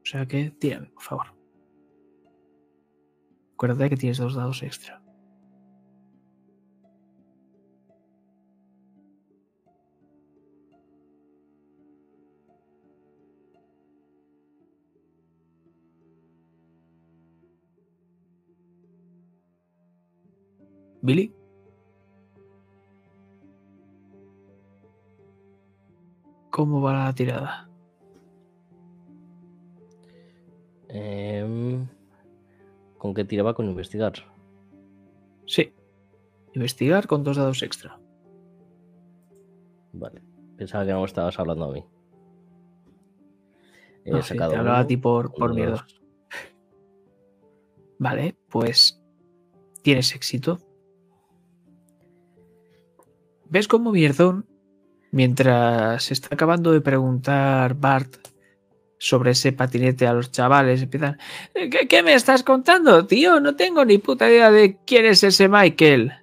O 0.01 0.05
sea 0.11 0.25
que 0.25 0.49
tírame, 0.49 0.87
por 0.87 1.03
favor. 1.03 1.27
Acuérdate 3.53 3.89
que 3.91 3.97
tienes 3.97 4.17
dos 4.17 4.33
dados 4.33 4.63
extra. 4.63 5.03
Billy. 21.04 21.34
¿Cómo 26.49 26.82
va 26.82 26.93
la 26.93 27.14
tirada? 27.14 27.70
Em, 30.88 31.86
¿Con 32.97 33.14
qué 33.14 33.26
tiraba 33.26 33.54
con 33.54 33.68
investigar? 33.68 34.14
Sí. 35.45 35.74
Investigar 36.54 37.06
con 37.06 37.24
dos 37.24 37.36
dados 37.36 37.62
extra. 37.64 37.99
Vale. 39.91 40.22
Pensaba 40.56 40.86
que 40.86 40.93
no 40.93 41.04
estabas 41.04 41.38
hablando 41.38 41.66
a 41.66 41.74
mí. 41.74 41.86
He 44.06 44.12
No, 44.12 44.22
sí, 44.22 44.30
sacado 44.30 44.51
te 44.51 44.58
hablaba 44.58 44.78
a 44.78 44.82
uno, 44.82 44.88
ti 44.88 44.97
por, 44.97 45.34
por 45.34 45.54
miedo. 45.54 45.78
Vale, 47.99 48.38
pues 48.49 49.01
tienes 49.82 50.16
éxito. 50.16 50.60
¿Ves 53.54 53.68
cómo 53.68 53.91
Mierdón, 53.91 54.47
mientras 55.12 56.10
está 56.10 56.30
acabando 56.34 56.72
de 56.72 56.82
preguntar 56.82 57.76
Bart 57.76 58.16
sobre 58.97 59.30
ese 59.30 59.51
patinete 59.51 60.08
a 60.08 60.14
los 60.14 60.32
chavales, 60.32 60.82
empiezan, 60.82 61.20
¿qué, 61.54 61.88
qué 61.88 62.01
me 62.01 62.16
estás 62.16 62.41
contando, 62.41 63.06
tío? 63.06 63.39
No 63.39 63.56
tengo 63.56 63.86
ni 63.86 63.99
puta 63.99 64.28
idea 64.28 64.49
de 64.49 64.80
quién 64.88 65.06
es 65.06 65.24
ese 65.24 65.49
Michael. 65.49 66.14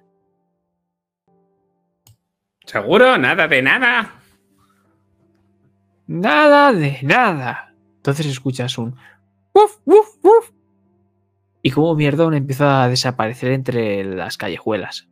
¿Seguro? 2.65 3.17
Nada 3.17 3.47
de 3.47 3.61
nada. 3.61 4.13
Nada 6.07 6.73
de 6.73 6.99
nada. 7.01 7.73
Entonces 7.95 8.25
escuchas 8.25 8.77
un 8.77 8.97
uf, 9.53 9.77
uf, 9.85 10.17
uf. 10.21 10.51
Y 11.61 11.71
como 11.71 11.95
Mierdón 11.95 12.33
empieza 12.33 12.83
a 12.83 12.89
desaparecer 12.89 13.53
entre 13.53 14.03
las 14.03 14.35
callejuelas. 14.35 15.07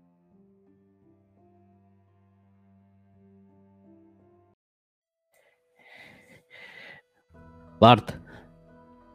Bart. 7.80 8.12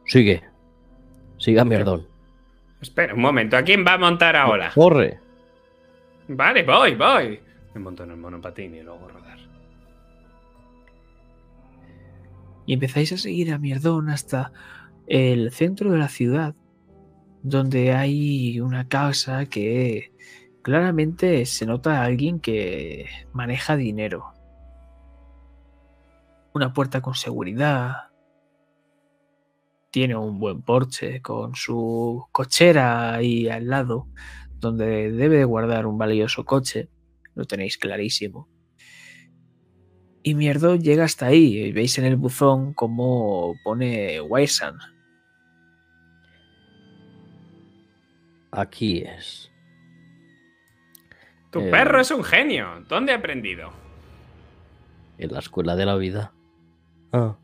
Sigue. 0.05 0.43
Siga, 1.37 1.65
mierdón. 1.65 2.07
Espera 2.81 3.13
un 3.13 3.21
momento, 3.21 3.57
¿a 3.57 3.63
quién 3.63 3.85
va 3.85 3.93
a 3.93 3.97
montar 3.97 4.35
ahora? 4.35 4.71
Corre. 4.73 5.19
Vale, 6.27 6.63
voy, 6.63 6.95
voy. 6.95 7.39
Me 7.73 7.81
monto 7.81 8.03
en 8.03 8.11
el 8.11 8.17
monopatín 8.17 8.75
y 8.75 8.81
luego 8.81 9.07
rodar. 9.07 9.37
Y 12.65 12.73
empezáis 12.73 13.11
a 13.11 13.17
seguir 13.17 13.53
a 13.53 13.59
Mierdón 13.59 14.09
hasta 14.09 14.51
el 15.07 15.51
centro 15.51 15.91
de 15.91 15.99
la 15.99 16.07
ciudad, 16.07 16.55
donde 17.43 17.93
hay 17.93 18.59
una 18.59 18.87
casa 18.87 19.45
que 19.45 20.13
claramente 20.63 21.45
se 21.45 21.65
nota 21.67 22.01
a 22.01 22.05
alguien 22.05 22.39
que 22.39 23.07
maneja 23.33 23.75
dinero. 23.75 24.33
Una 26.53 26.73
puerta 26.73 27.01
con 27.01 27.13
seguridad. 27.13 28.09
Tiene 29.95 30.17
un 30.17 30.39
buen 30.39 30.61
porche 30.61 31.21
con 31.21 31.55
su 31.55 32.25
cochera 32.33 33.13
ahí 33.13 33.47
al 33.47 33.69
lado, 33.69 34.09
donde 34.59 35.09
debe 35.09 35.37
de 35.37 35.45
guardar 35.45 35.85
un 35.85 35.97
valioso 35.97 36.43
coche. 36.43 36.89
Lo 37.33 37.45
tenéis 37.45 37.77
clarísimo. 37.77 38.49
Y 40.21 40.35
Mierdo 40.35 40.75
llega 40.75 41.05
hasta 41.05 41.27
ahí. 41.27 41.59
Y 41.59 41.71
veis 41.71 41.97
en 41.97 42.03
el 42.03 42.17
buzón 42.17 42.73
cómo 42.73 43.55
pone 43.63 44.19
Waisan. 44.19 44.75
Aquí 48.51 48.97
es. 48.97 49.49
Tu 51.53 51.59
Eh, 51.61 51.71
perro 51.71 52.01
es 52.01 52.11
un 52.11 52.25
genio. 52.25 52.83
¿Dónde 52.89 53.13
ha 53.13 53.15
aprendido? 53.15 53.71
En 55.17 55.31
la 55.31 55.39
escuela 55.39 55.77
de 55.77 55.85
la 55.85 55.95
vida. 55.95 56.33
Ah, 57.13 57.37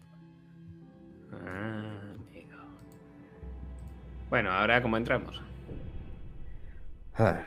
Bueno, 4.32 4.50
ahora 4.50 4.82
cómo 4.82 4.96
entramos. 4.96 5.42
Ah. 7.16 7.44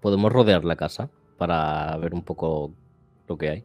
Podemos 0.00 0.32
rodear 0.32 0.64
la 0.64 0.76
casa 0.76 1.10
para 1.36 1.94
ver 1.98 2.14
un 2.14 2.22
poco 2.22 2.72
lo 3.28 3.36
que 3.36 3.50
hay. 3.50 3.64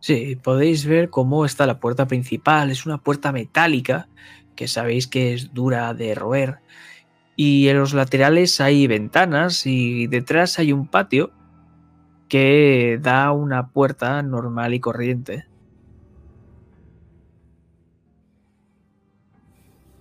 Sí, 0.00 0.34
podéis 0.34 0.86
ver 0.86 1.08
cómo 1.08 1.44
está 1.44 1.64
la 1.64 1.78
puerta 1.78 2.08
principal. 2.08 2.72
Es 2.72 2.84
una 2.84 2.98
puerta 2.98 3.30
metálica 3.30 4.08
que 4.56 4.66
sabéis 4.66 5.06
que 5.06 5.34
es 5.34 5.54
dura 5.54 5.94
de 5.94 6.16
roer. 6.16 6.58
Y 7.36 7.68
en 7.68 7.78
los 7.78 7.94
laterales 7.94 8.60
hay 8.60 8.88
ventanas 8.88 9.68
y 9.68 10.08
detrás 10.08 10.58
hay 10.58 10.72
un 10.72 10.88
patio 10.88 11.30
que 12.28 12.98
da 13.00 13.32
una 13.32 13.70
puerta 13.70 14.22
normal 14.22 14.74
y 14.74 14.80
corriente. 14.80 15.46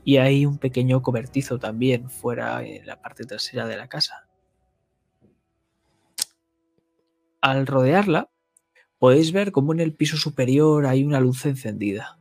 Y 0.03 0.17
hay 0.17 0.45
un 0.45 0.59
pequeño 0.59 1.01
cobertizo 1.01 1.57
también 1.57 2.09
fuera 2.09 2.63
en 2.63 2.86
la 2.86 3.01
parte 3.01 3.26
trasera 3.26 3.65
de 3.65 3.78
la 3.78 3.88
casa. 3.88 4.28
Al 7.41 7.65
rodearla, 7.67 8.30
podéis 8.99 9.32
ver 9.32 9.51
cómo 9.51 9.73
en 9.73 9.80
el 9.80 9.93
piso 9.93 10.17
superior 10.17 10.86
hay 10.86 11.03
una 11.03 11.19
luz 11.19 11.45
encendida. 11.45 12.19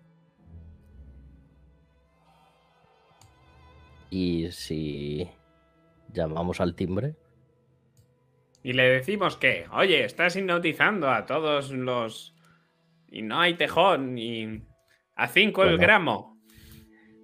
Y 4.10 4.50
si 4.52 5.28
llamamos 6.12 6.60
al 6.60 6.74
timbre, 6.74 7.16
Y 8.64 8.72
le 8.72 8.84
decimos 8.88 9.36
que, 9.36 9.66
oye, 9.72 10.04
estás 10.04 10.34
hipnotizando 10.36 11.10
a 11.10 11.26
todos 11.26 11.70
los. 11.70 12.34
Y 13.08 13.22
no 13.22 13.38
hay 13.40 13.54
tejón, 13.54 14.18
y. 14.18 14.62
A 15.14 15.28
cinco 15.28 15.62
el 15.62 15.68
Bueno. 15.76 15.82
gramo. 15.82 16.40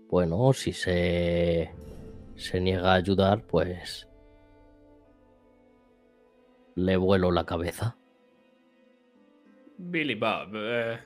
bueno, 0.08 0.52
si 0.52 0.72
se, 0.72 1.72
se 2.36 2.60
niega 2.60 2.92
a 2.92 2.96
ayudar, 2.96 3.42
pues 3.46 4.06
le 6.76 6.96
vuelo 6.96 7.30
la 7.32 7.44
cabeza. 7.46 7.96
Billy 9.78 10.14
Bob. 10.14 10.50
eh, 10.54 10.98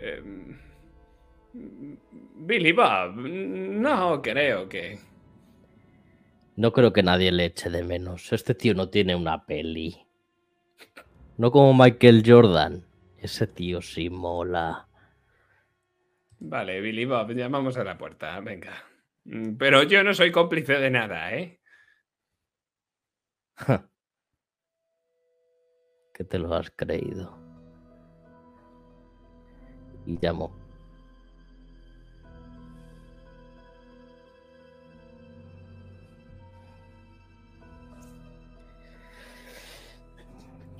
em, 0.00 0.58
Billy 1.54 2.72
Bob, 2.72 3.14
no 3.16 4.20
creo 4.20 4.68
que. 4.68 4.98
No 6.56 6.72
creo 6.72 6.92
que 6.92 7.02
nadie 7.02 7.32
le 7.32 7.46
eche 7.46 7.68
de 7.70 7.82
menos. 7.82 8.32
Este 8.32 8.54
tío 8.54 8.74
no 8.74 8.88
tiene 8.88 9.14
una 9.16 9.44
peli. 9.44 10.06
No 11.36 11.50
como 11.50 11.74
Michael 11.74 12.22
Jordan. 12.24 12.86
Ese 13.18 13.46
tío 13.46 13.82
sí 13.82 14.08
mola. 14.10 14.88
Vale, 16.38 16.80
Billy 16.80 17.04
Bob, 17.06 17.32
llamamos 17.32 17.76
a 17.76 17.84
la 17.84 17.96
puerta, 17.98 18.38
venga. 18.40 18.72
Mm, 19.24 19.56
Pero 19.56 19.82
yo 19.82 20.04
no 20.04 20.14
soy 20.14 20.30
cómplice 20.30 20.74
de 20.74 20.90
nada, 20.90 21.34
¿eh? 21.34 21.60
que 26.12 26.24
te 26.24 26.38
lo 26.38 26.54
has 26.54 26.70
creído. 26.70 27.36
Y 30.06 30.18
llamo. 30.20 30.63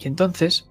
Y 0.04 0.08
entonces 0.08 0.70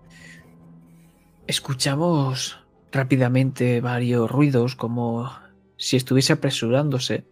escuchamos 1.47 2.59
rápidamente 2.91 3.81
varios 3.81 4.29
ruidos 4.29 4.75
como 4.75 5.31
si 5.75 5.97
estuviese 5.97 6.33
apresurándose 6.33 7.27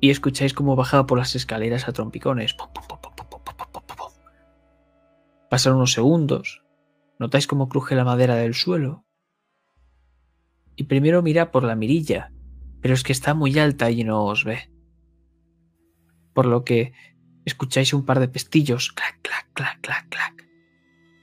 y 0.00 0.08
escucháis 0.08 0.54
cómo 0.54 0.76
bajaba 0.76 1.06
por 1.06 1.18
las 1.18 1.34
escaleras 1.34 1.88
a 1.88 1.92
trompicones. 1.92 2.56
Pasan 5.50 5.74
unos 5.74 5.92
segundos, 5.92 6.64
notáis 7.18 7.46
cómo 7.46 7.68
cruje 7.68 7.94
la 7.94 8.04
madera 8.04 8.36
del 8.36 8.54
suelo 8.54 9.04
y 10.74 10.84
primero 10.84 11.20
mira 11.20 11.50
por 11.50 11.64
la 11.64 11.76
mirilla, 11.76 12.32
pero 12.80 12.94
es 12.94 13.02
que 13.02 13.12
está 13.12 13.34
muy 13.34 13.58
alta 13.58 13.90
y 13.90 14.04
no 14.04 14.24
os 14.24 14.44
ve. 14.44 14.70
Por 16.32 16.46
lo 16.46 16.64
que 16.64 16.94
escucháis 17.44 17.92
un 17.94 18.04
par 18.04 18.20
de 18.20 18.28
pestillos, 18.28 18.92
clac, 18.92 19.18
clac, 19.22 19.46
clac, 19.52 19.80
clac, 19.80 20.08
clac. 20.08 20.48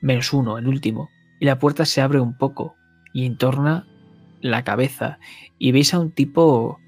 Menos 0.02 0.34
uno, 0.34 0.58
el 0.58 0.68
último, 0.68 1.10
y 1.40 1.46
la 1.46 1.60
puerta 1.60 1.86
se 1.86 2.02
abre 2.02 2.20
un 2.20 2.38
poco 2.38 2.76
y 3.14 3.26
entorna 3.26 3.88
la 4.42 4.64
cabeza 4.64 5.20
y 5.58 5.72
veis 5.72 5.94
a 5.94 6.00
un 6.00 6.12
tipo 6.12 6.80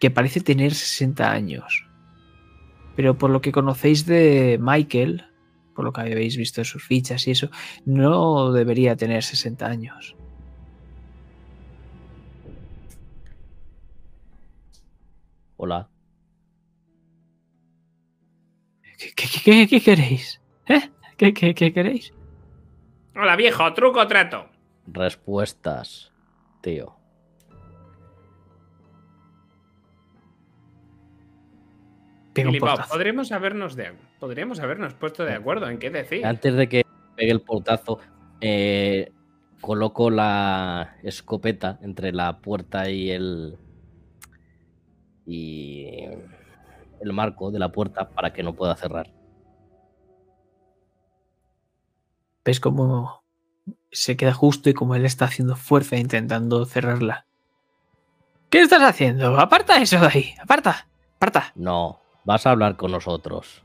que 0.00 0.10
parece 0.10 0.40
tener 0.40 0.74
60 0.74 1.30
años. 1.30 1.86
Pero 2.94 3.18
por 3.18 3.30
lo 3.30 3.40
que 3.40 3.52
conocéis 3.52 4.06
de 4.06 4.58
Michael, 4.60 5.24
por 5.74 5.84
lo 5.84 5.92
que 5.92 6.00
habéis 6.00 6.36
visto 6.36 6.60
en 6.60 6.64
sus 6.64 6.84
fichas 6.84 7.26
y 7.26 7.32
eso, 7.32 7.50
no 7.84 8.52
debería 8.52 8.96
tener 8.96 9.22
60 9.22 9.66
años. 9.66 10.16
Hola. 15.56 15.88
¿Qué, 18.98 19.10
qué- 19.14 19.40
qué- 19.44 19.66
qué 19.68 19.80
queréis? 19.80 20.40
¿Eh? 20.66 20.90
¿Qué, 21.16 21.32
qué- 21.34 21.54
qué 21.54 21.72
queréis? 21.72 22.12
Hola, 23.14 23.36
viejo, 23.36 23.72
truco 23.74 24.00
o 24.00 24.06
trato. 24.06 24.48
Respuestas, 24.86 26.12
tío. 26.60 26.94
Portazo. 32.60 32.92
podríamos 32.92 33.32
habernos, 33.32 33.76
de... 33.76 33.92
podríamos 34.20 34.60
habernos 34.60 34.92
puesto 34.94 35.24
de 35.24 35.32
acuerdo 35.32 35.68
en 35.70 35.78
qué 35.78 35.88
decir. 35.90 36.24
Antes 36.26 36.54
de 36.54 36.68
que 36.68 36.82
pegue 37.16 37.32
el 37.32 37.40
portazo, 37.40 37.98
eh, 38.42 39.10
coloco 39.62 40.10
la 40.10 40.96
escopeta 41.02 41.78
entre 41.82 42.12
la 42.12 42.38
puerta 42.40 42.90
y 42.90 43.10
el. 43.10 43.56
y 45.24 45.96
el 47.06 47.12
marco 47.12 47.50
de 47.50 47.58
la 47.58 47.72
puerta 47.72 48.10
para 48.10 48.32
que 48.32 48.42
no 48.42 48.54
pueda 48.54 48.76
cerrar. 48.76 49.12
ves 52.46 52.60
cómo 52.60 53.24
se 53.90 54.16
queda 54.16 54.32
justo 54.32 54.70
y 54.70 54.74
como 54.74 54.94
él 54.94 55.04
está 55.04 55.24
haciendo 55.24 55.56
fuerza 55.56 55.96
intentando 55.96 56.64
cerrarla. 56.64 57.26
¿Qué 58.48 58.60
estás 58.60 58.82
haciendo? 58.82 59.38
Aparta 59.38 59.82
eso 59.82 59.98
de 59.98 60.06
ahí. 60.06 60.34
Aparta. 60.40 60.86
Aparta. 61.16 61.52
No, 61.56 62.00
vas 62.24 62.46
a 62.46 62.52
hablar 62.52 62.76
con 62.76 62.92
nosotros. 62.92 63.64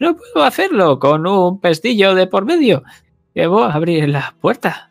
No 0.00 0.16
puedo 0.16 0.42
hacerlo 0.44 0.98
con 0.98 1.26
un 1.26 1.60
pestillo 1.60 2.14
de 2.14 2.26
por 2.26 2.46
medio. 2.46 2.82
Debo 3.34 3.62
abrir 3.62 4.08
la 4.08 4.34
puerta. 4.40 4.90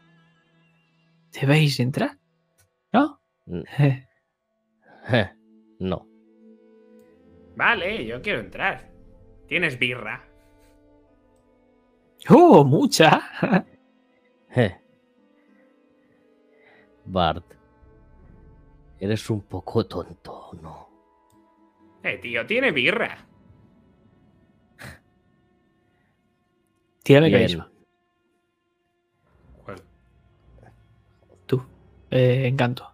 ¿Debéis 1.33 1.79
entrar? 1.79 2.19
¿No? 2.93 3.19
Mm, 3.47 3.61
No. 5.79 6.10
Vale, 7.55 8.05
yo 8.05 8.21
quiero 8.21 8.39
entrar. 8.39 8.89
¿Tienes 9.47 9.77
birra? 9.77 10.23
¡Oh, 12.29 12.63
mucha! 12.63 13.21
Eh. 14.53 14.77
Bart, 17.05 17.45
eres 18.99 19.29
un 19.29 19.43
poco 19.43 19.85
tonto, 19.85 20.51
¿no? 20.61 20.89
Eh, 22.03 22.17
tío, 22.17 22.45
tiene 22.45 22.71
birra. 22.71 23.25
Tírame 27.01 27.31
carisma. 27.31 27.71
¿Cuál? 29.63 29.81
Tú. 31.45 31.63
Eh, 32.09 32.47
encanto. 32.47 32.91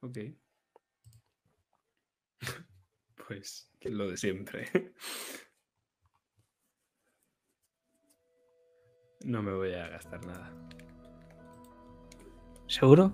Ok. 0.00 0.18
Pues 3.26 3.70
lo 3.82 4.08
de 4.08 4.16
siempre. 4.16 4.68
No 9.24 9.42
me 9.42 9.52
voy 9.52 9.72
a 9.74 9.88
gastar 9.88 10.24
nada. 10.24 10.52
¿Seguro? 12.68 13.12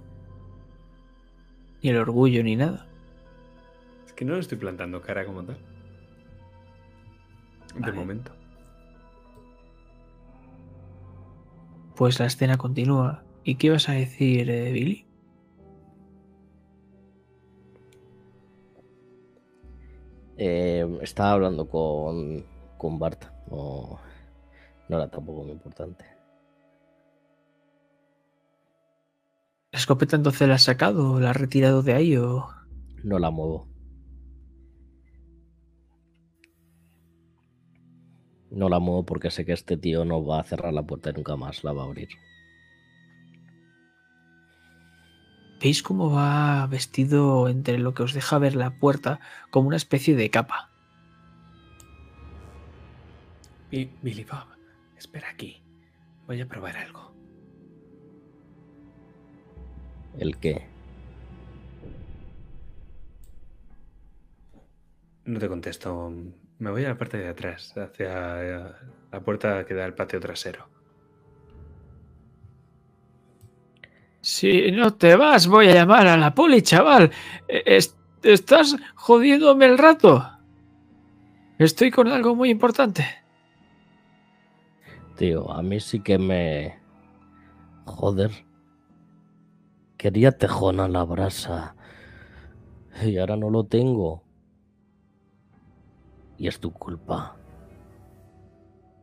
Ni 1.82 1.88
el 1.88 1.96
orgullo 1.96 2.42
ni 2.42 2.54
nada. 2.54 2.86
Es 4.04 4.12
que 4.12 4.26
no 4.26 4.34
le 4.34 4.40
estoy 4.40 4.58
plantando 4.58 5.00
cara 5.00 5.24
como 5.24 5.42
tal. 5.42 5.56
De 7.74 7.80
Vale. 7.80 7.92
momento. 7.94 8.32
Pues 11.96 12.18
la 12.20 12.26
escena 12.26 12.58
continúa. 12.58 13.24
¿Y 13.44 13.54
qué 13.54 13.68
ibas 13.68 13.88
a 13.88 13.92
decir, 13.92 14.50
eh, 14.50 14.70
Billy? 14.72 15.06
Eh, 20.44 20.84
estaba 21.02 21.30
hablando 21.34 21.68
con, 21.68 22.44
con 22.76 22.98
Bart. 22.98 23.26
No, 23.48 24.00
No 24.88 24.96
era 24.96 25.08
tampoco 25.08 25.44
muy 25.44 25.52
importante. 25.52 26.04
¿La 29.70 29.78
escopeta 29.78 30.16
entonces 30.16 30.48
la 30.48 30.54
has 30.54 30.64
sacado 30.64 31.20
la 31.20 31.30
has 31.30 31.36
retirado 31.36 31.82
de 31.82 31.92
ahí 31.94 32.16
o...? 32.16 32.48
No 33.04 33.20
la 33.20 33.30
muevo. 33.30 33.68
No 38.50 38.68
la 38.68 38.80
muevo 38.80 39.06
porque 39.06 39.30
sé 39.30 39.44
que 39.44 39.52
este 39.52 39.76
tío 39.76 40.04
no 40.04 40.26
va 40.26 40.40
a 40.40 40.44
cerrar 40.44 40.72
la 40.72 40.82
puerta 40.82 41.10
y 41.10 41.12
nunca 41.12 41.36
más 41.36 41.62
la 41.62 41.72
va 41.72 41.82
a 41.82 41.86
abrir. 41.86 42.08
¿Veis 45.62 45.82
cómo 45.82 46.10
va 46.10 46.66
vestido 46.66 47.48
entre 47.48 47.78
lo 47.78 47.94
que 47.94 48.02
os 48.02 48.12
deja 48.14 48.38
ver 48.38 48.56
la 48.56 48.70
puerta 48.80 49.20
como 49.50 49.68
una 49.68 49.76
especie 49.76 50.16
de 50.16 50.28
capa? 50.28 50.70
Bi- 53.70 53.96
Billy 54.02 54.24
Bob, 54.24 54.46
espera 54.98 55.28
aquí. 55.30 55.62
Voy 56.26 56.40
a 56.40 56.48
probar 56.48 56.76
algo. 56.76 57.14
¿El 60.18 60.36
qué? 60.38 60.66
No 65.24 65.38
te 65.38 65.48
contesto. 65.48 66.12
Me 66.58 66.70
voy 66.70 66.84
a 66.84 66.88
la 66.88 66.98
parte 66.98 67.18
de 67.18 67.28
atrás, 67.28 67.76
hacia 67.76 68.42
eh, 68.42 68.72
la 69.12 69.20
puerta 69.20 69.64
que 69.64 69.74
da 69.74 69.84
al 69.84 69.94
patio 69.94 70.18
trasero. 70.18 70.71
Si 74.22 74.70
no 74.70 74.94
te 74.94 75.16
vas, 75.16 75.48
voy 75.48 75.68
a 75.68 75.74
llamar 75.74 76.06
a 76.06 76.16
la 76.16 76.32
poli, 76.34 76.62
chaval. 76.62 77.10
Es- 77.48 77.96
¿Estás 78.22 78.76
jodiéndome 78.94 79.66
el 79.66 79.76
rato? 79.78 80.24
Estoy 81.58 81.90
con 81.90 82.06
algo 82.06 82.36
muy 82.36 82.50
importante. 82.50 83.04
Tío, 85.16 85.50
a 85.52 85.60
mí 85.62 85.80
sí 85.80 86.00
que 86.00 86.18
me... 86.18 86.78
Joder. 87.84 88.30
Quería 89.96 90.30
tejón 90.32 90.76
la 90.92 91.02
brasa. 91.04 91.74
Y 93.04 93.18
ahora 93.18 93.36
no 93.36 93.50
lo 93.50 93.64
tengo. 93.64 94.22
Y 96.38 96.46
es 96.46 96.60
tu 96.60 96.72
culpa. 96.72 97.36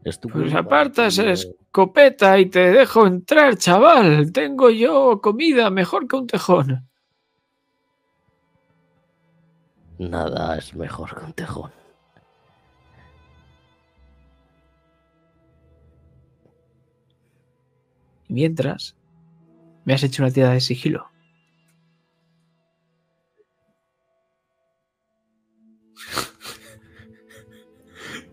Pues 0.03 0.19
tío. 0.19 1.23
la 1.23 1.31
escopeta 1.33 2.39
y 2.39 2.45
te 2.47 2.71
dejo 2.71 3.05
entrar, 3.05 3.57
chaval. 3.57 4.31
Tengo 4.31 4.69
yo 4.69 5.19
comida 5.21 5.69
mejor 5.69 6.07
que 6.07 6.15
un 6.15 6.27
tejón. 6.27 6.87
Nada 9.97 10.57
es 10.57 10.73
mejor 10.73 11.13
que 11.17 11.25
un 11.25 11.33
tejón. 11.33 11.71
Mientras, 18.29 18.95
me 19.85 19.93
has 19.93 20.03
hecho 20.03 20.23
una 20.23 20.31
tirada 20.31 20.53
de 20.53 20.61
sigilo. 20.61 21.09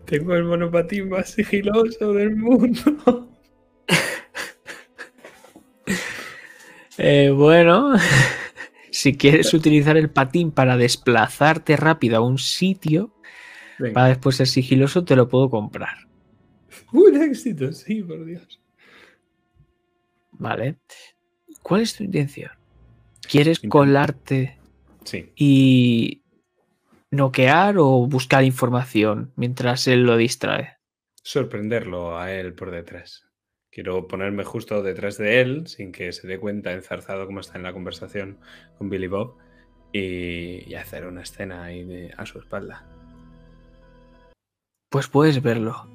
Tengo 0.07 0.33
el 0.35 0.45
monopatín 0.45 1.09
más 1.09 1.29
sigiloso 1.31 2.13
del 2.13 2.35
mundo. 2.35 3.29
Eh, 6.99 7.29
bueno, 7.29 7.93
si 8.91 9.15
quieres 9.15 9.53
utilizar 9.53 9.97
el 9.97 10.09
patín 10.09 10.49
para 10.51 10.77
desplazarte 10.77 11.77
rápido 11.77 12.17
a 12.17 12.21
un 12.21 12.39
sitio, 12.39 13.13
Venga. 13.77 13.93
para 13.93 14.07
después 14.07 14.35
ser 14.37 14.47
sigiloso, 14.47 15.03
te 15.05 15.15
lo 15.15 15.27
puedo 15.29 15.47
comprar. 15.47 15.95
Un 16.93 17.21
éxito, 17.21 17.71
sí, 17.71 18.01
por 18.01 18.25
Dios. 18.25 18.59
¿Vale? 20.31 20.77
¿Cuál 21.61 21.81
es 21.81 21.95
tu 21.95 22.03
intención? 22.03 22.49
¿Quieres 23.29 23.59
colarte 23.59 24.57
Sí. 25.03 25.31
y 25.35 26.23
noquear 27.11 27.77
o 27.77 28.07
buscar 28.07 28.43
información 28.43 29.31
mientras 29.35 29.87
él 29.87 30.03
lo 30.03 30.17
distrae? 30.17 30.77
Sorprenderlo 31.23 32.17
a 32.17 32.31
él 32.31 32.53
por 32.53 32.71
detrás. 32.71 33.23
Quiero 33.71 34.07
ponerme 34.07 34.43
justo 34.43 34.81
detrás 34.81 35.17
de 35.17 35.41
él, 35.41 35.67
sin 35.67 35.91
que 35.91 36.11
se 36.11 36.27
dé 36.27 36.39
cuenta, 36.39 36.73
enzarzado 36.73 37.25
como 37.25 37.41
está 37.41 37.57
en 37.57 37.63
la 37.63 37.73
conversación 37.73 38.39
con 38.77 38.89
Billy 38.89 39.07
Bob, 39.07 39.35
y, 39.93 40.69
y 40.69 40.75
hacer 40.75 41.05
una 41.05 41.21
escena 41.21 41.63
ahí 41.63 41.83
de- 41.83 42.13
a 42.17 42.25
su 42.25 42.39
espalda. 42.39 42.85
Pues 44.89 45.07
puedes 45.07 45.41
verlo. 45.41 45.87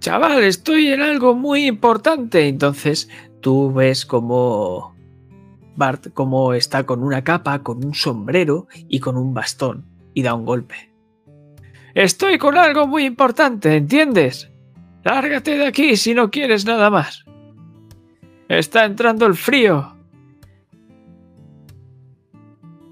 Chaval, 0.00 0.44
estoy 0.44 0.88
en 0.88 1.02
algo 1.02 1.34
muy 1.34 1.66
importante. 1.66 2.48
Entonces 2.48 3.10
tú 3.40 3.72
ves 3.72 4.06
como 4.06 4.95
Bart 5.76 6.12
como 6.12 6.54
está 6.54 6.84
con 6.84 7.02
una 7.02 7.22
capa, 7.22 7.62
con 7.62 7.84
un 7.84 7.94
sombrero 7.94 8.66
y 8.88 9.00
con 9.00 9.16
un 9.16 9.34
bastón 9.34 9.84
y 10.14 10.22
da 10.22 10.34
un 10.34 10.44
golpe. 10.44 10.92
Estoy 11.94 12.38
con 12.38 12.56
algo 12.58 12.86
muy 12.86 13.04
importante, 13.04 13.76
¿entiendes? 13.76 14.50
Lárgate 15.04 15.56
de 15.56 15.66
aquí 15.66 15.96
si 15.96 16.14
no 16.14 16.30
quieres 16.30 16.66
nada 16.66 16.90
más. 16.90 17.24
Está 18.48 18.84
entrando 18.84 19.26
el 19.26 19.34
frío. 19.34 19.96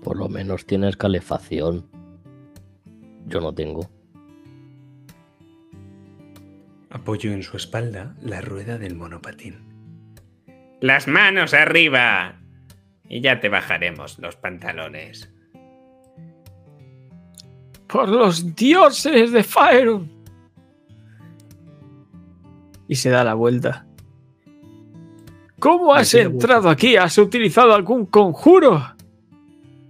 Por 0.02 0.16
lo 0.16 0.28
menos 0.28 0.66
tienes 0.66 0.97
calefacción. 0.97 1.86
Yo 3.27 3.40
no 3.40 3.55
tengo. 3.55 3.89
Apoyo 6.90 7.32
en 7.32 7.43
su 7.43 7.56
espalda 7.56 8.15
la 8.23 8.40
rueda 8.40 8.78
del 8.78 8.94
monopatín. 8.94 9.74
Las 10.81 11.09
manos 11.09 11.55
arriba. 11.55 12.43
Y 13.09 13.20
ya 13.20 13.40
te 13.40 13.48
bajaremos 13.48 14.18
los 14.18 14.36
pantalones. 14.36 15.31
Por 17.86 18.09
los 18.09 18.55
dioses 18.56 19.32
de 19.32 19.43
Faerun. 19.43 20.10
Y 22.89 22.97
se 22.97 23.10
da 23.10 23.24
la 23.24 23.35
vuelta. 23.35 23.86
¿Cómo 25.59 25.94
has 25.94 26.12
entrado 26.14 26.68
aquí? 26.68 26.97
¿Has 26.97 27.16
utilizado 27.16 27.74
algún 27.74 28.06
conjuro? 28.06 28.82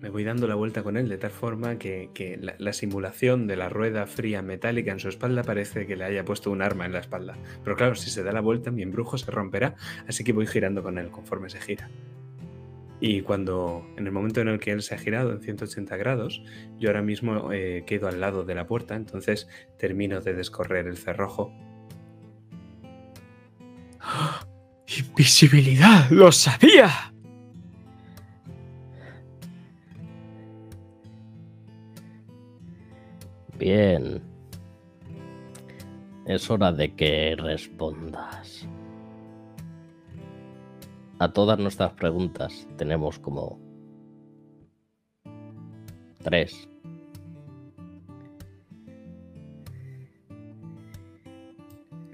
Me 0.00 0.10
voy 0.10 0.22
dando 0.22 0.46
la 0.46 0.54
vuelta 0.54 0.82
con 0.82 0.96
él 0.96 1.08
de 1.08 1.16
tal 1.16 1.30
forma 1.30 1.78
que, 1.78 2.10
que 2.12 2.36
la, 2.36 2.54
la 2.58 2.72
simulación 2.74 3.46
de 3.46 3.56
la 3.56 3.70
rueda 3.70 4.06
fría 4.06 4.42
metálica 4.42 4.92
en 4.92 5.00
su 5.00 5.08
espalda 5.08 5.42
parece 5.42 5.86
que 5.86 5.96
le 5.96 6.04
haya 6.04 6.24
puesto 6.24 6.50
un 6.50 6.62
arma 6.62 6.84
en 6.84 6.92
la 6.92 6.98
espalda. 6.98 7.36
Pero 7.64 7.74
claro, 7.74 7.94
si 7.94 8.10
se 8.10 8.22
da 8.22 8.30
la 8.30 8.40
vuelta, 8.40 8.70
mi 8.70 8.82
embrujo 8.82 9.16
se 9.16 9.30
romperá, 9.30 9.74
así 10.06 10.22
que 10.22 10.32
voy 10.32 10.46
girando 10.46 10.82
con 10.82 10.98
él 10.98 11.08
conforme 11.08 11.48
se 11.48 11.60
gira. 11.60 11.88
Y 13.00 13.22
cuando, 13.22 13.86
en 13.96 14.06
el 14.06 14.12
momento 14.12 14.40
en 14.40 14.48
el 14.48 14.60
que 14.60 14.70
él 14.70 14.82
se 14.82 14.94
ha 14.94 14.98
girado 14.98 15.32
en 15.32 15.40
180 15.40 15.96
grados, 15.96 16.42
yo 16.78 16.88
ahora 16.88 17.02
mismo 17.02 17.52
eh, 17.52 17.84
quedo 17.86 18.08
al 18.08 18.20
lado 18.20 18.44
de 18.44 18.54
la 18.54 18.66
puerta, 18.66 18.94
entonces 18.94 19.48
termino 19.78 20.20
de 20.20 20.34
descorrer 20.34 20.86
el 20.86 20.96
cerrojo. 20.96 21.52
Invisibilidad, 24.98 26.08
lo 26.10 26.30
sabía. 26.30 27.12
Bien. 33.58 34.22
Es 36.26 36.50
hora 36.50 36.72
de 36.72 36.94
que 36.94 37.34
respondas. 37.36 38.53
A 41.18 41.32
todas 41.32 41.58
nuestras 41.58 41.92
preguntas 41.92 42.66
tenemos 42.76 43.18
como 43.18 43.58
tres. 46.22 46.68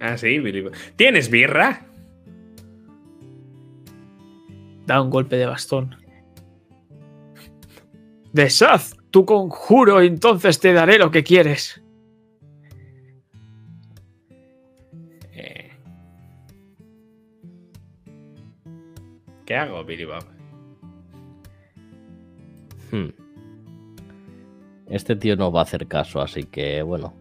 Ah, 0.00 0.16
sí, 0.16 0.38
Billy. 0.38 0.70
¿Tienes 0.96 1.30
birra? 1.30 1.86
Da 4.86 5.00
un 5.02 5.10
golpe 5.10 5.36
de 5.36 5.46
bastón. 5.46 5.96
Deshaz 8.32 8.96
tu 9.10 9.24
conjuro, 9.24 10.00
entonces 10.00 10.58
te 10.58 10.72
daré 10.72 10.98
lo 10.98 11.10
que 11.10 11.22
quieres. 11.24 11.82
¿Qué 19.50 19.56
hago, 19.56 19.82
Billy 19.82 20.04
Bob? 20.04 20.24
Hmm. 22.92 23.08
Este 24.88 25.16
tío 25.16 25.34
no 25.34 25.50
va 25.50 25.58
a 25.58 25.62
hacer 25.64 25.88
caso, 25.88 26.20
así 26.20 26.44
que 26.44 26.82
bueno, 26.82 27.12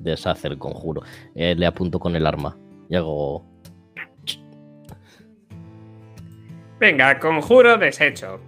deshace 0.00 0.48
el 0.48 0.58
conjuro. 0.58 1.02
Eh, 1.36 1.54
le 1.54 1.66
apunto 1.66 2.00
con 2.00 2.16
el 2.16 2.26
arma 2.26 2.58
y 2.88 2.96
hago. 2.96 3.46
Venga, 6.80 7.20
conjuro 7.20 7.78
deshecho. 7.78 8.40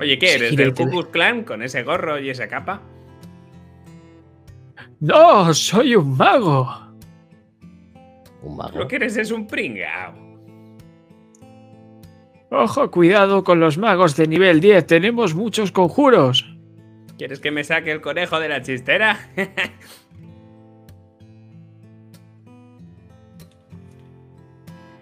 Oye, 0.00 0.18
¿qué 0.18 0.36
eres? 0.36 0.56
¿Del 0.56 0.72
Ku. 0.72 0.88
Klux 0.88 1.08
Klan 1.10 1.44
con 1.44 1.62
ese 1.62 1.82
gorro 1.82 2.18
y 2.18 2.30
esa 2.30 2.48
capa? 2.48 2.80
No, 5.00 5.52
soy 5.52 5.96
un 5.96 6.16
mago. 6.16 6.66
Un 8.40 8.56
mago. 8.56 8.78
Lo 8.78 8.88
que 8.88 8.96
eres 8.96 9.18
es 9.18 9.30
un 9.30 9.46
pringao. 9.46 10.23
Ojo, 12.56 12.88
cuidado 12.88 13.42
con 13.42 13.58
los 13.58 13.78
magos 13.78 14.14
de 14.14 14.28
nivel 14.28 14.60
10. 14.60 14.86
Tenemos 14.86 15.34
muchos 15.34 15.72
conjuros. 15.72 16.54
¿Quieres 17.18 17.40
que 17.40 17.50
me 17.50 17.64
saque 17.64 17.90
el 17.90 18.00
conejo 18.00 18.38
de 18.38 18.48
la 18.48 18.62
chistera? 18.62 19.18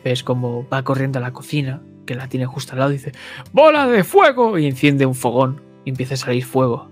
Ves 0.03 0.25
como 0.25 0.67
va 0.67 0.83
corriendo 0.83 1.19
a 1.19 1.23
la 1.23 1.35
cocina, 1.35 1.83
que 2.07 2.15
la 2.15 2.27
tiene 2.27 2.47
justo 2.47 2.73
al 2.73 2.79
lado, 2.79 2.93
y 2.93 2.95
dice: 2.95 3.13
¡Bola 3.53 3.87
de 3.87 4.03
fuego! 4.03 4.59
Y 4.59 4.65
enciende 4.67 5.05
un 5.05 5.15
fogón 5.15 5.61
y 5.85 5.91
empieza 5.91 6.15
a 6.15 6.17
salir 6.17 6.47
fuego. 6.47 6.89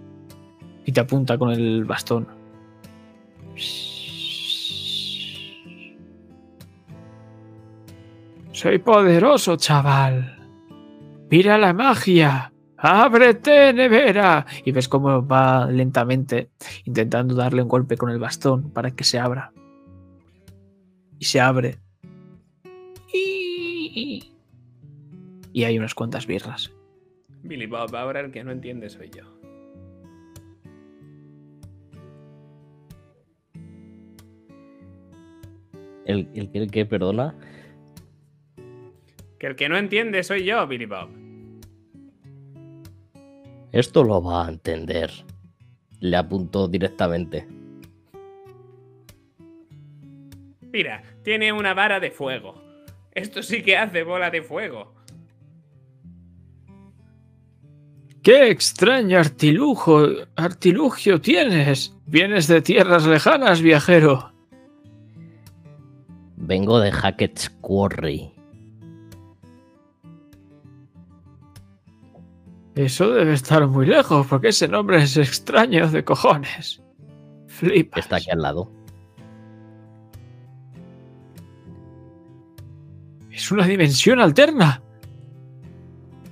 Y 0.85 0.93
te 0.93 1.01
apunta 1.01 1.39
con 1.39 1.53
el 1.53 1.87
bastón. 1.87 2.29
Soy 8.53 8.79
poderoso, 8.79 9.57
chaval. 9.57 10.40
Mira 11.31 11.59
la 11.59 11.73
magia. 11.73 12.53
¡Ábrete, 12.77 13.73
nevera! 13.73 14.47
Y 14.65 14.73
ves 14.73 14.89
cómo 14.89 15.27
va 15.27 15.67
lentamente, 15.67 16.51
intentando 16.85 17.35
darle 17.35 17.63
un 17.63 17.69
golpe 17.69 17.97
con 17.97 18.11
el 18.11 18.19
bastón 18.19 18.71
para 18.71 18.91
que 18.91 19.05
se 19.05 19.19
abra. 19.19 19.53
Y 21.19 21.27
se 21.27 21.41
abre. 21.41 21.79
Y 23.13 24.31
y 25.53 25.65
hay 25.65 25.79
unas 25.79 25.95
cuantas 25.95 26.27
birras. 26.27 26.73
Billy 27.43 27.67
Bob, 27.67 27.95
ahora 27.95 28.21
el 28.21 28.31
que 28.31 28.45
no 28.45 28.53
entiende 28.53 28.89
soy 28.89 29.11
yo. 29.11 29.25
¿El, 36.07 36.29
el, 36.35 36.51
el 36.53 36.71
que 36.71 36.87
perdona? 36.87 37.35
Que 39.39 39.47
el 39.47 39.57
que 39.57 39.69
no 39.69 39.77
entiende 39.77 40.23
soy 40.23 40.45
yo, 40.45 40.67
Billy 40.67 40.87
Bob. 40.87 41.20
Esto 43.73 44.03
lo 44.05 44.23
va 44.23 44.47
a 44.47 44.49
entender. 44.49 45.11
Le 46.01 46.17
apuntó 46.17 46.67
directamente. 46.67 47.47
Mira, 50.73 51.03
tiene 51.23 51.53
una 51.53 51.75
vara 51.75 52.01
de 52.01 52.11
fuego. 52.11 52.55
Esto 53.13 53.43
sí 53.43 53.63
que 53.63 53.77
hace 53.77 54.03
bola 54.03 54.31
de 54.31 54.43
fuego. 54.43 54.95
¡Qué 58.23 58.51
extraño 58.51 59.19
artilugio, 59.19 60.29
artilugio 60.37 61.21
tienes! 61.21 61.97
Vienes 62.07 62.49
de 62.49 62.61
tierras 62.61 63.07
lejanas, 63.07 63.63
viajero. 63.63 64.33
Vengo 66.37 66.81
de 66.81 66.93
Hackett's 66.93 67.49
Quarry. 67.61 68.33
Eso 72.81 73.11
debe 73.11 73.35
estar 73.35 73.67
muy 73.67 73.85
lejos, 73.85 74.27
porque 74.27 74.49
ese 74.49 74.67
nombre 74.67 75.03
es 75.03 75.15
extraño 75.19 75.87
de 75.91 76.03
cojones. 76.03 76.83
Flipas. 77.47 78.05
Está 78.05 78.17
aquí 78.17 78.31
al 78.31 78.41
lado. 78.41 78.73
Es 83.31 83.51
una 83.53 83.67
dimensión 83.67 84.19
alterna. 84.19 84.83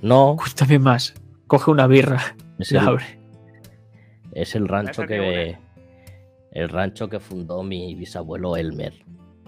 No, 0.01 0.37
Cuéntame 0.39 0.79
más. 0.79 1.13
Coge 1.49 1.71
una 1.71 1.87
birra. 1.87 2.35
es 2.59 2.73
La 2.73 2.81
el, 2.81 2.89
abre. 2.89 3.21
es 4.33 4.55
el 4.55 4.69
rancho 4.69 5.03
que. 5.07 5.59
El 6.53 6.69
rancho 6.71 7.11
que 7.11 7.21
fundó 7.21 7.63
mi 7.63 7.95
bisabuelo 7.95 8.57
Elmer. 8.57 8.95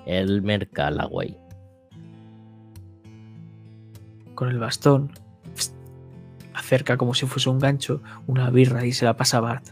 Elmer 0.05 0.69
Callaway. 0.69 1.35
Con 4.35 4.51
el 4.51 4.59
bastón. 4.59 5.11
Acerca 6.61 6.99
como 6.99 7.15
si 7.15 7.25
fuese 7.25 7.49
un 7.49 7.59
gancho 7.59 8.03
una 8.27 8.51
birra 8.51 8.85
y 8.85 8.93
se 8.93 9.07
la 9.07 9.17
pasa 9.17 9.39
a 9.39 9.41
Bart. 9.41 9.65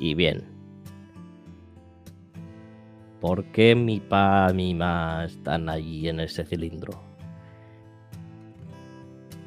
Y 0.00 0.14
bien. 0.14 0.42
¿Por 3.20 3.44
qué 3.52 3.76
mi 3.76 4.00
pa 4.00 4.48
y 4.50 4.54
mi 4.54 4.74
ma 4.74 5.24
están 5.24 5.68
allí 5.68 6.08
en 6.08 6.18
ese 6.18 6.44
cilindro? 6.44 7.00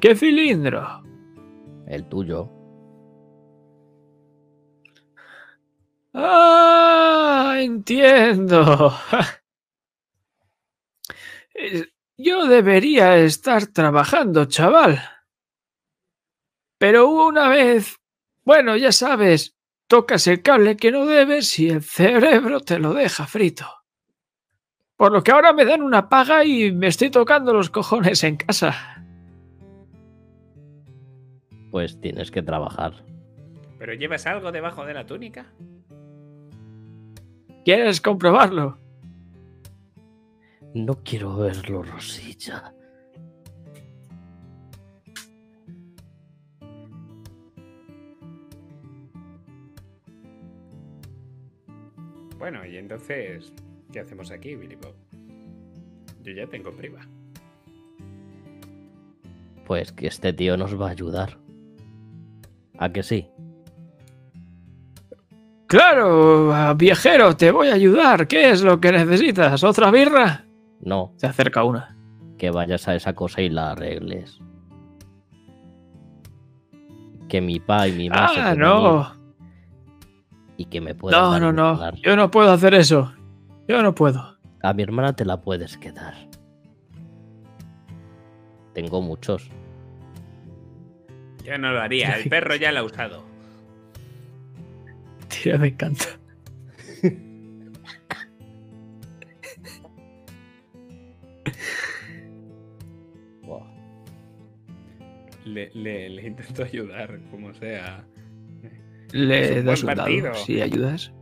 ¡Qué 0.00 0.16
cilindro! 0.16 1.02
El 1.86 2.06
tuyo. 2.06 2.48
¡Ah! 6.14 7.56
Entiendo. 7.58 8.94
Yo 12.16 12.46
debería 12.46 13.16
estar 13.16 13.66
trabajando, 13.66 14.44
chaval. 14.44 15.00
Pero 16.78 17.08
una 17.08 17.48
vez, 17.48 17.96
bueno, 18.44 18.76
ya 18.76 18.92
sabes, 18.92 19.56
tocas 19.88 20.26
el 20.26 20.42
cable 20.42 20.76
que 20.76 20.92
no 20.92 21.06
debes 21.06 21.58
y 21.58 21.70
el 21.70 21.82
cerebro 21.82 22.60
te 22.60 22.78
lo 22.78 22.92
deja 22.94 23.26
frito. 23.26 23.66
Por 24.96 25.12
lo 25.12 25.22
que 25.22 25.32
ahora 25.32 25.52
me 25.52 25.64
dan 25.64 25.82
una 25.82 26.08
paga 26.08 26.44
y 26.44 26.70
me 26.70 26.86
estoy 26.86 27.10
tocando 27.10 27.52
los 27.52 27.70
cojones 27.70 28.22
en 28.22 28.36
casa. 28.36 29.04
Pues 31.70 32.00
tienes 32.00 32.30
que 32.30 32.42
trabajar. 32.42 33.04
¿Pero 33.78 33.94
llevas 33.94 34.26
algo 34.26 34.52
debajo 34.52 34.84
de 34.84 34.94
la 34.94 35.06
túnica? 35.06 35.46
¿Quieres 37.64 38.02
comprobarlo? 38.02 38.78
No 40.74 41.02
quiero 41.02 41.36
verlo, 41.36 41.82
Rosilla. 41.82 42.74
Bueno, 52.38 52.66
y 52.66 52.76
entonces, 52.76 53.54
¿qué 53.90 54.00
hacemos 54.00 54.30
aquí, 54.30 54.54
Billy 54.56 54.74
Bob? 54.76 54.94
Yo 56.22 56.32
ya 56.32 56.46
tengo 56.46 56.70
priva. 56.70 57.00
Pues 59.64 59.92
que 59.92 60.08
este 60.08 60.34
tío 60.34 60.58
nos 60.58 60.78
va 60.78 60.88
a 60.88 60.90
ayudar. 60.90 61.38
¿A 62.76 62.92
que 62.92 63.02
sí? 63.02 63.30
Claro, 65.74 66.76
viajero, 66.76 67.36
te 67.36 67.50
voy 67.50 67.66
a 67.68 67.74
ayudar. 67.74 68.28
¿Qué 68.28 68.50
es 68.50 68.62
lo 68.62 68.80
que 68.80 68.92
necesitas? 68.92 69.64
¿Otra 69.64 69.90
birra? 69.90 70.44
No, 70.80 71.12
Se 71.16 71.26
acerca 71.26 71.64
una. 71.64 71.96
que 72.38 72.52
vayas 72.52 72.86
a 72.86 72.94
esa 72.94 73.12
cosa 73.14 73.40
y 73.42 73.48
la 73.48 73.72
arregles. 73.72 74.38
Que 77.28 77.40
mi 77.40 77.58
pa 77.58 77.88
y 77.88 77.92
mi 77.92 78.08
ma 78.08 78.28
Ah, 78.36 78.54
no. 78.54 79.14
Y 80.56 80.66
que 80.66 80.80
me 80.80 80.94
puedan 80.94 81.20
No, 81.20 81.40
no, 81.40 81.52
no. 81.52 81.72
lugar. 81.74 81.94
Yo 81.96 82.14
no 82.14 82.30
puedo 82.30 82.52
hacer 82.52 82.74
eso. 82.74 83.12
Yo 83.66 83.82
no 83.82 83.96
puedo. 83.96 84.36
A 84.62 84.72
mi 84.74 84.84
hermana 84.84 85.16
te 85.16 85.24
la 85.24 85.40
puedes 85.40 85.76
quedar. 85.76 86.14
Tengo 88.74 89.02
muchos. 89.02 89.50
Yo 91.42 91.58
no 91.58 91.72
lo 91.72 91.80
haría, 91.80 92.12
el 92.12 92.28
perro 92.30 92.54
ya 92.54 92.70
lo 92.70 92.78
ha 92.78 92.82
usado. 92.84 93.24
Tira, 95.42 95.58
me 95.58 95.68
encanta. 95.68 96.06
Le, 105.44 105.70
le- 105.74 106.08
le 106.08 106.26
intento 106.26 106.64
ayudar, 106.64 107.20
como 107.30 107.52
sea. 107.54 108.04
Le 109.12 109.60
un 109.60 109.66
das 109.66 109.82
un 109.82 109.94
dado 109.94 110.34
si 110.34 110.60
ayudas. 110.62 111.12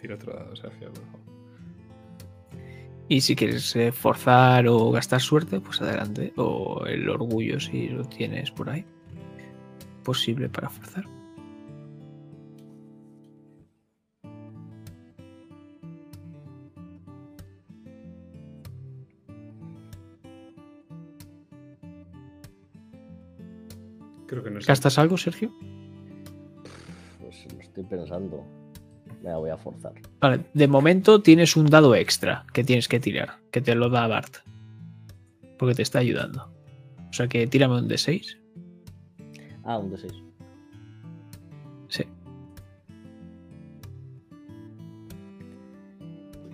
Tira 0.00 0.16
otro 0.16 0.34
dado, 0.34 0.56
Sergio, 0.56 0.92
por 0.92 1.04
favor. 1.04 1.20
Y 3.08 3.20
si 3.20 3.36
quieres 3.36 3.74
eh, 3.76 3.92
forzar 3.92 4.66
o 4.66 4.90
gastar 4.90 5.20
suerte, 5.20 5.60
pues 5.60 5.80
adelante. 5.80 6.32
O 6.36 6.84
el 6.86 7.08
orgullo, 7.08 7.60
si 7.60 7.88
lo 7.88 8.04
tienes 8.04 8.50
por 8.50 8.68
ahí. 8.70 8.84
Posible 10.02 10.48
para 10.48 10.68
forzar. 10.68 11.04
Creo 24.36 24.44
que 24.44 24.50
no 24.50 24.60
sé. 24.60 24.66
¿Gastas 24.66 24.98
algo, 24.98 25.16
Sergio? 25.16 25.50
Pues 27.18 27.50
lo 27.54 27.58
estoy 27.58 27.84
pensando. 27.84 28.44
Me 29.22 29.30
la 29.30 29.38
voy 29.38 29.48
a 29.48 29.56
forzar. 29.56 29.94
Vale, 30.20 30.44
de 30.52 30.68
momento 30.68 31.22
tienes 31.22 31.56
un 31.56 31.64
dado 31.70 31.94
extra 31.94 32.44
que 32.52 32.62
tienes 32.62 32.86
que 32.86 33.00
tirar, 33.00 33.38
que 33.50 33.62
te 33.62 33.74
lo 33.74 33.88
da 33.88 34.06
Bart. 34.06 34.36
Porque 35.58 35.74
te 35.74 35.80
está 35.80 36.00
ayudando. 36.00 36.52
sea 37.12 37.28
que 37.28 37.46
tírame 37.46 37.78
un 37.78 37.88
D6. 37.88 38.36
Ah, 39.64 39.78
un 39.78 39.90
D6. 39.90 40.12
Sí. 41.88 42.04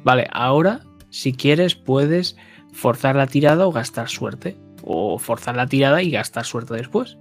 Vale, 0.04 0.28
ahora, 0.30 0.82
si 1.10 1.32
quieres, 1.32 1.74
puedes 1.74 2.36
forzar 2.70 3.16
la 3.16 3.26
tirada 3.26 3.66
o 3.66 3.72
gastar 3.72 4.09
suerte. 4.09 4.56
O 4.84 5.18
forzar 5.18 5.56
la 5.56 5.66
tirada 5.66 6.00
y 6.00 6.12
gastar 6.12 6.44
suerte 6.44 6.74
después. 6.74 7.18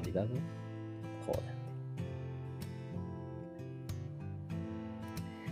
La 0.00 0.06
tirada. 0.06 0.28
Joder. 1.26 1.54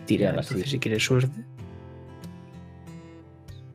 Tira, 0.06 0.30
entonces, 0.30 0.62
sí. 0.62 0.70
si 0.70 0.78
quieres 0.78 1.04
suerte. 1.04 1.44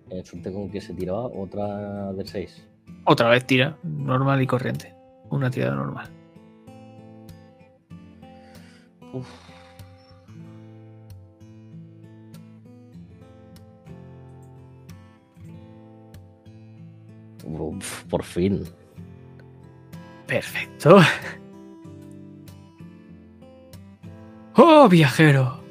Eh, 0.10 0.24
suerte 0.26 0.52
con 0.52 0.72
que 0.72 0.82
se 0.82 0.94
tiraba 0.96 1.28
otra 1.28 2.12
de 2.14 2.26
6. 2.26 2.68
Otra 3.06 3.30
vez 3.30 3.46
tira, 3.46 3.78
normal 3.84 4.42
y 4.42 4.48
corriente. 4.48 4.96
Una 5.30 5.52
tirada 5.52 5.76
normal. 5.76 6.10
Uf. 9.14 9.28
Uf, 17.46 18.04
por 18.06 18.24
fin. 18.24 18.64
Perfecto. 20.34 20.98
Oh, 24.56 24.90
viajero. 24.90 25.64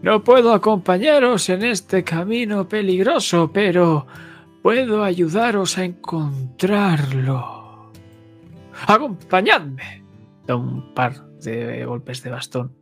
No 0.00 0.24
puedo 0.24 0.54
acompañaros 0.54 1.50
en 1.50 1.64
este 1.64 2.02
camino 2.02 2.66
peligroso, 2.66 3.52
pero 3.52 4.06
puedo 4.62 5.04
ayudaros 5.04 5.76
a 5.76 5.84
encontrarlo. 5.84 7.92
Acompañadme. 8.86 10.02
Da 10.46 10.56
un 10.56 10.94
par 10.94 11.22
de 11.40 11.84
golpes 11.84 12.22
de 12.22 12.30
bastón. 12.30 12.74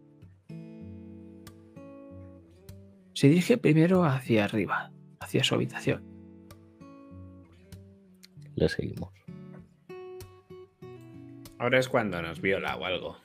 Se 3.13 3.27
dirige 3.27 3.59
primero 3.59 4.05
hacia 4.05 4.45
arriba, 4.45 4.93
hacia 5.19 5.43
su 5.43 5.57
habitación. 5.57 6.05
Le 8.55 8.69
seguimos. 8.69 9.18
Ahora 11.59 11.79
es 11.79 11.89
cuando 11.89 12.23
nos 12.23 12.41
viola 12.41 12.77
o 12.77 12.85
algo. 12.85 13.17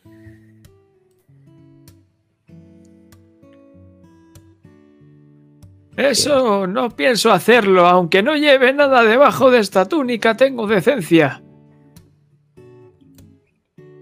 Eso 5.96 6.66
no 6.66 6.90
pienso 6.90 7.32
hacerlo, 7.32 7.86
aunque 7.86 8.24
no 8.24 8.36
lleve 8.36 8.74
nada 8.74 9.04
debajo 9.04 9.52
de 9.52 9.60
esta 9.60 9.88
túnica, 9.88 10.36
tengo 10.36 10.66
decencia. 10.66 11.44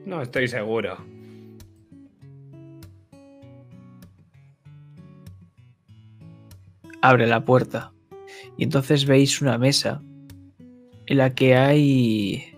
No 0.06 0.22
estoy 0.22 0.48
seguro. 0.48 0.98
Abre 7.02 7.28
la 7.28 7.44
puerta 7.44 7.92
y 8.58 8.64
entonces 8.64 9.06
veis 9.06 9.42
una 9.42 9.58
mesa 9.58 10.02
en 11.08 11.18
la 11.18 11.34
que 11.34 11.58
hay 11.58 12.51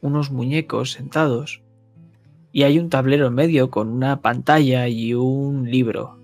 unos 0.00 0.30
muñecos 0.30 0.92
sentados 0.92 1.62
y 2.52 2.62
hay 2.62 2.78
un 2.78 2.90
tablero 2.90 3.26
en 3.26 3.34
medio 3.34 3.70
con 3.70 3.88
una 3.88 4.20
pantalla 4.20 4.88
y 4.88 5.14
un 5.14 5.70
libro. 5.70 6.18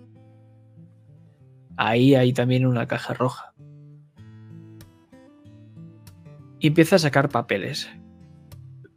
Ahí 1.77 2.15
hay 2.15 2.33
también 2.33 2.67
una 2.67 2.87
caja 2.87 3.15
roja. 3.15 3.53
Y 6.61 6.69
empieza 6.69 6.97
a 6.97 7.01
sacar 7.01 7.29
papeles. 7.29 7.91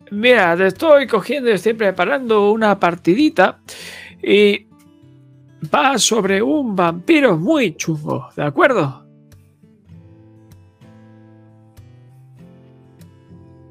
Mira, 0.10 0.56
te 0.56 0.68
estoy 0.68 1.06
cogiendo 1.08 1.50
y 1.50 1.54
estoy 1.54 1.74
preparando 1.74 2.52
una 2.52 2.80
partidita 2.80 3.60
y 4.24 4.68
va 5.74 5.98
sobre 5.98 6.42
un 6.42 6.76
vampiro 6.76 7.38
muy 7.38 7.76
chungo, 7.76 8.30
¿de 8.36 8.44
acuerdo? 8.44 9.07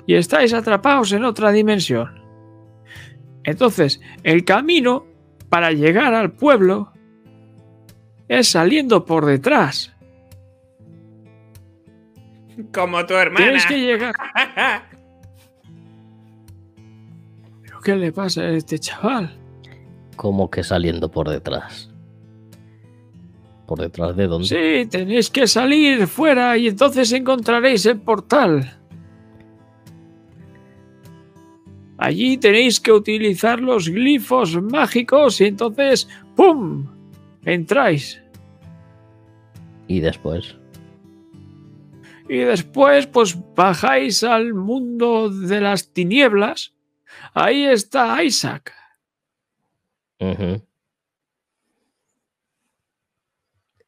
Y 0.07 0.15
estáis 0.15 0.53
atrapados 0.53 1.13
en 1.13 1.25
otra 1.25 1.51
dimensión. 1.53 2.23
Entonces, 3.45 4.01
el 4.23 4.45
camino 4.45 5.07
para 5.49 5.73
llegar 5.73 6.15
al 6.15 6.33
pueblo 6.33 6.93
es 8.29 8.49
saliendo 8.49 9.05
por 9.05 9.25
detrás. 9.25 9.93
Como 12.73 13.05
tu 13.07 13.15
hermana. 13.15 13.45
Tienes 13.45 13.67
que 13.67 13.79
llegar. 13.81 14.15
¿Pero 17.63 17.81
qué 17.81 17.97
le 17.97 18.13
pasa 18.13 18.43
a 18.43 18.51
este 18.51 18.79
chaval? 18.79 19.37
Como 20.17 20.51
que 20.51 20.65
saliendo 20.65 21.11
por 21.11 21.29
detrás. 21.29 21.91
¿Por 23.67 23.81
detrás 23.81 24.17
de 24.17 24.27
dónde? 24.27 24.49
Sí, 24.49 24.87
tenéis 24.89 25.29
que 25.29 25.47
salir 25.47 26.07
fuera 26.07 26.57
y 26.57 26.69
entonces 26.69 27.13
encontraréis 27.13 27.85
el 27.87 28.01
portal. 28.01 28.79
Allí 31.99 32.37
tenéis 32.37 32.79
que 32.79 32.93
utilizar 32.93 33.61
los 33.61 33.89
glifos 33.89 34.61
mágicos 34.61 35.41
y 35.41 35.47
entonces 35.47 36.09
¡pum! 36.35 36.87
entráis. 37.45 38.21
Y 39.89 40.01
después. 40.01 40.57
Y 42.29 42.39
después 42.39 43.07
pues 43.07 43.37
bajáis 43.55 44.23
al 44.25 44.53
mundo 44.53 45.31
de 45.31 45.61
las 45.61 45.93
tinieblas. 45.93 46.75
Ahí 47.33 47.65
está 47.65 48.23
Isaac. 48.23 48.75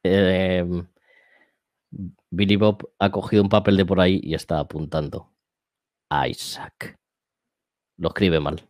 Em, 0.03 0.87
Billy 2.31 2.55
Bob 2.55 2.89
ha 2.99 3.11
cogido 3.11 3.43
un 3.43 3.49
papel 3.49 3.77
de 3.77 3.85
por 3.85 3.99
ahí 3.99 4.19
y 4.23 4.33
está 4.33 4.59
apuntando. 4.59 5.31
Isaac. 6.27 6.98
Lo 7.99 8.09
escribe 8.09 8.39
mal. 8.39 8.61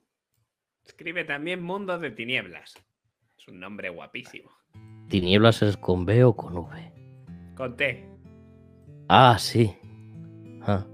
Escribe 0.86 1.24
también 1.24 1.62
Mundo 1.62 1.98
de 1.98 2.12
Tinieblas. 2.12 2.74
Es 3.38 3.48
un 3.48 3.60
nombre 3.60 3.90
guapísimo. 3.90 4.50
¿Tinieblas 5.08 5.62
es 5.62 5.78
con 5.78 6.06
B 6.06 6.24
o 6.24 6.36
con 6.36 6.58
V? 6.58 6.92
Con 7.56 7.78
T. 7.78 8.06
Ah, 9.08 9.38
sí. 9.40 9.74
Ah, 10.62 10.86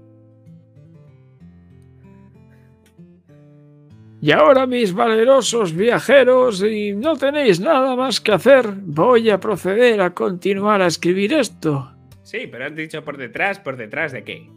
Y 4.20 4.32
ahora 4.32 4.66
mis 4.66 4.94
valerosos 4.94 5.74
viajeros, 5.74 6.62
y 6.62 6.92
no 6.92 7.16
tenéis 7.16 7.60
nada 7.60 7.94
más 7.94 8.20
que 8.20 8.32
hacer, 8.32 8.66
voy 8.82 9.30
a 9.30 9.38
proceder 9.38 10.00
a 10.00 10.14
continuar 10.14 10.80
a 10.80 10.86
escribir 10.86 11.34
esto. 11.34 11.92
Sí, 12.22 12.48
pero 12.50 12.64
has 12.64 12.74
dicho 12.74 13.04
por 13.04 13.18
detrás, 13.18 13.60
¿por 13.60 13.76
detrás 13.76 14.12
de 14.12 14.24
qué? 14.24 14.50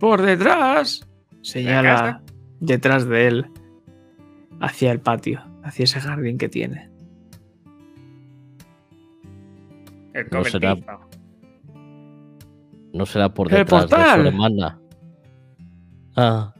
Por 0.00 0.20
detrás, 0.20 1.08
señala 1.42 2.22
detrás 2.60 3.06
de 3.06 3.26
él, 3.26 3.46
hacia 4.60 4.92
el 4.92 5.00
patio, 5.00 5.42
hacia 5.62 5.84
ese 5.84 6.00
jardín 6.00 6.38
que 6.38 6.48
tiene. 6.48 6.90
El 10.14 10.28
No 10.30 10.44
será- 10.44 10.76
no 12.92 13.06
será 13.06 13.32
por 13.32 13.48
¡El 13.50 13.58
detrás 13.58 13.82
de 13.82 13.88
su 13.88 13.96
portal! 13.96 14.26
hermana. 14.26 14.78
Ah. 16.16 16.54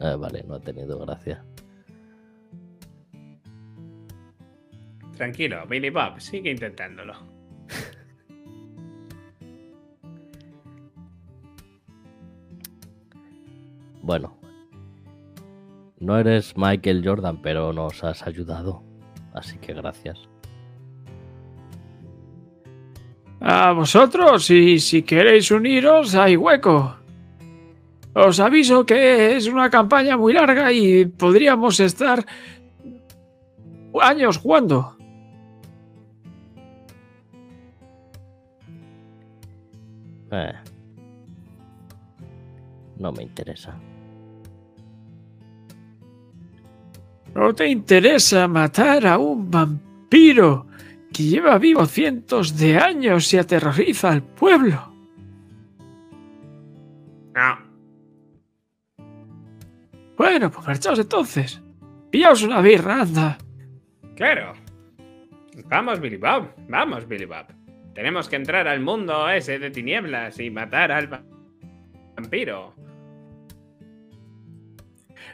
Ah, 0.00 0.16
vale, 0.16 0.44
no 0.46 0.54
ha 0.56 0.60
tenido 0.60 0.98
gracia. 0.98 1.42
Tranquilo, 5.16 5.64
Billy 5.66 5.90
Bob, 5.90 6.20
sigue 6.20 6.50
intentándolo. 6.50 7.14
Bueno. 14.04 14.36
No 15.98 16.18
eres 16.18 16.54
Michael 16.56 17.02
Jordan, 17.02 17.40
pero 17.40 17.72
nos 17.72 18.04
has 18.04 18.26
ayudado. 18.26 18.82
Así 19.32 19.56
que 19.58 19.72
gracias. 19.72 20.18
A 23.40 23.72
vosotros, 23.72 24.50
y 24.50 24.78
si 24.78 25.02
queréis 25.02 25.50
uniros, 25.50 26.14
hay 26.14 26.36
hueco. 26.36 26.96
Os 28.14 28.38
aviso 28.40 28.84
que 28.84 29.36
es 29.36 29.48
una 29.48 29.70
campaña 29.70 30.16
muy 30.16 30.34
larga 30.34 30.70
y 30.70 31.06
podríamos 31.06 31.80
estar 31.80 32.24
años 34.00 34.38
jugando. 34.38 34.96
Eh. 40.30 40.52
No 42.98 43.12
me 43.12 43.22
interesa. 43.22 43.74
¿No 47.34 47.54
te 47.54 47.68
interesa 47.68 48.46
matar 48.48 49.06
a 49.06 49.18
un 49.18 49.50
vampiro 49.50 50.66
que 51.12 51.24
lleva 51.24 51.58
vivo 51.58 51.86
cientos 51.86 52.56
de 52.56 52.76
años 52.78 53.32
y 53.34 53.38
aterroriza 53.38 54.10
al 54.10 54.22
pueblo. 54.22 54.92
No. 57.34 57.58
Bueno, 60.16 60.50
pues 60.50 60.66
marchaos 60.66 60.98
entonces. 60.98 61.60
Pillaos 62.10 62.42
una 62.42 62.60
birra, 62.60 63.02
anda. 63.02 63.38
Claro. 64.14 64.52
Vamos, 65.68 66.00
Billy 66.00 66.16
Bob. 66.16 66.48
Vamos, 66.68 67.06
Billy 67.08 67.24
Bob. 67.24 67.46
Tenemos 67.94 68.28
que 68.28 68.36
entrar 68.36 68.66
al 68.68 68.80
mundo 68.80 69.28
ese 69.28 69.58
de 69.58 69.70
tinieblas 69.70 70.38
y 70.38 70.50
matar 70.50 70.92
al 70.92 71.12
va- 71.12 71.22
vampiro. 72.16 72.74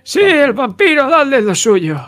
Sí, 0.02 0.20
el 0.20 0.52
vampiro, 0.52 1.08
dadle 1.08 1.42
lo 1.42 1.54
suyo. 1.54 1.98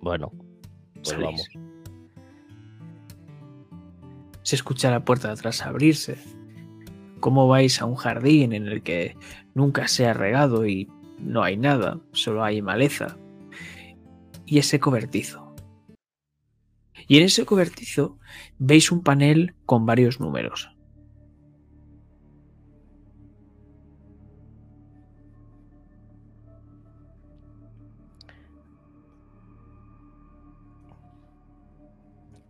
Bueno, 0.00 0.30
pues 0.94 1.08
Salís. 1.08 1.24
vamos. 1.24 1.48
Se 4.42 4.54
escucha 4.54 4.92
la 4.92 5.04
puerta 5.04 5.26
de 5.26 5.34
atrás 5.34 5.62
abrirse. 5.62 6.18
Cómo 7.18 7.48
vais 7.48 7.82
a 7.82 7.86
un 7.86 7.96
jardín 7.96 8.52
en 8.52 8.68
el 8.68 8.82
que 8.82 9.16
nunca 9.54 9.88
se 9.88 10.06
ha 10.06 10.12
regado 10.12 10.66
y 10.66 10.88
no 11.18 11.42
hay 11.42 11.56
nada, 11.56 11.98
solo 12.12 12.44
hay 12.44 12.62
maleza. 12.62 13.16
Y 14.44 14.58
ese 14.58 14.78
cobertizo. 14.78 15.52
Y 17.08 17.18
en 17.18 17.24
ese 17.24 17.44
cobertizo 17.44 18.18
veis 18.58 18.92
un 18.92 19.02
panel 19.02 19.56
con 19.64 19.86
varios 19.86 20.20
números. 20.20 20.75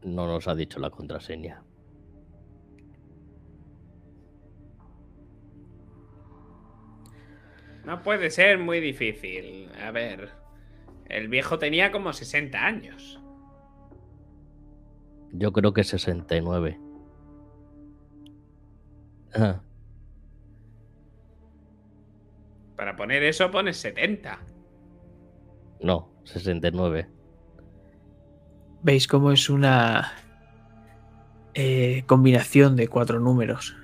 No 0.06 0.28
nos 0.28 0.46
ha 0.46 0.54
dicho 0.54 0.78
la 0.78 0.88
contraseña. 0.90 1.64
No 7.84 8.02
puede 8.04 8.30
ser 8.30 8.58
muy 8.58 8.78
difícil. 8.78 9.68
A 9.82 9.90
ver. 9.90 10.30
El 11.06 11.26
viejo 11.26 11.58
tenía 11.58 11.90
como 11.90 12.12
60 12.12 12.56
años. 12.64 13.20
Yo 15.32 15.52
creo 15.52 15.72
que 15.72 15.82
69. 15.82 16.80
Ah, 19.34 19.60
Para 22.76 22.94
poner 22.94 23.24
eso 23.24 23.50
pones 23.50 23.76
70. 23.78 24.38
no, 25.80 26.12
69. 26.24 27.15
Veis 28.82 29.08
cómo 29.08 29.32
es 29.32 29.50
una 29.50 30.12
eh, 31.54 32.04
combinación 32.06 32.76
de 32.76 32.88
cuatro 32.88 33.18
números. 33.18 33.76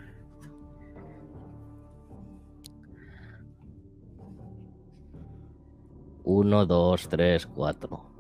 Uno, 6.25 6.67
dos, 6.67 7.09
tres, 7.09 7.47
cuatro. 7.47 8.13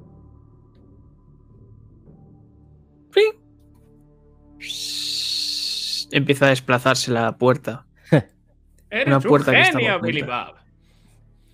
Empieza 6.12 6.46
a 6.46 6.50
desplazarse 6.50 7.10
la 7.10 7.36
puerta. 7.38 7.86
Eres 8.90 9.06
Una 9.06 9.16
un 9.16 9.22
puerta 9.22 9.52
que 9.52 9.60
está. 9.62 9.98
Billy 9.98 10.22
Bob. 10.22 10.56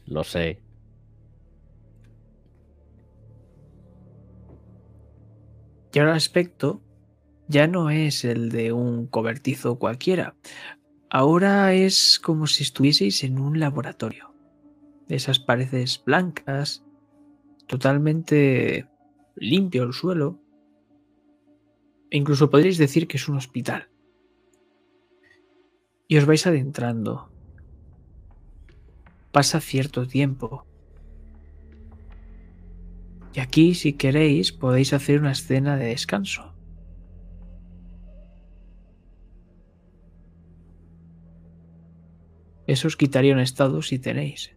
Lo 0.06 0.24
sé. 0.24 0.60
El 5.98 6.10
aspecto 6.10 6.80
ya 7.48 7.66
no 7.66 7.90
es 7.90 8.24
el 8.24 8.50
de 8.50 8.72
un 8.72 9.08
cobertizo 9.08 9.80
cualquiera. 9.80 10.36
Ahora 11.10 11.74
es 11.74 12.20
como 12.20 12.46
si 12.46 12.62
estuvieseis 12.62 13.24
en 13.24 13.40
un 13.40 13.58
laboratorio. 13.58 14.32
Esas 15.08 15.40
paredes 15.40 16.00
blancas, 16.06 16.84
totalmente 17.66 18.86
limpio 19.34 19.82
el 19.82 19.92
suelo. 19.92 20.38
Incluso 22.12 22.48
podréis 22.48 22.78
decir 22.78 23.08
que 23.08 23.16
es 23.16 23.28
un 23.28 23.36
hospital. 23.36 23.88
Y 26.06 26.16
os 26.16 26.26
vais 26.26 26.46
adentrando. 26.46 27.28
Pasa 29.32 29.60
cierto 29.60 30.06
tiempo. 30.06 30.67
Y 33.38 33.40
aquí, 33.40 33.74
si 33.74 33.92
queréis, 33.92 34.50
podéis 34.50 34.92
hacer 34.92 35.20
una 35.20 35.30
escena 35.30 35.76
de 35.76 35.84
descanso. 35.84 36.56
Eso 42.66 42.88
os 42.88 42.96
quitaría 42.96 43.32
un 43.34 43.38
estado 43.38 43.80
si 43.80 44.00
tenéis. 44.00 44.50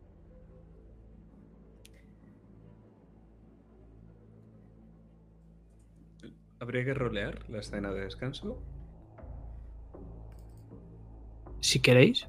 ¿Habría 6.59 6.83
que 6.83 6.95
rolear 6.95 7.47
la 7.51 7.59
escena 7.59 7.91
de 7.91 8.01
descanso? 8.01 8.63
Si 11.59 11.79
queréis. 11.81 12.27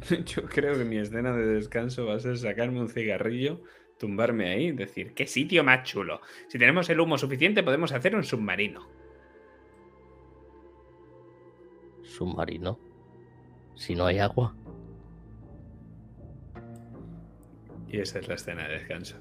Yo 0.26 0.44
creo 0.44 0.76
que 0.76 0.84
mi 0.84 0.98
escena 0.98 1.32
de 1.32 1.46
descanso 1.46 2.06
va 2.06 2.14
a 2.14 2.20
ser 2.20 2.38
sacarme 2.38 2.80
un 2.80 2.88
cigarrillo, 2.88 3.62
tumbarme 3.98 4.50
ahí 4.50 4.66
y 4.66 4.72
decir, 4.72 5.14
Qué 5.14 5.26
sitio 5.26 5.64
más 5.64 5.84
chulo. 5.84 6.20
Si 6.48 6.58
tenemos 6.58 6.88
el 6.90 7.00
humo 7.00 7.18
suficiente, 7.18 7.62
podemos 7.62 7.92
hacer 7.92 8.14
un 8.14 8.24
submarino. 8.24 8.88
Submarino. 12.02 12.78
Si 13.76 13.94
no 13.94 14.06
hay 14.06 14.18
agua. 14.18 14.54
y 17.92 17.98
esa 17.98 18.20
es 18.20 18.28
la 18.28 18.34
escena 18.34 18.68
de 18.68 18.74
descanso. 18.74 19.16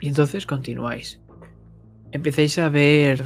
Y 0.00 0.08
entonces 0.08 0.46
continuáis. 0.46 1.20
Empezáis 2.12 2.58
a 2.58 2.68
ver 2.68 3.24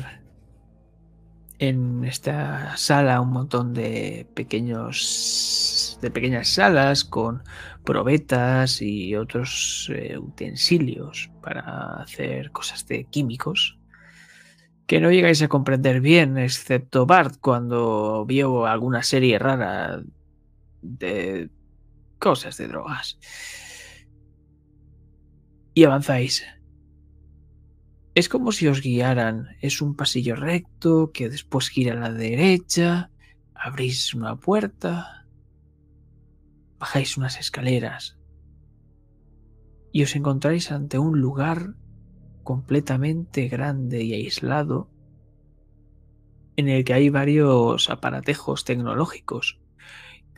en 1.58 2.04
esta 2.04 2.76
sala 2.76 3.20
un 3.20 3.30
montón 3.30 3.72
de 3.72 4.26
pequeños 4.34 5.98
de 6.02 6.10
pequeñas 6.10 6.48
salas 6.48 7.04
con 7.04 7.42
probetas 7.84 8.82
y 8.82 9.16
otros 9.16 9.90
eh, 9.94 10.18
utensilios 10.18 11.30
para 11.42 12.02
hacer 12.02 12.50
cosas 12.50 12.86
de 12.86 13.04
químicos 13.04 13.78
que 14.86 15.00
no 15.00 15.10
llegáis 15.10 15.42
a 15.42 15.48
comprender 15.48 16.00
bien, 16.00 16.38
excepto 16.38 17.06
Bart 17.06 17.36
cuando 17.40 18.24
vio 18.24 18.66
alguna 18.66 19.02
serie 19.02 19.38
rara 19.38 20.00
de 20.80 21.50
cosas 22.18 22.56
de 22.56 22.68
drogas. 22.68 23.18
Y 25.74 25.84
avanzáis. 25.84 26.44
Es 28.16 28.30
como 28.30 28.50
si 28.50 28.66
os 28.66 28.80
guiaran. 28.80 29.48
Es 29.60 29.82
un 29.82 29.94
pasillo 29.94 30.36
recto 30.36 31.12
que 31.12 31.28
después 31.28 31.68
gira 31.68 31.92
a 31.92 32.00
la 32.00 32.10
derecha. 32.10 33.10
Abrís 33.54 34.14
una 34.14 34.36
puerta. 34.36 35.26
Bajáis 36.78 37.18
unas 37.18 37.38
escaleras. 37.38 38.16
Y 39.92 40.02
os 40.02 40.16
encontráis 40.16 40.72
ante 40.72 40.98
un 40.98 41.20
lugar 41.20 41.74
completamente 42.42 43.48
grande 43.48 44.02
y 44.02 44.14
aislado 44.14 44.88
en 46.56 46.70
el 46.70 46.84
que 46.84 46.94
hay 46.94 47.10
varios 47.10 47.90
aparatejos 47.90 48.64
tecnológicos. 48.64 49.60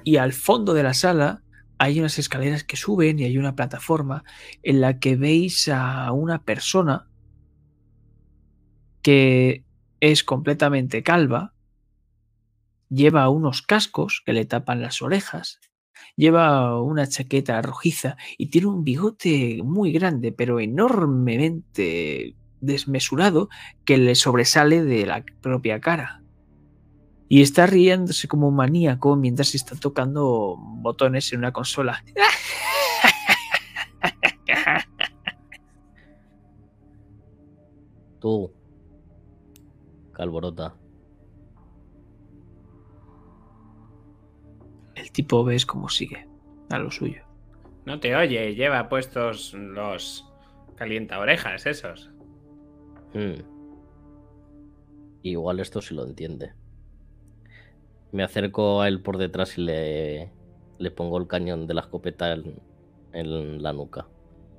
Y 0.03 0.17
al 0.17 0.33
fondo 0.33 0.75
de 0.75 0.83
la 0.83 0.95
sala 0.95 1.45
hay 1.79 2.01
unas 2.01 2.19
escaleras 2.19 2.65
que 2.65 2.77
suben 2.77 3.21
y 3.21 3.25
hay 3.25 3.39
una 3.39 3.55
plataforma 3.55 4.25
en 4.65 4.81
la 4.81 4.99
que 4.99 5.15
veis 5.15 5.69
a 5.69 6.11
una 6.11 6.43
persona 6.43 7.08
que 9.09 9.65
es 10.01 10.23
completamente 10.23 11.03
calva, 11.03 11.55
lleva 12.91 13.31
unos 13.31 13.63
cascos 13.63 14.23
que 14.27 14.35
le 14.35 14.45
tapan 14.45 14.83
las 14.83 15.01
orejas, 15.01 15.61
lleva 16.15 16.79
una 16.83 17.09
chaqueta 17.09 17.63
rojiza 17.63 18.19
y 18.37 18.51
tiene 18.51 18.67
un 18.67 18.85
bigote 18.85 19.63
muy 19.65 19.93
grande, 19.93 20.31
pero 20.31 20.61
enormemente 20.61 22.37
desmesurado, 22.61 23.49
que 23.87 23.97
le 23.97 24.15
sobresale 24.15 24.85
de 24.85 25.07
la 25.07 25.25
propia 25.41 25.81
cara. 25.81 26.23
Y 27.31 27.41
está 27.41 27.65
riéndose 27.65 28.29
como 28.29 28.49
un 28.49 28.57
maníaco 28.57 29.17
mientras 29.17 29.55
está 29.55 29.75
tocando 29.75 30.57
botones 30.59 31.33
en 31.33 31.39
una 31.39 31.55
consola. 31.55 32.05
Tú. 38.21 38.58
Calborota. 40.19 40.75
tipo 45.19 45.43
ves 45.43 45.67
cómo 45.67 45.89
sigue 45.89 46.29
a 46.71 46.79
lo 46.79 46.91
suyo. 46.91 47.23
No 47.87 47.99
te 47.99 48.15
oye, 48.15 48.55
lleva 48.55 48.89
puestos 48.89 49.55
los 49.55 50.31
calienta 50.77 51.19
orejas 51.19 51.67
esos. 51.67 52.11
Hmm. 53.15 53.43
Igual 55.23 55.61
esto 55.61 55.81
sí 55.81 55.95
lo 55.95 56.05
entiende. 56.05 56.53
Me 58.13 58.23
acerco 58.23 58.83
a 58.83 58.89
él 58.89 59.01
por 59.03 59.19
detrás 59.19 59.57
y 59.59 59.63
le, 59.63 60.31
le 60.79 60.91
pongo 60.91 61.19
el 61.19 61.27
cañón 61.27 61.67
de 61.67 61.75
la 61.75 61.81
escopeta 61.81 62.33
en, 62.33 62.61
en 63.13 63.63
la 63.63 63.73
nuca. 63.73 64.07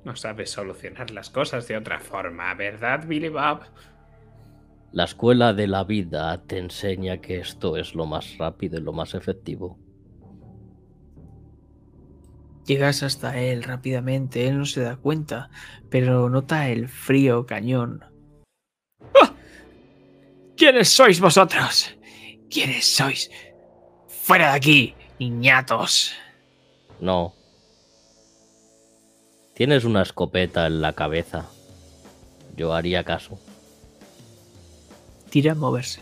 No 0.04 0.16
sabes 0.16 0.50
solucionar 0.50 1.10
las 1.10 1.30
cosas 1.30 1.68
de 1.68 1.76
otra 1.76 2.00
forma, 2.00 2.52
¿verdad, 2.54 3.06
Billy 3.06 3.28
Bob? 3.28 3.60
La 4.92 5.04
escuela 5.04 5.52
de 5.52 5.68
la 5.68 5.84
vida 5.84 6.42
te 6.46 6.58
enseña 6.58 7.18
que 7.18 7.38
esto 7.38 7.76
es 7.76 7.94
lo 7.94 8.06
más 8.06 8.38
rápido 8.38 8.78
y 8.78 8.82
lo 8.82 8.92
más 8.92 9.14
efectivo. 9.14 9.78
Llegas 12.66 13.04
hasta 13.04 13.40
él 13.40 13.62
rápidamente, 13.62 14.48
él 14.48 14.58
no 14.58 14.66
se 14.66 14.82
da 14.82 14.96
cuenta, 14.96 15.50
pero 15.88 16.28
nota 16.28 16.68
el 16.68 16.88
frío 16.88 17.46
cañón. 17.46 18.04
¡Ah! 19.20 19.32
¿Quiénes 20.56 20.88
sois 20.88 21.20
vosotros? 21.20 21.96
¿Quiénes 22.50 22.92
sois? 22.92 23.30
¡Fuera 24.08 24.50
de 24.50 24.56
aquí, 24.56 24.94
niñatos! 25.20 26.12
No. 27.00 27.34
Tienes 29.54 29.84
una 29.84 30.02
escopeta 30.02 30.66
en 30.66 30.80
la 30.80 30.94
cabeza. 30.94 31.46
Yo 32.56 32.74
haría 32.74 33.04
caso. 33.04 33.38
Tira 35.30 35.52
a 35.52 35.54
moverse. 35.54 36.00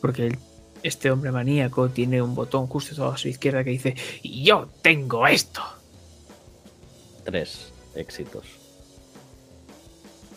Porque 0.00 0.26
el- 0.28 0.38
este 0.82 1.10
hombre 1.10 1.32
maníaco 1.32 1.88
tiene 1.88 2.22
un 2.22 2.34
botón 2.34 2.66
justo 2.68 3.10
a 3.10 3.16
su 3.18 3.28
izquierda 3.28 3.64
que 3.64 3.70
dice: 3.70 3.96
¡Yo 4.22 4.68
tengo 4.82 5.26
esto! 5.26 5.62
Tres 7.24 7.72
éxitos. 7.94 8.46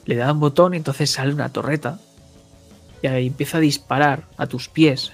Le 0.06 0.16
da 0.16 0.32
un 0.34 0.40
botón 0.40 0.74
y 0.74 0.78
entonces 0.78 1.12
sale 1.12 1.34
una 1.34 1.54
torreta. 1.54 2.00
Y 3.02 3.08
ahí 3.08 3.28
empieza 3.28 3.58
a 3.58 3.62
disparar 3.62 4.28
a 4.38 4.48
tus 4.48 4.68
pies. 4.70 5.12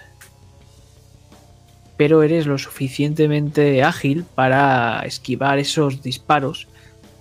Pero 1.97 2.23
eres 2.23 2.45
lo 2.45 2.57
suficientemente 2.57 3.83
ágil 3.83 4.23
para 4.23 5.01
esquivar 5.05 5.59
esos 5.59 6.01
disparos. 6.01 6.67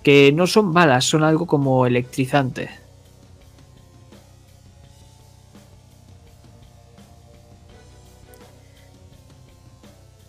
Que 0.05 0.31
no 0.31 0.45
son 0.45 0.71
balas, 0.71 1.03
son 1.03 1.23
algo 1.23 1.47
como 1.47 1.87
electrizante. 1.87 2.69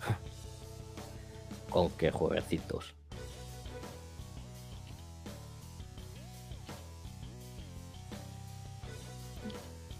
Con 1.70 1.90
qué 1.90 2.10
jueguecitos. 2.10 2.94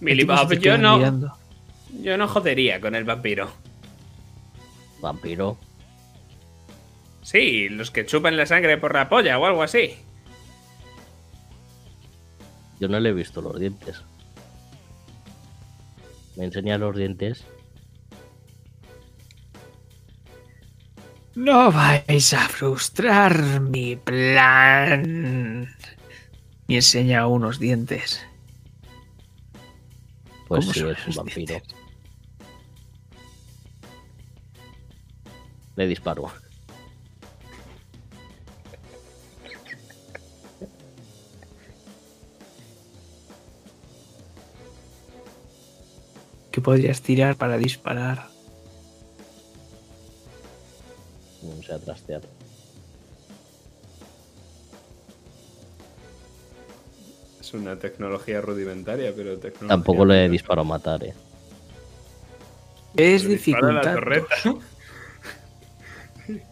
Billy 0.00 0.24
Bob, 0.24 0.52
yo 0.54 0.78
no, 0.78 0.96
mirando. 0.96 1.36
yo 2.00 2.16
no 2.16 2.28
jodería 2.28 2.80
con 2.80 2.94
el 2.94 3.04
vampiro. 3.04 3.50
Vampiro. 5.00 5.58
Sí, 7.26 7.68
los 7.68 7.90
que 7.90 8.06
chupan 8.06 8.36
la 8.36 8.46
sangre 8.46 8.78
por 8.78 8.94
la 8.94 9.08
polla 9.08 9.36
o 9.36 9.46
algo 9.46 9.64
así. 9.64 9.96
Yo 12.78 12.86
no 12.86 13.00
le 13.00 13.08
he 13.08 13.12
visto 13.12 13.42
los 13.42 13.58
dientes. 13.58 14.00
¿Me 16.36 16.44
enseña 16.44 16.78
los 16.78 16.94
dientes? 16.96 17.44
No 21.34 21.72
vais 21.72 22.32
a 22.32 22.48
frustrar 22.48 23.60
mi 23.60 23.96
plan. 23.96 25.68
Y 26.68 26.76
enseña 26.76 27.26
unos 27.26 27.58
dientes. 27.58 28.24
Pues 30.46 30.60
¿Cómo 30.60 30.72
sí, 30.74 30.80
es 30.86 31.08
un 31.08 31.14
vampiro. 31.16 31.54
dientes? 31.54 31.74
Le 35.74 35.86
disparo. 35.88 36.30
Que 46.56 46.62
podrías 46.62 47.02
tirar 47.02 47.36
para 47.36 47.58
disparar. 47.58 48.28
No 51.42 51.62
sé 51.62 51.74
a 51.74 51.78
trastear. 51.78 52.22
Es 57.38 57.52
una 57.52 57.78
tecnología 57.78 58.40
rudimentaria, 58.40 59.12
pero 59.14 59.36
tecnología. 59.36 59.68
Tampoco 59.68 60.06
le 60.06 60.30
disparo 60.30 60.62
a 60.62 60.64
matar, 60.64 61.04
eh. 61.04 61.12
Es 62.96 63.24
Pero 63.24 63.34
dispara 63.34 63.72
la 63.72 63.80
dificultad. 63.82 63.94
torreta. 63.94 64.34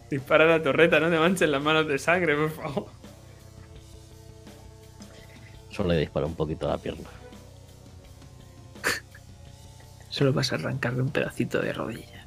Dispara 0.11 0.45
la 0.45 0.61
torreta, 0.61 0.99
no 0.99 1.09
te 1.09 1.17
manches 1.17 1.49
las 1.49 1.63
manos 1.63 1.87
de 1.87 1.97
sangre, 1.97 2.35
por 2.35 2.51
favor. 2.51 2.85
Solo 5.71 5.89
le 5.89 5.97
disparo 5.97 6.27
un 6.27 6.35
poquito 6.35 6.67
a 6.67 6.73
la 6.73 6.77
pierna. 6.77 7.09
Solo 10.15 10.31
vas 10.31 10.53
a 10.53 10.55
arrancarle 10.55 11.01
un 11.01 11.09
pedacito 11.09 11.61
de 11.61 11.73
rodilla. 11.73 12.25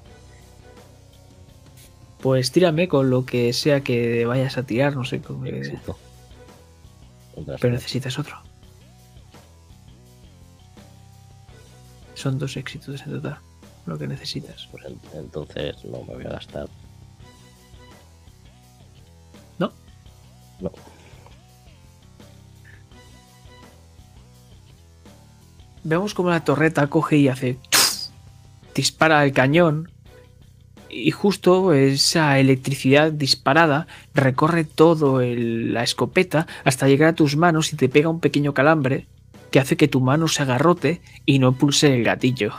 Pues 2.20 2.52
tírame 2.52 2.86
con 2.86 3.08
lo 3.08 3.24
que 3.24 3.50
sea 3.54 3.80
que 3.80 4.26
vayas 4.26 4.58
a 4.58 4.64
tirar, 4.64 4.94
no 4.94 5.06
sé. 5.06 5.22
Un 5.26 5.42
Pero 7.58 7.72
necesitas 7.72 8.18
otro. 8.18 8.36
Son 12.12 12.38
dos 12.38 12.58
éxitos 12.58 13.00
en 13.06 13.12
total, 13.12 13.38
lo 13.86 13.96
que 13.96 14.06
necesitas. 14.06 14.68
Pues 14.70 14.84
en- 14.84 15.00
entonces 15.14 15.82
no 15.86 16.02
me 16.04 16.14
voy 16.16 16.26
a 16.26 16.30
gastar. 16.30 16.68
¿No? 19.58 19.72
No. 20.60 20.70
Vemos 25.84 26.12
como 26.12 26.30
la 26.30 26.44
torreta 26.44 26.88
coge 26.88 27.16
y 27.16 27.28
hace. 27.28 27.58
Dispara 28.78 29.24
el 29.24 29.32
cañón. 29.32 29.90
Y 30.88 31.10
justo 31.10 31.72
esa 31.72 32.38
electricidad 32.38 33.10
disparada 33.10 33.88
recorre 34.14 34.62
todo 34.62 35.20
la 35.20 35.82
escopeta 35.82 36.46
hasta 36.62 36.86
llegar 36.86 37.08
a 37.08 37.14
tus 37.16 37.36
manos 37.36 37.72
y 37.72 37.76
te 37.76 37.88
pega 37.88 38.08
un 38.08 38.20
pequeño 38.20 38.54
calambre 38.54 39.08
que 39.50 39.58
hace 39.58 39.76
que 39.76 39.88
tu 39.88 40.00
mano 40.00 40.28
se 40.28 40.44
agarrote 40.44 41.02
y 41.26 41.40
no 41.40 41.54
pulse 41.54 41.92
el 41.92 42.04
gatillo. 42.04 42.52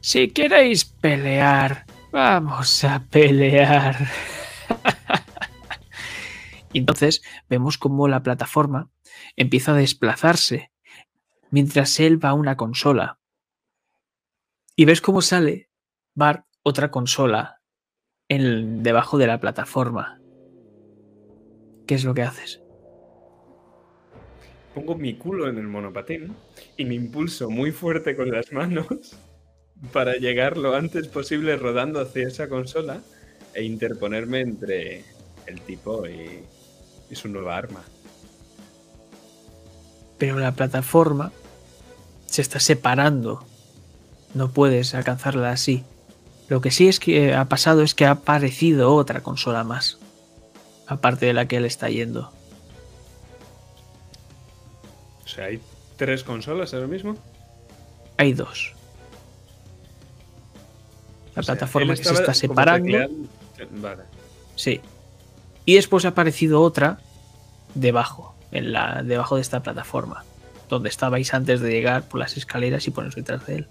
Si 0.00 0.26
queréis 0.30 0.84
pelear, 0.84 1.86
vamos 2.10 2.82
a 2.82 3.04
pelear. 3.08 4.08
entonces 6.74 7.22
vemos 7.48 7.78
como 7.78 8.08
la 8.08 8.24
plataforma 8.24 8.90
empieza 9.36 9.70
a 9.70 9.76
desplazarse 9.76 10.72
mientras 11.52 12.00
él 12.00 12.22
va 12.22 12.30
a 12.30 12.34
una 12.34 12.56
consola. 12.56 13.18
Y 14.78 14.84
ves 14.84 15.00
cómo 15.00 15.22
sale 15.22 15.68
Bart 16.14 16.46
otra 16.62 16.92
consola 16.92 17.60
en, 18.28 18.84
debajo 18.84 19.18
de 19.18 19.26
la 19.26 19.40
plataforma. 19.40 20.20
¿Qué 21.84 21.96
es 21.96 22.04
lo 22.04 22.14
que 22.14 22.22
haces? 22.22 22.62
Pongo 24.76 24.94
mi 24.94 25.14
culo 25.14 25.48
en 25.48 25.58
el 25.58 25.66
monopatín 25.66 26.32
y 26.76 26.84
me 26.84 26.94
impulso 26.94 27.50
muy 27.50 27.72
fuerte 27.72 28.14
con 28.14 28.30
las 28.30 28.52
manos 28.52 28.86
para 29.92 30.14
llegar 30.14 30.56
lo 30.56 30.76
antes 30.76 31.08
posible 31.08 31.56
rodando 31.56 32.00
hacia 32.00 32.28
esa 32.28 32.48
consola 32.48 33.02
e 33.54 33.64
interponerme 33.64 34.42
entre 34.42 35.02
el 35.46 35.60
tipo 35.62 36.06
y, 36.06 36.44
y 37.10 37.14
su 37.16 37.28
nueva 37.28 37.56
arma. 37.56 37.82
Pero 40.18 40.38
la 40.38 40.52
plataforma 40.52 41.32
se 42.26 42.42
está 42.42 42.60
separando. 42.60 43.44
No 44.34 44.50
puedes 44.50 44.94
alcanzarla 44.94 45.50
así. 45.50 45.84
Lo 46.48 46.60
que 46.60 46.70
sí 46.70 46.88
es 46.88 46.98
que 47.00 47.34
ha 47.34 47.44
pasado 47.46 47.82
es 47.82 47.94
que 47.94 48.06
ha 48.06 48.12
aparecido 48.12 48.94
otra 48.94 49.20
consola 49.20 49.64
más. 49.64 49.98
Aparte 50.86 51.26
de 51.26 51.34
la 51.34 51.46
que 51.46 51.56
él 51.56 51.64
está 51.64 51.88
yendo. 51.90 52.32
O 55.24 55.28
sea, 55.28 55.46
hay 55.46 55.60
tres 55.96 56.24
consolas 56.24 56.72
ahora 56.72 56.86
mismo. 56.86 57.16
Hay 58.16 58.32
dos. 58.32 58.72
La 61.34 61.40
O 61.40 61.42
sea, 61.44 61.54
plataforma 61.54 61.94
que 61.94 62.04
se 62.04 62.14
está 62.14 62.32
separando. 62.32 62.98
Vale. 63.72 64.04
Sí. 64.56 64.80
Y 65.66 65.74
después 65.74 66.06
ha 66.06 66.08
aparecido 66.08 66.62
otra 66.62 66.98
debajo, 67.74 68.34
en 68.50 68.72
la, 68.72 69.02
debajo 69.02 69.36
de 69.36 69.42
esta 69.42 69.62
plataforma, 69.62 70.24
donde 70.70 70.88
estabais 70.88 71.34
antes 71.34 71.60
de 71.60 71.70
llegar 71.70 72.08
por 72.08 72.20
las 72.20 72.38
escaleras 72.38 72.86
y 72.86 72.90
poneros 72.90 73.16
detrás 73.16 73.46
de 73.46 73.56
él. 73.56 73.68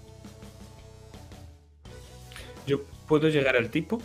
¿Puedo 3.08 3.28
llegar 3.28 3.56
al 3.56 3.70
tipo? 3.70 4.00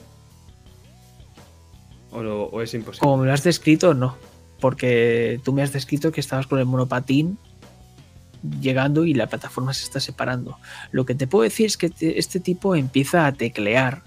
¿O, 2.11 2.61
es 2.61 2.73
imposible? 2.73 3.01
Como 3.01 3.17
me 3.17 3.27
lo 3.27 3.33
has 3.33 3.43
descrito, 3.43 3.93
no. 3.93 4.15
Porque 4.59 5.39
tú 5.43 5.51
me 5.51 5.61
has 5.61 5.73
descrito 5.73 6.11
que 6.11 6.21
estabas 6.21 6.47
con 6.47 6.59
el 6.59 6.65
monopatín 6.65 7.37
llegando 8.61 9.05
y 9.05 9.13
la 9.13 9.27
plataforma 9.27 9.73
se 9.73 9.83
está 9.83 9.99
separando. 9.99 10.57
Lo 10.91 11.05
que 11.05 11.15
te 11.15 11.27
puedo 11.27 11.43
decir 11.43 11.65
es 11.65 11.77
que 11.77 11.89
te- 11.89 12.19
este 12.19 12.39
tipo 12.39 12.75
empieza 12.75 13.25
a 13.25 13.31
teclear. 13.33 14.03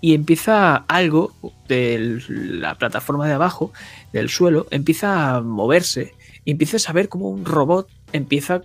Y 0.00 0.14
empieza 0.14 0.76
algo 0.76 1.32
de 1.66 2.22
la 2.28 2.76
plataforma 2.76 3.26
de 3.26 3.34
abajo, 3.34 3.72
del 4.12 4.28
suelo, 4.30 4.66
empieza 4.70 5.36
a 5.36 5.40
moverse. 5.40 6.14
Y 6.44 6.52
empiezas 6.52 6.88
a 6.88 6.92
ver 6.92 7.08
como 7.08 7.28
un 7.28 7.44
robot 7.44 7.88
empieza 8.12 8.62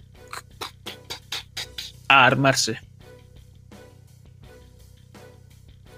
a 2.07 2.25
armarse. 2.25 2.79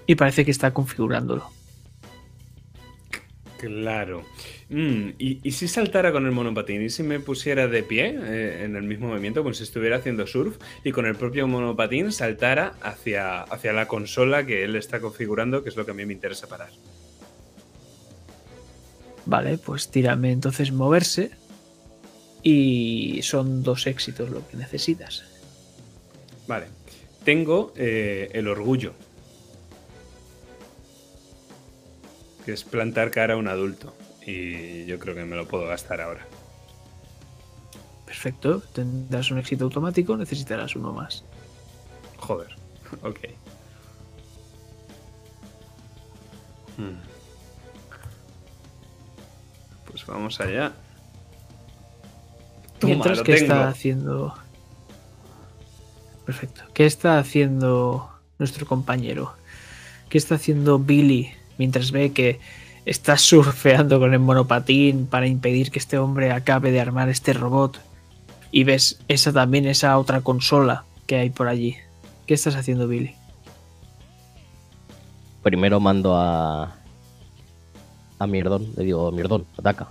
Y 0.06 0.14
parece 0.14 0.44
que 0.44 0.50
está 0.50 0.72
configurándolo. 0.72 1.50
Claro. 3.58 4.22
Mm, 4.68 5.10
¿y, 5.18 5.40
y 5.42 5.52
si 5.52 5.68
saltara 5.68 6.12
con 6.12 6.26
el 6.26 6.32
monopatín? 6.32 6.82
¿Y 6.82 6.90
si 6.90 7.02
me 7.02 7.20
pusiera 7.20 7.68
de 7.68 7.82
pie 7.82 8.16
eh, 8.18 8.64
en 8.64 8.76
el 8.76 8.82
mismo 8.82 9.08
movimiento, 9.08 9.42
como 9.42 9.54
si 9.54 9.62
estuviera 9.62 9.96
haciendo 9.96 10.26
surf, 10.26 10.56
y 10.84 10.92
con 10.92 11.06
el 11.06 11.16
propio 11.16 11.48
monopatín 11.48 12.12
saltara 12.12 12.74
hacia, 12.82 13.42
hacia 13.42 13.72
la 13.72 13.88
consola 13.88 14.44
que 14.44 14.64
él 14.64 14.76
está 14.76 15.00
configurando, 15.00 15.62
que 15.62 15.70
es 15.70 15.76
lo 15.76 15.84
que 15.84 15.92
a 15.92 15.94
mí 15.94 16.04
me 16.04 16.12
interesa 16.12 16.46
parar? 16.46 16.70
Vale, 19.24 19.58
pues 19.58 19.90
tírame 19.90 20.32
entonces 20.32 20.72
moverse. 20.72 21.30
Y 22.42 23.20
son 23.22 23.64
dos 23.64 23.88
éxitos 23.88 24.30
lo 24.30 24.46
que 24.46 24.56
necesitas. 24.56 25.24
Vale. 26.46 26.66
Tengo 27.24 27.72
eh, 27.74 28.30
el 28.34 28.46
orgullo. 28.46 28.94
Que 32.46 32.52
es 32.52 32.64
plantar 32.64 33.10
cara 33.10 33.34
a 33.34 33.36
un 33.36 33.48
adulto. 33.48 33.94
Y 34.24 34.86
yo 34.86 34.98
creo 34.98 35.14
que 35.14 35.24
me 35.24 35.36
lo 35.36 35.46
puedo 35.46 35.66
gastar 35.66 36.00
ahora. 36.00 36.26
Perfecto, 38.06 38.62
tendrás 38.72 39.30
un 39.30 39.38
éxito 39.38 39.64
automático, 39.64 40.16
necesitarás 40.16 40.74
uno 40.76 40.92
más. 40.92 41.24
Joder. 42.18 42.54
Ok. 43.02 43.18
Hmm. 46.78 47.00
Pues 49.90 50.06
vamos 50.06 50.40
allá. 50.40 50.72
Toma, 52.78 52.92
Mientras 52.92 53.22
que 53.22 53.34
está 53.34 53.68
haciendo. 53.68 54.34
Perfecto. 56.24 56.62
¿Qué 56.74 56.86
está 56.86 57.18
haciendo 57.18 58.08
nuestro 58.38 58.66
compañero? 58.66 59.34
¿Qué 60.08 60.18
está 60.18 60.36
haciendo 60.36 60.78
Billy 60.78 61.32
mientras 61.58 61.90
ve 61.90 62.12
que 62.12 62.38
está 62.84 63.16
surfeando 63.18 63.98
con 63.98 64.12
el 64.12 64.20
monopatín 64.20 65.06
para 65.06 65.26
impedir 65.26 65.70
que 65.70 65.78
este 65.78 65.98
hombre 65.98 66.32
acabe 66.32 66.70
de 66.70 66.80
armar 66.80 67.08
este 67.08 67.32
robot? 67.32 67.80
Y 68.50 68.64
ves 68.64 69.00
esa 69.08 69.32
también, 69.32 69.66
esa 69.66 69.98
otra 69.98 70.20
consola 70.20 70.84
que 71.06 71.16
hay 71.16 71.30
por 71.30 71.48
allí. 71.48 71.76
¿Qué 72.26 72.34
estás 72.34 72.56
haciendo, 72.56 72.88
Billy? 72.88 73.14
Primero 75.42 75.78
mando 75.78 76.16
a. 76.16 76.76
A 78.18 78.26
Mierdón. 78.26 78.72
Le 78.76 78.84
digo, 78.84 79.12
Mierdón, 79.12 79.46
ataca. 79.58 79.88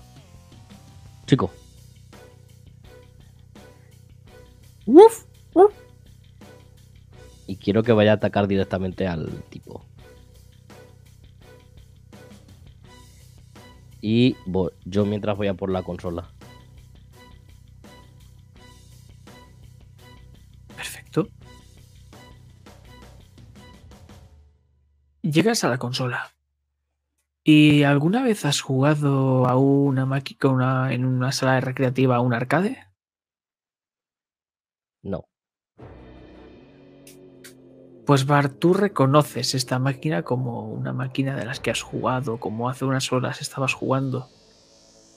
Chico. 1.27 1.51
Y 7.47 7.57
quiero 7.57 7.83
que 7.83 7.93
vaya 7.93 8.11
a 8.11 8.15
atacar 8.15 8.47
directamente 8.47 9.07
al 9.07 9.43
tipo. 9.49 9.84
Y 14.07 14.35
vo- 14.45 14.71
yo 14.85 15.03
mientras 15.03 15.35
voy 15.35 15.47
a 15.47 15.55
por 15.55 15.71
la 15.71 15.81
consola. 15.81 16.29
Perfecto. 20.75 21.27
Llegas 25.23 25.63
a 25.63 25.69
la 25.69 25.79
consola. 25.79 26.35
¿Y 27.43 27.81
alguna 27.81 28.21
vez 28.21 28.45
has 28.45 28.61
jugado 28.61 29.47
a 29.47 29.57
una 29.57 30.05
máquina 30.05 30.93
en 30.93 31.03
una 31.03 31.31
sala 31.31 31.59
recreativa 31.59 32.17
a 32.17 32.21
un 32.21 32.35
arcade? 32.35 32.77
No. 35.01 35.25
Pues 38.05 38.27
Bart, 38.27 38.59
tú 38.59 38.73
reconoces 38.73 39.55
esta 39.55 39.79
máquina 39.79 40.21
como 40.21 40.69
una 40.69 40.93
máquina 40.93 41.35
de 41.35 41.43
las 41.43 41.59
que 41.59 41.71
has 41.71 41.81
jugado, 41.81 42.37
como 42.37 42.69
hace 42.69 42.85
unas 42.85 43.11
horas 43.11 43.41
estabas 43.41 43.73
jugando. 43.73 44.29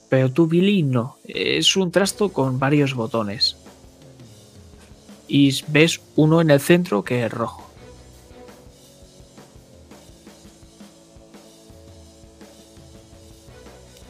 Pero 0.08 0.32
tú, 0.32 0.46
Billy, 0.46 0.82
no. 0.82 1.18
Es 1.24 1.76
un 1.76 1.90
trasto 1.90 2.30
con 2.30 2.58
varios 2.58 2.94
botones. 2.94 3.58
Y 5.26 5.54
ves 5.68 6.00
uno 6.16 6.40
en 6.40 6.48
el 6.48 6.60
centro 6.60 7.04
que 7.04 7.26
es 7.26 7.30
rojo. 7.30 7.68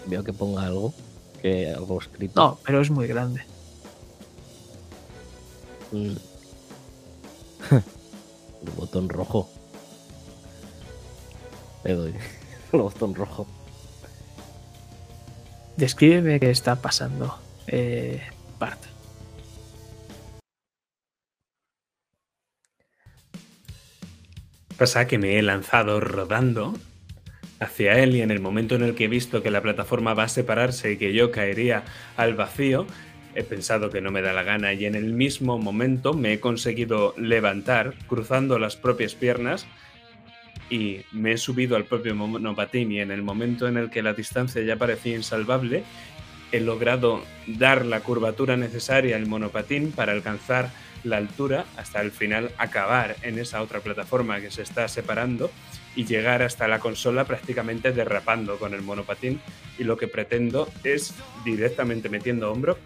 Veo 0.06 0.22
que 0.22 0.32
ponga 0.32 0.62
algo. 0.62 0.94
Que 1.42 1.72
algo 1.72 2.00
escrito. 2.00 2.40
No, 2.40 2.58
pero 2.64 2.80
es 2.80 2.90
muy 2.90 3.08
grande. 3.08 3.42
Mm. 5.90 6.37
Botón 8.88 9.08
rojo. 9.10 9.50
Le 11.84 11.92
doy. 11.92 12.14
El 12.72 12.80
botón 12.80 13.14
rojo. 13.14 13.46
Descríbeme 15.76 16.40
qué 16.40 16.50
está 16.50 16.76
pasando, 16.76 17.38
eh, 17.66 18.22
Bart. 18.58 18.80
Pasa 24.76 25.06
que 25.06 25.18
me 25.18 25.38
he 25.38 25.42
lanzado 25.42 26.00
rodando 26.00 26.74
hacia 27.60 27.98
él 27.98 28.16
y 28.16 28.22
en 28.22 28.30
el 28.30 28.40
momento 28.40 28.74
en 28.74 28.82
el 28.82 28.94
que 28.94 29.04
he 29.04 29.08
visto 29.08 29.42
que 29.42 29.50
la 29.50 29.60
plataforma 29.60 30.14
va 30.14 30.24
a 30.24 30.28
separarse 30.28 30.92
y 30.92 30.96
que 30.96 31.12
yo 31.12 31.30
caería 31.30 31.84
al 32.16 32.34
vacío, 32.34 32.86
he 33.38 33.44
pensado 33.44 33.88
que 33.88 34.00
no 34.00 34.10
me 34.10 34.20
da 34.20 34.32
la 34.32 34.42
gana 34.42 34.72
y 34.72 34.84
en 34.84 34.96
el 34.96 35.12
mismo 35.12 35.58
momento 35.58 36.12
me 36.12 36.32
he 36.32 36.40
conseguido 36.40 37.14
levantar 37.16 37.94
cruzando 38.08 38.58
las 38.58 38.74
propias 38.74 39.14
piernas 39.14 39.64
y 40.70 41.02
me 41.12 41.32
he 41.32 41.38
subido 41.38 41.76
al 41.76 41.84
propio 41.84 42.16
monopatín 42.16 42.90
y 42.90 43.00
en 43.00 43.12
el 43.12 43.22
momento 43.22 43.68
en 43.68 43.76
el 43.76 43.90
que 43.90 44.02
la 44.02 44.12
distancia 44.12 44.60
ya 44.62 44.74
parecía 44.74 45.14
insalvable, 45.14 45.84
he 46.50 46.58
logrado 46.58 47.22
dar 47.46 47.86
la 47.86 48.00
curvatura 48.00 48.56
necesaria 48.56 49.14
al 49.14 49.26
monopatín 49.26 49.92
para 49.92 50.10
alcanzar 50.10 50.70
la 51.04 51.18
altura 51.18 51.64
hasta 51.76 52.00
el 52.00 52.10
final 52.10 52.50
acabar 52.58 53.14
en 53.22 53.38
esa 53.38 53.62
otra 53.62 53.78
plataforma 53.78 54.40
que 54.40 54.50
se 54.50 54.62
está 54.62 54.88
separando 54.88 55.48
y 55.94 56.06
llegar 56.06 56.42
hasta 56.42 56.66
la 56.66 56.80
consola 56.80 57.24
prácticamente 57.24 57.92
derrapando 57.92 58.58
con 58.58 58.74
el 58.74 58.82
monopatín. 58.82 59.40
Y 59.78 59.84
lo 59.84 59.96
que 59.96 60.08
pretendo 60.08 60.68
es 60.82 61.14
directamente 61.44 62.08
metiendo 62.08 62.50
hombro 62.50 62.78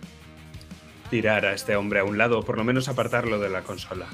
tirar 1.13 1.45
a 1.45 1.53
este 1.53 1.77
hombre 1.77 2.01
a 2.01 2.05
un 2.05 2.17
lado 2.17 2.39
o 2.39 2.43
por 2.43 2.57
lo 2.57 2.65
menos 2.65 2.89
apartarlo 2.89 3.39
de 3.39 3.51
la 3.51 3.61
consola. 3.61 4.07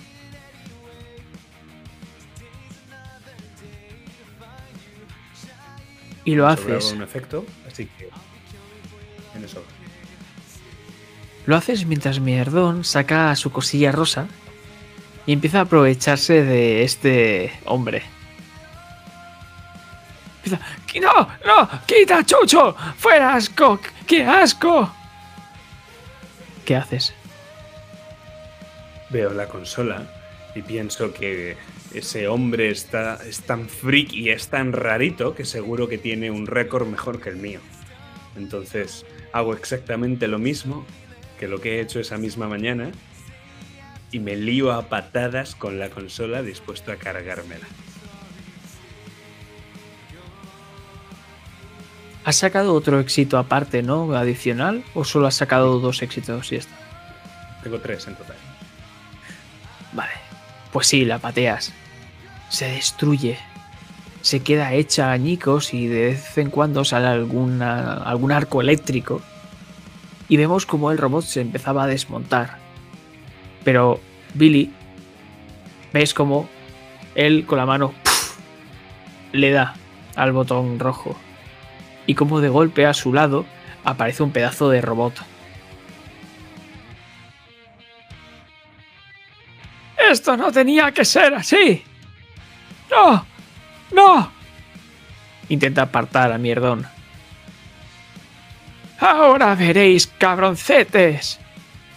Y 6.25 6.35
lo 6.35 6.49
haces. 6.49 6.91
un 6.93 7.03
efecto, 7.03 7.47
así 7.71 7.87
que 7.87 8.09
en 9.37 9.45
eso. 9.45 9.63
Lo 11.47 11.55
haces 11.55 11.87
mientras 11.87 12.19
Mierdón 12.19 12.83
saca 12.85 13.35
su 13.37 13.53
cosilla 13.53 13.93
rosa 13.93 14.27
y 15.25 15.33
empieza 15.33 15.61
a 15.61 15.63
aprovecharse 15.63 16.43
de 16.43 16.83
este 16.83 17.53
hombre. 17.65 18.03
Empieza, 20.43 20.61
"¡Que 20.85 20.99
¡No! 20.99 21.13
¡No! 21.47 21.69
¡Quita, 21.87 22.25
chucho! 22.25 22.75
¡Fuera, 22.99 23.35
asco! 23.37 23.79
¡Qué 24.05 24.25
asco! 24.25 24.93
¿Qué 26.69 26.77
haces? 26.77 27.15
Veo 29.09 29.33
la 29.33 29.49
consola 29.49 30.07
y 30.55 30.61
pienso 30.61 31.15
que 31.15 31.57
ese 31.95 32.29
hombre 32.29 32.69
está, 32.69 33.27
es 33.27 33.41
tan 33.41 33.71
freak 33.71 34.13
y 34.13 34.29
es 34.29 34.49
tan 34.49 34.75
rarito 34.75 35.35
que 35.35 35.47
seguro 35.47 35.89
que 35.89 35.97
tiene 35.97 36.31
un 36.31 36.47
récord 36.47 36.87
mejor 36.87 37.23
que 37.23 37.31
el 37.31 37.37
mío. 37.37 37.61
Entonces 38.37 39.07
hago 39.33 39.55
exactamente 39.55 40.29
lo 40.29 40.39
mismo 40.39 40.85
que 41.41 41.49
lo 41.49 41.59
que 41.59 41.77
he 41.77 41.81
hecho 41.81 42.01
esa 42.01 42.19
misma 42.19 42.49
mañana 42.49 42.93
y 44.13 44.19
me 44.19 44.37
lío 44.37 44.71
a 44.71 44.91
patadas 44.91 45.55
con 45.55 45.79
la 45.79 45.89
consola 45.89 46.43
dispuesto 46.43 46.93
a 46.93 46.97
cargármela. 46.97 47.67
¿Has 52.25 52.37
sacado 52.37 52.75
otro 52.75 53.01
éxito 53.01 53.39
aparte, 53.39 53.83
no? 53.83 54.13
Adicional, 54.15 54.85
o 54.95 55.05
solo 55.05 55.27
has 55.27 55.35
sacado 55.35 55.79
dos 55.81 56.03
éxitos 56.03 56.53
y 56.53 56.57
ya 56.57 56.61
está. 56.61 56.77
Tengo 57.63 57.81
tres 57.81 58.07
en 58.07 58.17
total. 58.17 58.37
Vale. 59.93 60.13
Pues 60.73 60.87
sí, 60.87 61.05
la 61.05 61.19
pateas. 61.19 61.73
se 62.51 62.67
destruye. 62.67 63.39
Se 64.21 64.41
queda 64.41 64.75
hecha 64.75 65.13
añicos 65.13 65.73
y 65.73 65.87
de 65.87 66.07
vez 66.07 66.39
en 66.39 66.51
cuando 66.51 66.85
sale 66.85 67.07
alguna, 67.07 67.95
algún 67.95 68.33
arco 68.33 68.61
eléctrico. 68.61 69.23
Y 70.29 70.37
vemos 70.37 70.67
como 70.67 70.91
el 70.91 70.99
robot 70.99 71.25
se 71.25 71.41
empezaba 71.41 71.85
a 71.85 71.87
desmontar. 71.87 72.59
Pero 73.65 74.01
Billy, 74.35 74.73
ves 75.93 76.13
como 76.15 76.49
él 77.15 77.47
con 77.47 77.59
la 77.59 77.67
mano 77.67 77.95
le 79.33 79.51
da 79.51 79.75
al 80.17 80.33
botón 80.33 80.79
rojo. 80.79 81.17
Y 82.09 82.15
como 82.15 82.41
de 82.41 82.49
golpe 82.49 82.87
a 82.87 82.95
su 82.95 83.13
lado 83.13 83.45
aparece 83.85 84.23
un 84.23 84.33
pedazo 84.33 84.71
de 84.71 84.81
robot. 84.81 85.15
Esto 90.11 90.35
no 90.35 90.51
tenía 90.51 90.91
que 90.91 91.05
ser 91.05 91.35
así. 91.35 91.85
No, 92.91 93.27
no. 93.93 94.33
Intenta 95.51 95.83
apartar 95.83 96.33
a 96.33 96.39
Mierdón. 96.39 96.87
Ahora 98.99 99.55
veréis, 99.55 100.07
cabroncetes. 100.07 101.39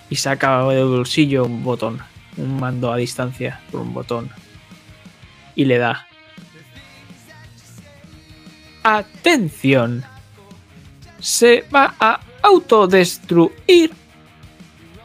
Y 0.09 0.17
saca 0.17 0.67
del 0.67 0.87
bolsillo 0.87 1.45
un 1.45 1.63
botón, 1.63 2.01
un 2.35 2.59
mando 2.59 2.91
a 2.91 2.97
distancia 2.97 3.61
por 3.71 3.79
un 3.79 3.93
botón. 3.93 4.29
Y 5.55 5.63
le 5.63 5.77
da. 5.77 6.05
Atención. 8.83 10.03
Se 11.19 11.65
va 11.73 11.95
a 11.99 12.19
autodestruir 12.41 13.91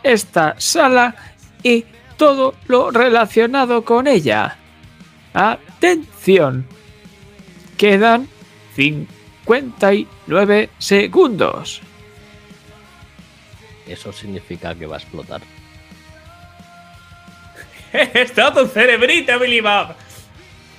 esta 0.03 0.55
sala 0.59 1.15
y 1.63 1.85
todo 2.17 2.55
lo 2.67 2.91
relacionado 2.91 3.85
con 3.85 4.07
ella. 4.07 4.57
Atención. 5.35 6.67
Quedan 7.77 8.29
59 8.75 10.71
segundos. 10.79 11.83
Eso 13.87 14.13
significa 14.13 14.75
que 14.75 14.87
va 14.87 14.97
a 14.97 14.99
explotar. 14.99 15.43
¡Es 17.93 18.33
todo 18.33 18.65
un 18.65 18.71
cerebrito, 18.71 19.39
Billy 19.39 19.61
Bob! 19.61 19.95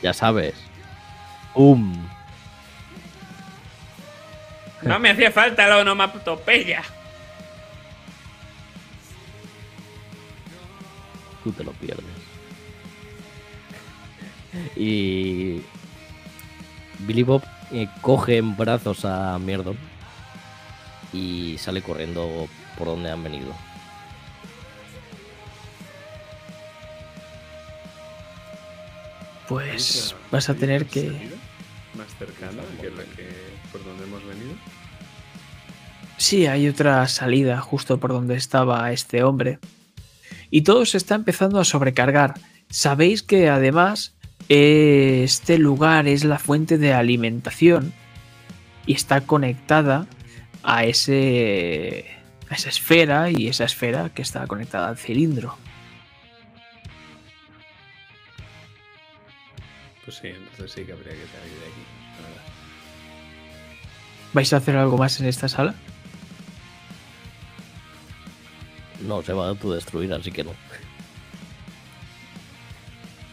Ya 0.02 0.14
sabes. 0.14 0.56
¡Um! 1.53 2.06
No 4.84 4.99
me 4.99 5.10
hacía 5.10 5.32
falta 5.32 5.68
la 5.68 5.78
onomatopeya. 5.80 6.84
Tú 11.44 11.52
te 11.52 11.64
lo 11.64 11.72
pierdes. 11.74 12.06
Y. 14.76 15.62
Billy 16.99 17.24
Bob 17.24 17.44
eh, 17.72 17.88
coge 18.02 18.38
en 18.38 18.58
brazos 18.58 19.06
a 19.06 19.38
Mierdon 19.38 19.78
y 21.14 21.56
sale 21.60 21.82
corriendo 21.82 22.48
por 22.78 22.88
donde 22.88 23.12
han 23.12 23.24
venido. 23.24 23.54
Pues 29.48 30.08
¿Otra- 30.14 30.28
vas 30.32 30.49
a 30.49 30.54
tener 30.56 30.86
que... 30.86 31.30
Más 31.95 32.08
cercana 32.20 32.64
que 32.82 32.90
la 32.91 33.04
que 33.16 33.28
por 33.72 33.84
donde 33.84 34.03
hemos 34.03 34.26
venido. 34.26 34.56
Sí, 36.18 36.48
hay 36.48 36.68
otra 36.68 37.07
salida 37.07 37.61
justo 37.61 37.99
por 37.99 38.11
donde 38.11 38.35
estaba 38.35 38.91
este 38.91 39.23
hombre. 39.23 39.60
Y 40.49 40.61
todo 40.61 40.85
se 40.85 40.98
está 40.98 41.15
empezando 41.15 41.60
a 41.60 41.65
sobrecargar. 41.65 42.35
Sabéis 42.69 43.22
que 43.22 43.49
además 43.49 44.15
este 44.49 45.57
lugar 45.57 46.07
es 46.07 46.23
la 46.23 46.39
fuente 46.39 46.77
de 46.77 46.94
alimentación 46.94 47.94
y 48.85 48.94
está 48.94 49.22
conectada 49.22 50.07
a 50.64 50.85
ese 50.85 52.06
a 52.49 52.56
esa 52.56 52.69
esfera 52.69 53.30
y 53.30 53.48
esa 53.48 53.65
esfera 53.65 54.10
que 54.14 54.22
está 54.22 54.48
conectada 54.48 54.88
al 54.88 54.98
cilindro. 54.98 55.57
Pues 60.06 60.18
sí, 60.18 60.27
entonces 60.27 60.72
sí 60.72 60.85
que 60.85 60.94
habría 60.94 61.11
que 61.11 61.27
salir 61.27 61.60
de 61.60 61.65
aquí. 61.68 61.84
la 62.22 62.30
verdad. 62.30 62.47
¿Vais 64.34 64.52
a 64.54 64.58
hacer 64.58 64.76
algo 64.76 64.98
más 64.98 65.20
en 65.20 65.28
esta 65.28 65.48
sala? 65.48 65.76
No, 69.02 69.22
se 69.22 69.34
va 69.34 69.45
a 69.45 69.49
autodestruir, 69.49 70.12
así 70.14 70.32
que 70.32 70.44
no. 70.44 70.52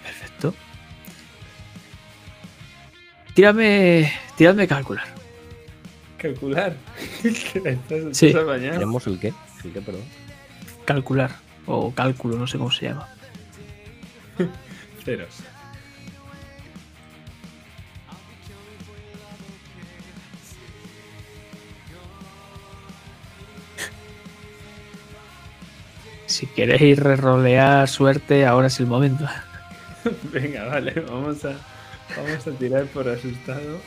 Perfecto. 0.02 0.54
Tírame, 3.34 4.12
tírame 4.36 4.68
calcular. 4.68 5.06
Calcular. 6.18 6.76
¿Estás, 7.24 8.16
Sí. 8.16 8.32
¿Tenemos 8.32 9.06
el 9.06 9.18
qué? 9.18 9.32
¿El 9.64 9.72
qué, 9.72 9.80
perdón? 9.80 10.02
Calcular 10.84 11.30
o 11.66 11.92
cálculo, 11.92 12.36
no 12.36 12.46
sé 12.46 12.58
cómo 12.58 12.70
se 12.70 12.86
llama. 12.86 13.08
Ceros. 15.04 15.42
Si 26.34 26.46
queréis 26.48 26.98
rerolear 26.98 27.86
suerte, 27.88 28.44
ahora 28.44 28.66
es 28.66 28.80
el 28.80 28.86
momento. 28.86 29.24
Venga, 30.32 30.64
vale, 30.64 30.90
vamos 31.08 31.44
a, 31.44 31.52
vamos 32.16 32.44
a 32.44 32.50
tirar 32.58 32.86
por 32.86 33.08
asustado. 33.08 33.78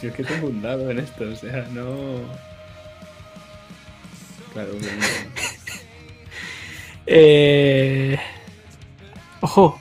Si 0.00 0.08
es 0.08 0.12
que 0.14 0.24
tengo 0.24 0.48
un 0.48 0.60
dado 0.60 0.90
en 0.90 0.98
esto, 0.98 1.22
o 1.22 1.36
sea, 1.36 1.68
no. 1.70 2.18
Claro, 4.52 4.72
obviamente. 4.72 5.08
Eh... 7.06 8.18
Ojo. 9.40 9.78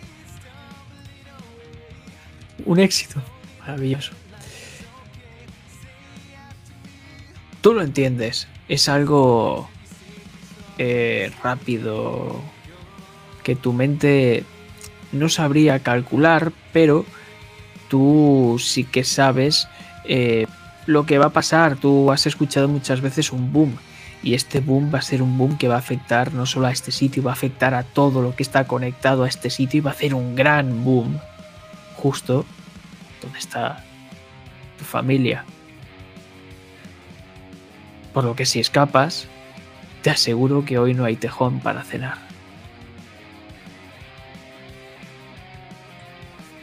Un 2.66 2.80
éxito. 2.80 3.20
Maravilloso. 3.62 4.12
Tú 7.62 7.74
lo 7.74 7.82
entiendes. 7.82 8.46
Es 8.74 8.90
algo 8.90 9.70
eh, 10.80 11.32
rápido 11.44 12.42
que 13.44 13.56
tu 13.56 13.72
mente 13.72 14.46
no 15.12 15.30
sabría 15.30 15.78
calcular, 15.78 16.52
pero 16.72 17.06
tú 17.88 18.60
sí 18.60 18.84
que 18.84 19.04
sabes 19.04 19.68
eh, 20.06 20.48
lo 20.88 21.06
que 21.06 21.20
va 21.20 21.28
a 21.28 21.30
pasar. 21.30 21.76
Tú 21.76 22.12
has 22.12 22.26
escuchado 22.26 22.68
muchas 22.68 23.02
veces 23.02 23.32
un 23.32 23.54
boom. 23.54 23.78
Y 24.24 24.34
este 24.34 24.60
boom 24.60 24.92
va 24.92 24.98
a 24.98 25.04
ser 25.04 25.22
un 25.22 25.38
boom 25.38 25.56
que 25.60 25.68
va 25.68 25.76
a 25.76 25.78
afectar 25.78 26.34
no 26.34 26.48
solo 26.48 26.66
a 26.66 26.72
este 26.72 26.92
sitio, 26.92 27.22
va 27.22 27.30
a 27.30 27.36
afectar 27.36 27.76
a 27.76 27.84
todo 27.84 28.24
lo 28.24 28.36
que 28.36 28.42
está 28.42 28.66
conectado 28.66 29.24
a 29.24 29.28
este 29.28 29.52
sitio 29.52 29.78
y 29.78 29.82
va 29.82 29.92
a 29.92 29.94
hacer 29.94 30.16
un 30.16 30.36
gran 30.36 30.84
boom. 30.84 31.20
Justo 31.96 32.44
donde 33.22 33.38
está 33.38 33.84
tu 34.80 34.84
familia. 34.84 35.46
Por 38.14 38.24
lo 38.24 38.36
que 38.36 38.46
si 38.46 38.60
escapas, 38.60 39.28
te 40.02 40.10
aseguro 40.10 40.66
que 40.66 40.78
hoy 40.78 40.94
no 40.94 41.06
hay 41.06 41.16
tejón 41.16 41.60
para 41.60 41.84
cenar. 41.84 42.18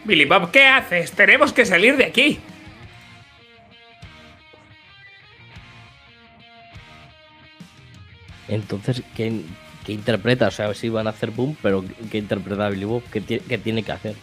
Billy 0.05 0.25
Bob, 0.25 0.51
¿qué 0.51 0.67
haces? 0.67 1.13
Tenemos 1.13 1.53
que 1.53 1.67
salir 1.67 1.97
de 1.97 2.05
aquí. 2.05 2.39
Entonces, 8.49 9.03
¿qué, 9.15 9.43
qué 9.85 9.93
interpreta? 9.93 10.49
O 10.49 10.51
sea, 10.51 10.73
sí 10.75 10.89
van 10.89 11.07
a 11.07 11.11
hacer 11.11 11.31
boom, 11.31 11.57
pero 11.63 11.85
¿qué 12.11 12.19
interpreta 12.19 12.69
Billy 12.69 12.85
Bob? 12.85 13.03
¿Qué, 13.13 13.23
qué 13.23 13.59
tiene 13.59 13.83
que 13.83 13.93
hacer? 13.93 14.17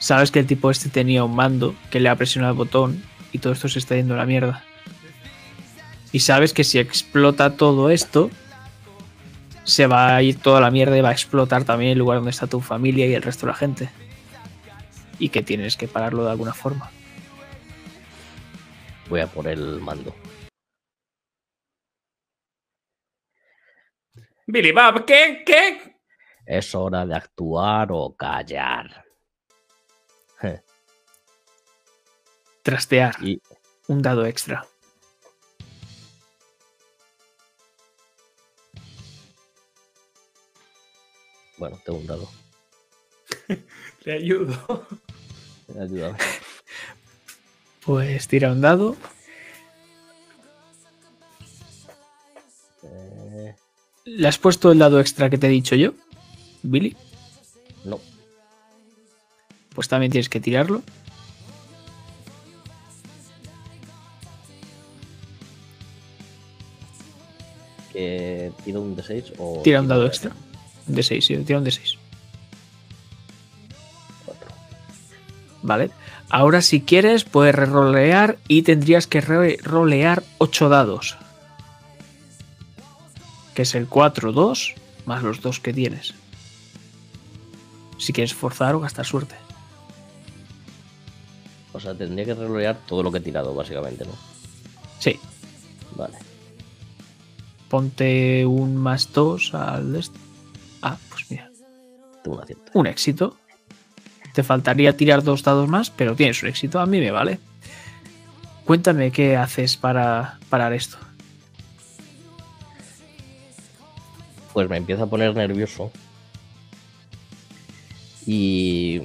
Sabes 0.00 0.30
que 0.30 0.38
el 0.38 0.46
tipo 0.46 0.70
este 0.70 0.88
tenía 0.88 1.22
un 1.24 1.36
mando 1.36 1.74
que 1.90 2.00
le 2.00 2.08
ha 2.08 2.16
presionado 2.16 2.52
el 2.52 2.56
botón 2.56 3.04
y 3.32 3.38
todo 3.38 3.52
esto 3.52 3.68
se 3.68 3.78
está 3.78 3.96
yendo 3.96 4.14
a 4.14 4.16
la 4.16 4.24
mierda. 4.24 4.64
Y 6.10 6.20
sabes 6.20 6.54
que 6.54 6.64
si 6.64 6.78
explota 6.78 7.56
todo 7.56 7.90
esto, 7.90 8.30
se 9.64 9.86
va 9.86 10.16
a 10.16 10.22
ir 10.22 10.40
toda 10.40 10.62
la 10.62 10.70
mierda 10.70 10.96
y 10.96 11.02
va 11.02 11.10
a 11.10 11.12
explotar 11.12 11.64
también 11.64 11.92
el 11.92 11.98
lugar 11.98 12.16
donde 12.16 12.30
está 12.30 12.46
tu 12.46 12.62
familia 12.62 13.06
y 13.06 13.14
el 13.14 13.22
resto 13.22 13.44
de 13.44 13.52
la 13.52 13.58
gente. 13.58 13.90
Y 15.18 15.28
que 15.28 15.42
tienes 15.42 15.76
que 15.76 15.86
pararlo 15.86 16.24
de 16.24 16.30
alguna 16.30 16.54
forma. 16.54 16.90
Voy 19.10 19.20
a 19.20 19.26
por 19.26 19.46
el 19.46 19.80
mando. 19.80 20.14
Billy 24.46 24.72
Bob, 24.72 25.04
¿qué? 25.04 25.42
¿Qué? 25.44 26.00
Es 26.46 26.74
hora 26.74 27.04
de 27.04 27.14
actuar 27.14 27.88
o 27.92 28.16
callar. 28.16 29.09
Trastear. 32.62 33.16
Un 33.88 34.02
dado 34.02 34.26
extra. 34.26 34.66
Bueno, 41.58 41.78
tengo 41.84 41.98
un 41.98 42.06
dado. 42.06 42.28
Le 44.04 44.12
ayudo. 44.12 44.86
Le 45.74 45.82
ayudo. 45.82 46.16
Pues 47.84 48.28
tira 48.28 48.52
un 48.52 48.60
dado. 48.60 48.94
Eh. 52.82 53.54
¿Le 54.04 54.28
has 54.28 54.38
puesto 54.38 54.70
el 54.70 54.78
dado 54.78 55.00
extra 55.00 55.30
que 55.30 55.38
te 55.38 55.46
he 55.46 55.50
dicho 55.50 55.74
yo, 55.74 55.94
Billy? 56.62 56.94
No. 57.84 57.98
Pues 59.74 59.88
también 59.88 60.12
tienes 60.12 60.28
que 60.28 60.40
tirarlo. 60.40 60.82
Que 67.92 68.52
tiro 68.64 68.80
un 68.80 68.96
D6 68.96 69.34
o. 69.38 69.60
Tira 69.62 69.80
un 69.80 69.88
dado 69.88 70.06
extra. 70.06 70.32
Un 70.88 70.94
de 70.94 71.02
6, 71.02 71.24
sí, 71.24 71.36
tira 71.38 71.58
un 71.58 71.64
de 71.64 71.70
6. 71.70 71.98
cuatro. 74.24 74.48
Vale. 75.62 75.90
Ahora, 76.28 76.62
si 76.62 76.80
quieres, 76.80 77.24
puedes 77.24 77.54
rerolear 77.54 78.38
y 78.46 78.62
tendrías 78.62 79.06
que 79.06 79.20
rolear 79.20 80.22
8 80.38 80.68
dados. 80.68 81.16
Que 83.54 83.62
es 83.62 83.74
el 83.74 83.88
4, 83.88 84.32
2, 84.32 84.74
más 85.06 85.22
los 85.22 85.40
2 85.40 85.60
que 85.60 85.72
tienes. 85.72 86.14
Si 87.98 88.12
quieres 88.12 88.32
forzar 88.32 88.74
o 88.74 88.80
gastar 88.80 89.04
suerte. 89.04 89.34
O 91.72 91.80
sea, 91.80 91.94
tendría 91.94 92.24
que 92.24 92.34
relojear 92.34 92.78
todo 92.86 93.02
lo 93.02 93.12
que 93.12 93.18
he 93.18 93.20
tirado, 93.20 93.54
básicamente, 93.54 94.04
¿no? 94.04 94.12
Sí. 94.98 95.18
Vale. 95.96 96.16
Ponte 97.70 98.44
un 98.46 98.76
más 98.76 99.12
2 99.12 99.54
al 99.54 99.92
de 99.92 100.00
este. 100.00 100.18
Ah, 100.82 100.98
pues 101.08 101.30
mira. 101.30 101.48
Tengo 102.24 102.36
un. 102.36 102.56
Un 102.74 102.86
éxito. 102.88 103.36
Te 104.34 104.42
faltaría 104.42 104.96
tirar 104.96 105.22
dos 105.22 105.44
dados 105.44 105.68
más, 105.68 105.88
pero 105.88 106.16
tienes 106.16 106.42
un 106.42 106.48
éxito. 106.48 106.80
A 106.80 106.86
mí 106.86 106.98
me 106.98 107.12
vale. 107.12 107.38
Cuéntame 108.64 109.12
qué 109.12 109.36
haces 109.36 109.76
para 109.76 110.40
parar 110.48 110.72
esto. 110.72 110.98
Pues 114.52 114.68
me 114.68 114.76
empieza 114.76 115.04
a 115.04 115.06
poner 115.06 115.34
nervioso. 115.36 115.92
Y. 118.26 119.02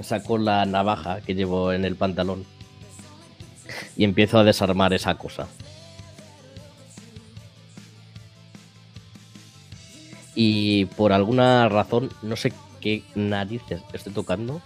Saco 0.00 0.38
la 0.38 0.64
navaja 0.64 1.20
que 1.20 1.34
llevo 1.34 1.70
en 1.70 1.84
el 1.84 1.96
pantalón. 1.96 2.46
Y 3.94 4.04
empiezo 4.04 4.38
a 4.38 4.44
desarmar 4.44 4.94
esa 4.94 5.16
cosa. 5.16 5.48
Y 10.40 10.84
por 10.84 11.12
alguna 11.12 11.68
razón, 11.68 12.10
no 12.22 12.36
sé 12.36 12.52
qué 12.80 13.02
narices 13.16 13.82
estoy 13.92 14.12
tocando, 14.12 14.62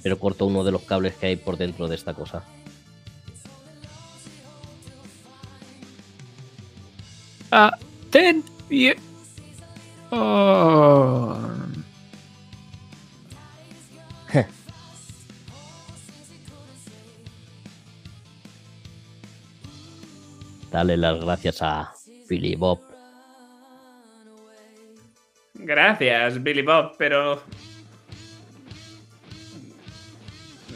pero 0.00 0.16
corto 0.16 0.46
uno 0.46 0.62
de 0.62 0.70
los 0.70 0.82
cables 0.82 1.16
que 1.16 1.26
hay 1.26 1.34
por 1.34 1.56
dentro 1.56 1.88
de 1.88 1.96
esta 1.96 2.14
cosa. 2.14 2.44
Ah, 7.50 7.76
ten. 8.10 8.44
Oh. 10.12 11.36
Dale 20.70 20.96
las 20.96 21.20
gracias 21.24 21.60
a 21.60 21.92
Billy 22.28 22.54
Bob. 22.54 22.91
Gracias, 25.64 26.42
Billy 26.42 26.62
Bob, 26.62 26.94
pero. 26.98 27.42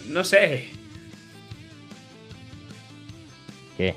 No 0.06 0.22
sé. 0.24 0.70
¿Qué? 3.76 3.94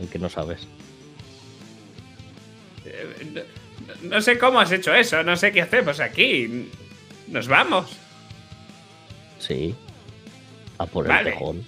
El 0.00 0.08
que 0.08 0.18
no 0.18 0.28
sabes. 0.28 0.66
Eh, 2.84 3.44
No, 4.04 4.10
no 4.10 4.20
sé 4.20 4.38
cómo 4.38 4.60
has 4.60 4.70
hecho 4.70 4.94
eso, 4.94 5.22
no 5.24 5.36
sé 5.36 5.50
qué 5.52 5.62
hacemos 5.62 5.98
aquí. 6.00 6.70
Nos 7.28 7.48
vamos. 7.48 7.90
Sí. 9.38 9.74
A 10.78 10.86
por 10.86 11.08
Vale. 11.08 11.30
el 11.30 11.34
tejón. 11.36 11.64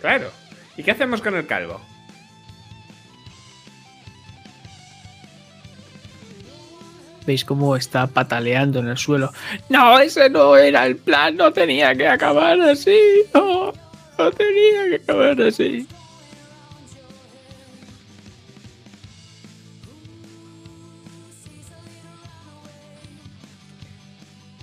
Claro. 0.00 0.30
¿Y 0.76 0.82
qué 0.82 0.90
hacemos 0.90 1.20
con 1.22 1.36
el 1.36 1.46
calvo? 1.46 1.80
¿Veis 7.30 7.44
cómo 7.44 7.76
está 7.76 8.08
pataleando 8.08 8.80
en 8.80 8.88
el 8.88 8.98
suelo? 8.98 9.32
No, 9.68 10.00
ese 10.00 10.28
no 10.28 10.56
era 10.56 10.84
el 10.84 10.96
plan. 10.96 11.36
No 11.36 11.52
tenía 11.52 11.94
que 11.94 12.08
acabar 12.08 12.60
así. 12.60 12.98
No, 13.32 13.72
no 14.18 14.30
tenía 14.32 14.88
que 14.88 14.96
acabar 14.96 15.40
así. 15.40 15.86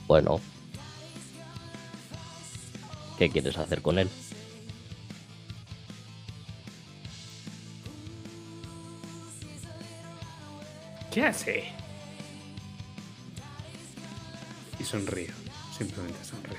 Bueno. 0.07 0.41
¿Qué 3.17 3.29
quieres 3.29 3.57
hacer 3.57 3.81
con 3.81 3.97
él? 3.97 4.09
¿Qué 11.11 11.23
hace? 11.23 11.76
Y 14.79 14.83
sonrío. 14.83 15.33
Simplemente 15.77 16.23
sonrío. 16.23 16.57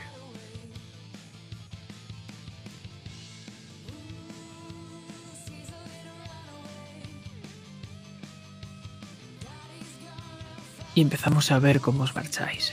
Y 10.95 11.01
empezamos 11.01 11.53
a 11.53 11.59
ver 11.61 11.81
cómo 11.81 12.03
os 12.03 12.15
marcháis. 12.15 12.73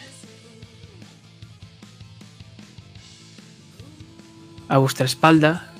A 4.67 4.79
vuestra 4.79 5.05
espalda 5.05 5.71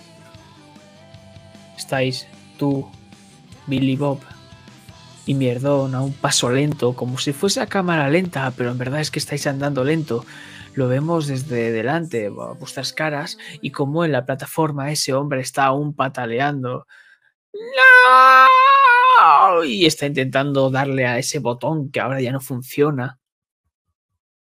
estáis 1.75 2.27
tú, 2.59 2.87
Billy 3.65 3.95
Bob 3.95 4.34
Mierdón 5.33 5.95
a 5.95 6.01
un 6.01 6.13
paso 6.13 6.49
lento, 6.49 6.93
como 6.93 7.17
si 7.17 7.33
fuese 7.33 7.59
a 7.59 7.67
cámara 7.67 8.09
lenta, 8.09 8.51
pero 8.55 8.71
en 8.71 8.77
verdad 8.77 9.01
es 9.01 9.09
que 9.09 9.19
estáis 9.19 9.47
andando 9.47 9.83
lento. 9.83 10.25
Lo 10.75 10.87
vemos 10.87 11.27
desde 11.27 11.71
delante, 11.71 12.27
a 12.27 12.29
vuestras 12.29 12.93
caras, 12.93 13.37
y 13.61 13.71
como 13.71 14.05
en 14.05 14.11
la 14.11 14.25
plataforma 14.25 14.91
ese 14.91 15.13
hombre 15.13 15.41
está 15.41 15.65
aún 15.65 15.95
pataleando. 15.95 16.85
¡No! 17.53 19.63
Y 19.63 19.85
está 19.85 20.05
intentando 20.05 20.69
darle 20.69 21.05
a 21.05 21.17
ese 21.17 21.39
botón 21.39 21.91
que 21.91 22.01
ahora 22.01 22.21
ya 22.21 22.31
no 22.31 22.41
funciona. 22.41 23.19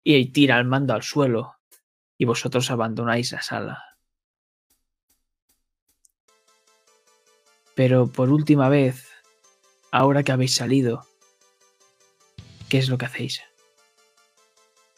Y 0.04 0.32
tira 0.32 0.58
el 0.58 0.66
mando 0.66 0.94
al 0.94 1.02
suelo. 1.02 1.54
Y 2.18 2.26
vosotros 2.26 2.70
abandonáis 2.70 3.32
la 3.32 3.42
sala. 3.42 3.82
Pero 7.74 8.08
por 8.08 8.30
última 8.30 8.68
vez, 8.68 9.09
ahora 9.90 10.22
que 10.22 10.32
habéis 10.32 10.54
salido, 10.54 11.06
¿qué 12.68 12.78
es 12.78 12.88
lo 12.88 12.98
que 12.98 13.06
hacéis? 13.06 13.42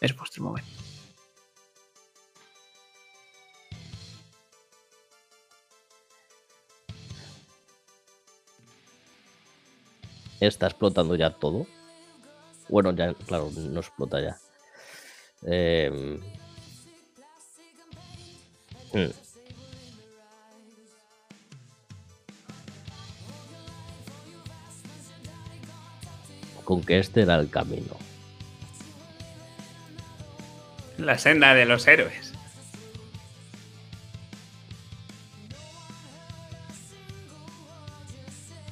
Es 0.01 0.17
vuestro 0.17 0.43
momento. 0.43 0.69
Está 10.41 10.67
explotando 10.67 11.15
ya 11.15 11.31
todo. 11.31 11.67
Bueno, 12.69 12.93
ya, 12.93 13.15
claro, 13.15 13.51
no 13.55 13.81
explota 13.81 14.21
ya. 14.21 14.39
Em, 15.43 16.21
hmm. 18.93 19.32
Con 26.65 26.83
que 26.83 26.99
este 26.99 27.23
era 27.23 27.37
el 27.37 27.51
camino. 27.51 27.97
La 30.99 31.19
senda 31.19 31.55
de 31.55 31.65
los 31.67 31.87
héroes. 31.87 32.33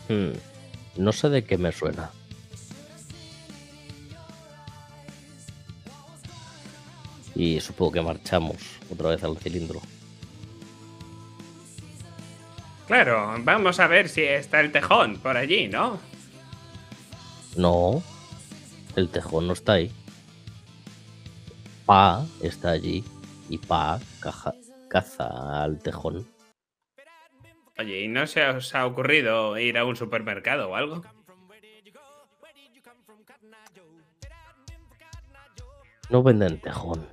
Hmm, 0.09 0.33
No 0.97 1.13
sé 1.13 1.29
de 1.29 1.45
qué 1.45 1.57
me 1.59 1.73
suena. 1.73 2.11
Y 7.35 7.61
supongo 7.61 7.93
que 7.93 8.03
marchamos 8.03 8.57
otra 8.93 9.11
vez 9.11 9.23
al 9.25 9.39
cilindro. 9.39 9.81
Claro, 12.87 13.37
vamos 13.45 13.79
a 13.79 13.87
ver 13.87 14.09
si 14.09 14.23
está 14.23 14.61
el 14.61 14.73
tejón 14.73 15.19
por 15.19 15.37
allí, 15.37 15.69
¿no? 15.69 16.01
No, 17.61 18.03
el 18.97 19.11
tejón 19.11 19.47
no 19.47 19.53
está 19.53 19.75
ahí. 19.75 19.93
Pa 21.85 22.25
está 22.41 22.71
allí 22.71 23.05
y 23.51 23.59
Pa 23.59 24.01
caja- 24.21 24.55
caza 24.89 25.63
al 25.63 25.79
tejón. 25.79 26.27
Oye, 27.79 28.01
¿y 28.01 28.09
no 28.09 28.27
se 28.27 28.47
os 28.49 28.75
ha 28.75 28.87
ocurrido 28.87 29.59
ir 29.59 29.77
a 29.77 29.85
un 29.85 29.95
supermercado 29.97 30.71
o 30.71 30.75
algo? 30.77 31.03
No 36.09 36.23
venden 36.23 36.61
tejón. 36.61 37.07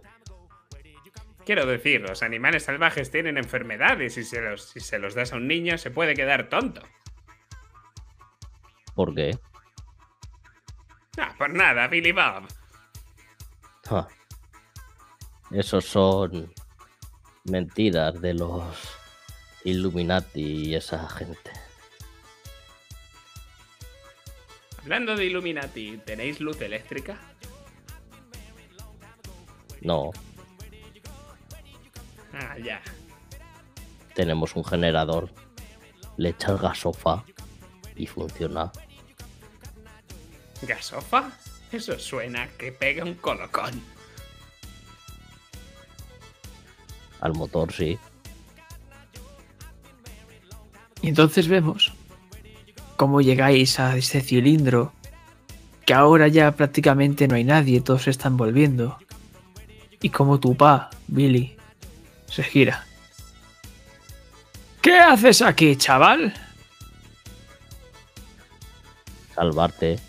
Quiero 1.46 1.66
decir, 1.66 2.02
los 2.02 2.24
animales 2.24 2.64
salvajes 2.64 3.12
tienen 3.12 3.38
enfermedades 3.38 4.18
y 4.18 4.24
si 4.24 4.30
se 4.30 4.42
los, 4.42 4.64
si 4.64 4.80
se 4.80 4.98
los 4.98 5.14
das 5.14 5.34
a 5.34 5.36
un 5.36 5.48
niño 5.48 5.78
se 5.78 5.92
puede 5.92 6.14
quedar 6.14 6.48
tonto. 6.50 6.82
¿Por 8.96 9.14
qué? 9.14 9.38
Ah, 11.18 11.34
por 11.38 11.50
nada, 11.54 11.88
Billy 11.88 12.12
Bob. 12.12 12.48
Ah. 13.90 14.08
Esos 15.52 15.86
son 15.86 16.54
mentiras 17.46 18.20
de 18.22 18.34
los 18.34 18.64
Illuminati 19.64 20.42
y 20.42 20.76
esa 20.76 21.08
gente. 21.10 21.52
Hablando 24.82 25.16
de 25.16 25.26
Illuminati, 25.26 25.98
¿tenéis 26.06 26.40
luz 26.40 26.62
eléctrica? 26.62 27.18
No, 29.82 30.12
Ah, 32.34 32.58
ya. 32.60 32.82
tenemos 34.14 34.56
un 34.56 34.64
generador. 34.64 35.30
Le 36.18 36.30
echas 36.30 36.60
gasofa 36.62 37.24
y 37.96 38.06
funciona. 38.08 38.72
¿Gasofa? 40.62 41.32
Eso 41.72 42.00
suena 42.00 42.48
que 42.58 42.72
pega 42.72 43.04
un 43.04 43.16
colocón. 43.16 43.82
Al 47.22 47.34
motor 47.34 47.72
sí. 47.74 47.98
Y 51.02 51.10
entonces 51.10 51.48
vemos 51.48 51.94
cómo 52.96 53.22
llegáis 53.22 53.80
a 53.80 53.96
ese 53.96 54.22
cilindro, 54.22 54.92
que 55.86 55.94
ahora 55.94 56.28
ya 56.28 56.52
prácticamente 56.52 57.28
no 57.28 57.36
hay 57.36 57.44
nadie, 57.44 57.82
todos 57.82 58.04
se 58.04 58.10
están 58.10 58.38
volviendo. 58.38 58.98
Y 60.02 60.10
como 60.10 60.40
tu 60.40 60.56
pa, 60.56 60.90
Billy, 61.08 61.56
se 62.28 62.44
gira. 62.44 62.86
¿Qué 64.82 64.98
haces 65.00 65.42
aquí, 65.42 65.76
chaval? 65.76 66.34
Salvarte. 69.36 70.07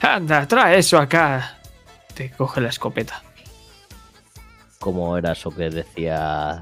Anda, 0.00 0.46
trae 0.46 0.78
eso 0.78 0.98
acá. 0.98 1.58
Te 2.14 2.30
coge 2.30 2.60
la 2.60 2.68
escopeta. 2.68 3.22
¿Cómo 4.78 5.16
era 5.18 5.32
eso 5.32 5.50
que 5.50 5.68
decía 5.70 6.60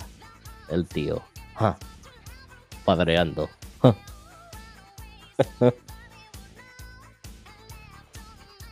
el 0.68 0.86
tío? 0.86 1.22
Ja, 1.56 1.76
Padreando. 2.84 3.50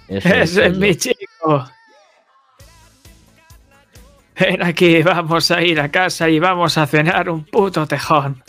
Ese 0.08 0.42
es 0.42 0.54
yo. 0.54 0.70
mi 0.70 0.96
chico. 0.96 1.70
Ven 4.38 4.62
aquí, 4.62 5.02
vamos 5.02 5.50
a 5.50 5.62
ir 5.62 5.80
a 5.80 5.90
casa 5.90 6.28
y 6.28 6.38
vamos 6.38 6.76
a 6.78 6.86
cenar 6.86 7.28
un 7.30 7.44
puto 7.44 7.86
tejón. 7.86 8.42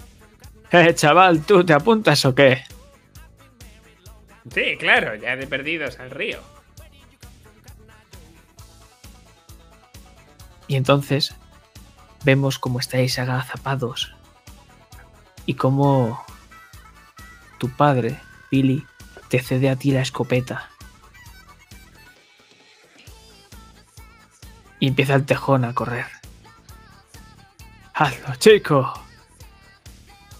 Eh, 0.71 0.93
chaval, 0.95 1.41
¿tú 1.41 1.63
te 1.63 1.73
apuntas 1.73 2.25
o 2.25 2.33
qué? 2.33 2.63
Sí, 4.51 4.77
claro, 4.77 5.15
ya 5.15 5.35
de 5.35 5.47
perdidos 5.47 5.99
al 5.99 6.11
río. 6.11 6.39
Y 10.67 10.75
entonces 10.75 11.35
vemos 12.23 12.59
cómo 12.59 12.79
estáis 12.79 13.19
agazapados 13.19 14.15
y 15.45 15.55
cómo 15.55 16.23
tu 17.57 17.69
padre, 17.69 18.19
Billy, 18.49 18.85
te 19.29 19.39
cede 19.39 19.69
a 19.69 19.75
ti 19.75 19.91
la 19.91 20.01
escopeta. 20.01 20.69
Y 24.79 24.87
empieza 24.87 25.15
el 25.15 25.25
tejón 25.25 25.63
a 25.63 25.73
correr. 25.73 26.07
Hazlo, 27.93 28.35
chico. 28.35 28.93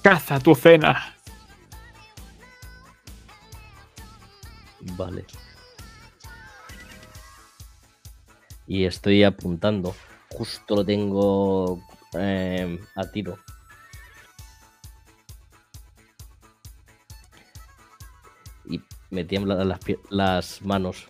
Caza 0.01 0.39
tu 0.39 0.53
cena. 0.55 1.12
Vale. 4.91 5.25
Y 8.67 8.85
estoy 8.85 9.23
apuntando. 9.23 9.95
Justo 10.29 10.75
lo 10.75 10.85
tengo 10.85 11.81
eh, 12.13 12.79
a 12.95 13.03
tiro. 13.11 13.37
Y 18.65 18.81
me 19.09 19.23
tiemblan 19.23 19.67
las, 19.67 19.79
las 20.09 20.61
manos. 20.61 21.07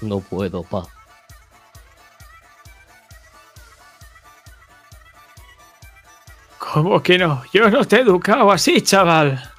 No 0.00 0.20
puedo, 0.20 0.62
pa. 0.62 0.86
¿Cómo 6.58 7.00
que 7.02 7.18
no? 7.18 7.44
Yo 7.52 7.70
no 7.70 7.84
te 7.84 7.96
he 7.96 8.00
educado 8.00 8.50
así, 8.50 8.80
chaval. 8.80 9.53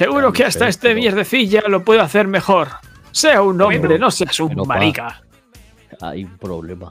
Seguro 0.00 0.32
que 0.32 0.44
hasta 0.44 0.66
este 0.66 0.94
mierdecilla 0.94 1.60
lo 1.68 1.84
puede 1.84 2.00
hacer 2.00 2.26
mejor. 2.26 2.68
Sea 3.12 3.42
un 3.42 3.60
hombre, 3.60 3.98
no 3.98 4.10
seas 4.10 4.40
un 4.40 4.48
pero, 4.48 4.64
marica. 4.64 5.22
Hay 6.00 6.24
un 6.24 6.38
problema. 6.38 6.88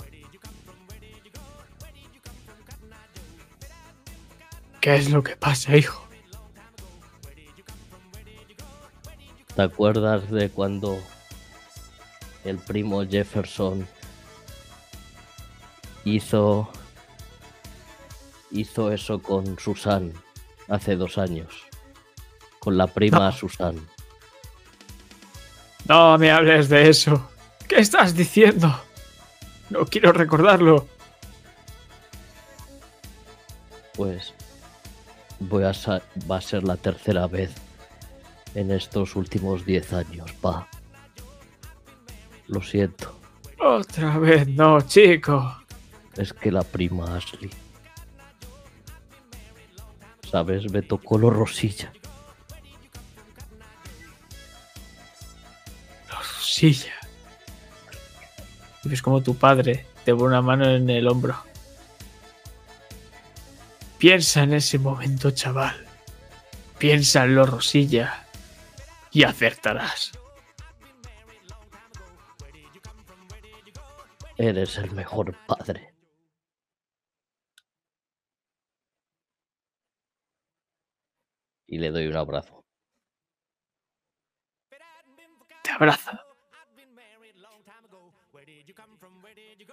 ¿Qué 4.80 4.98
es 4.98 5.10
lo 5.10 5.24
que 5.24 5.36
pasa, 5.36 5.76
hijo? 5.76 6.08
¿Te 9.56 9.62
acuerdas 9.64 10.30
de 10.30 10.52
cuando 10.52 11.00
el 12.46 12.60
primo 12.60 13.04
Jefferson 13.08 13.88
hizo 16.06 16.70
hizo 18.52 18.92
eso 18.92 19.18
con 19.20 19.58
Susan 19.58 20.14
hace 20.68 20.96
dos 20.96 21.18
años? 21.18 21.69
Con 22.70 22.78
la 22.78 22.86
prima 22.86 23.18
No. 23.18 23.32
Susan. 23.32 23.76
No 25.88 26.20
me 26.20 26.30
hables 26.30 26.70
de 26.70 26.88
eso. 26.88 27.32
¿Qué 27.68 27.80
estás 27.80 28.14
diciendo? 28.16 28.80
No 29.72 29.88
quiero 29.88 30.12
recordarlo. 30.12 30.88
Pues 33.96 34.36
voy 35.40 35.64
a 35.64 35.72
va 36.30 36.38
a 36.38 36.42
ser 36.42 36.64
la 36.64 36.78
tercera 36.78 37.26
vez 37.26 37.50
en 38.54 38.70
estos 38.70 39.16
últimos 39.16 39.66
diez 39.66 39.92
años, 39.92 40.32
pa. 40.34 40.68
Lo 42.50 42.62
siento, 42.62 43.20
Otra 43.58 44.20
vez 44.20 44.48
no, 44.48 44.80
chico. 44.82 45.58
es 46.18 46.34
que 46.34 46.52
la 46.52 46.62
prima 46.62 47.16
Ashley. 47.18 47.50
¿Sabes? 50.30 50.72
Me 50.72 50.84
tocó 50.84 51.18
lo 51.18 51.32
rosilla. 51.32 51.92
Silla. 56.40 56.94
Y 58.84 58.90
ves 58.90 59.02
como 59.02 59.22
tu 59.22 59.36
padre 59.36 59.86
te 60.06 60.16
pone 60.16 60.28
una 60.28 60.42
mano 60.42 60.66
en 60.66 60.90
el 60.90 61.08
hombro. 61.08 61.44
Piensa 63.98 64.44
en 64.44 64.54
ese 64.54 64.80
momento, 64.80 65.32
chaval. 65.32 65.86
Piensa 66.78 67.26
en 67.26 67.36
lo 67.36 67.46
Rosilla. 67.46 68.26
Y 69.12 69.24
acertarás. 69.24 70.12
Eres 74.38 74.78
el 74.78 74.92
mejor 74.92 75.36
padre. 75.46 75.94
Y 81.68 81.78
le 81.78 81.92
doy 81.92 82.08
un 82.08 82.16
abrazo. 82.16 82.66
Te 85.62 85.72
abraza. 85.72 86.29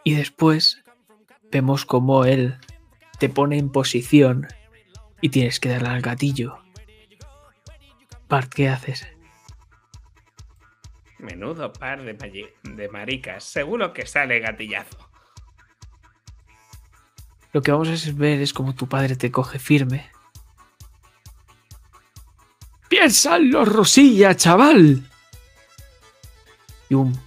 Y 0.06 0.14
después 0.14 0.84
vemos 1.50 1.84
como 1.84 2.24
él 2.24 2.60
te 3.18 3.28
pone 3.28 3.58
en 3.58 3.72
posición 3.72 4.46
y 5.20 5.30
tienes 5.30 5.58
que 5.58 5.68
darle 5.68 5.88
al 5.88 6.00
gatillo. 6.00 6.60
Bart, 8.28 8.54
¿qué 8.54 8.68
haces? 8.68 9.04
Menudo 11.18 11.72
par 11.72 12.04
de 12.04 12.88
maricas. 12.88 13.42
Seguro 13.42 13.92
que 13.92 14.06
sale 14.06 14.38
gatillazo. 14.38 15.10
Lo 17.52 17.60
que 17.60 17.72
vamos 17.72 17.88
a 17.88 18.12
ver 18.12 18.40
es 18.40 18.52
como 18.52 18.76
tu 18.76 18.88
padre 18.88 19.16
te 19.16 19.32
coge 19.32 19.58
firme. 19.58 20.08
¡Piénsalo, 22.88 23.64
Rosilla, 23.64 24.36
chaval! 24.36 25.02
Y 26.88 26.94
un. 26.94 27.26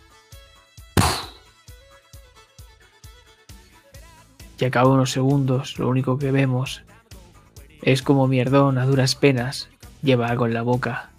Y 4.60 4.66
a 4.66 4.72
cabo 4.72 4.90
de 4.90 4.96
unos 4.96 5.12
segundos, 5.12 5.80
lo 5.80 5.88
único 5.88 6.20
que 6.20 6.32
vemos 6.32 6.84
es 7.82 8.02
como 8.02 8.28
Mierdón, 8.28 8.78
a 8.78 8.86
duras 8.86 9.16
penas, 9.16 9.70
lleva 10.02 10.28
algo 10.28 10.48
en 10.48 10.54
la 10.54 10.64
boca. 10.64 11.12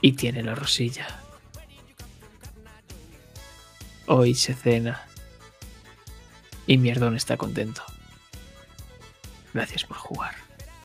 Y 0.00 0.12
tiene 0.12 0.42
la 0.42 0.54
rosilla. 0.54 1.06
Hoy 4.06 4.34
se 4.34 4.54
cena. 4.54 5.02
Y 6.66 6.78
Mierdón 6.78 7.14
está 7.14 7.36
contento. 7.36 7.82
Gracias 9.52 9.84
por 9.84 9.98
jugar. 9.98 10.41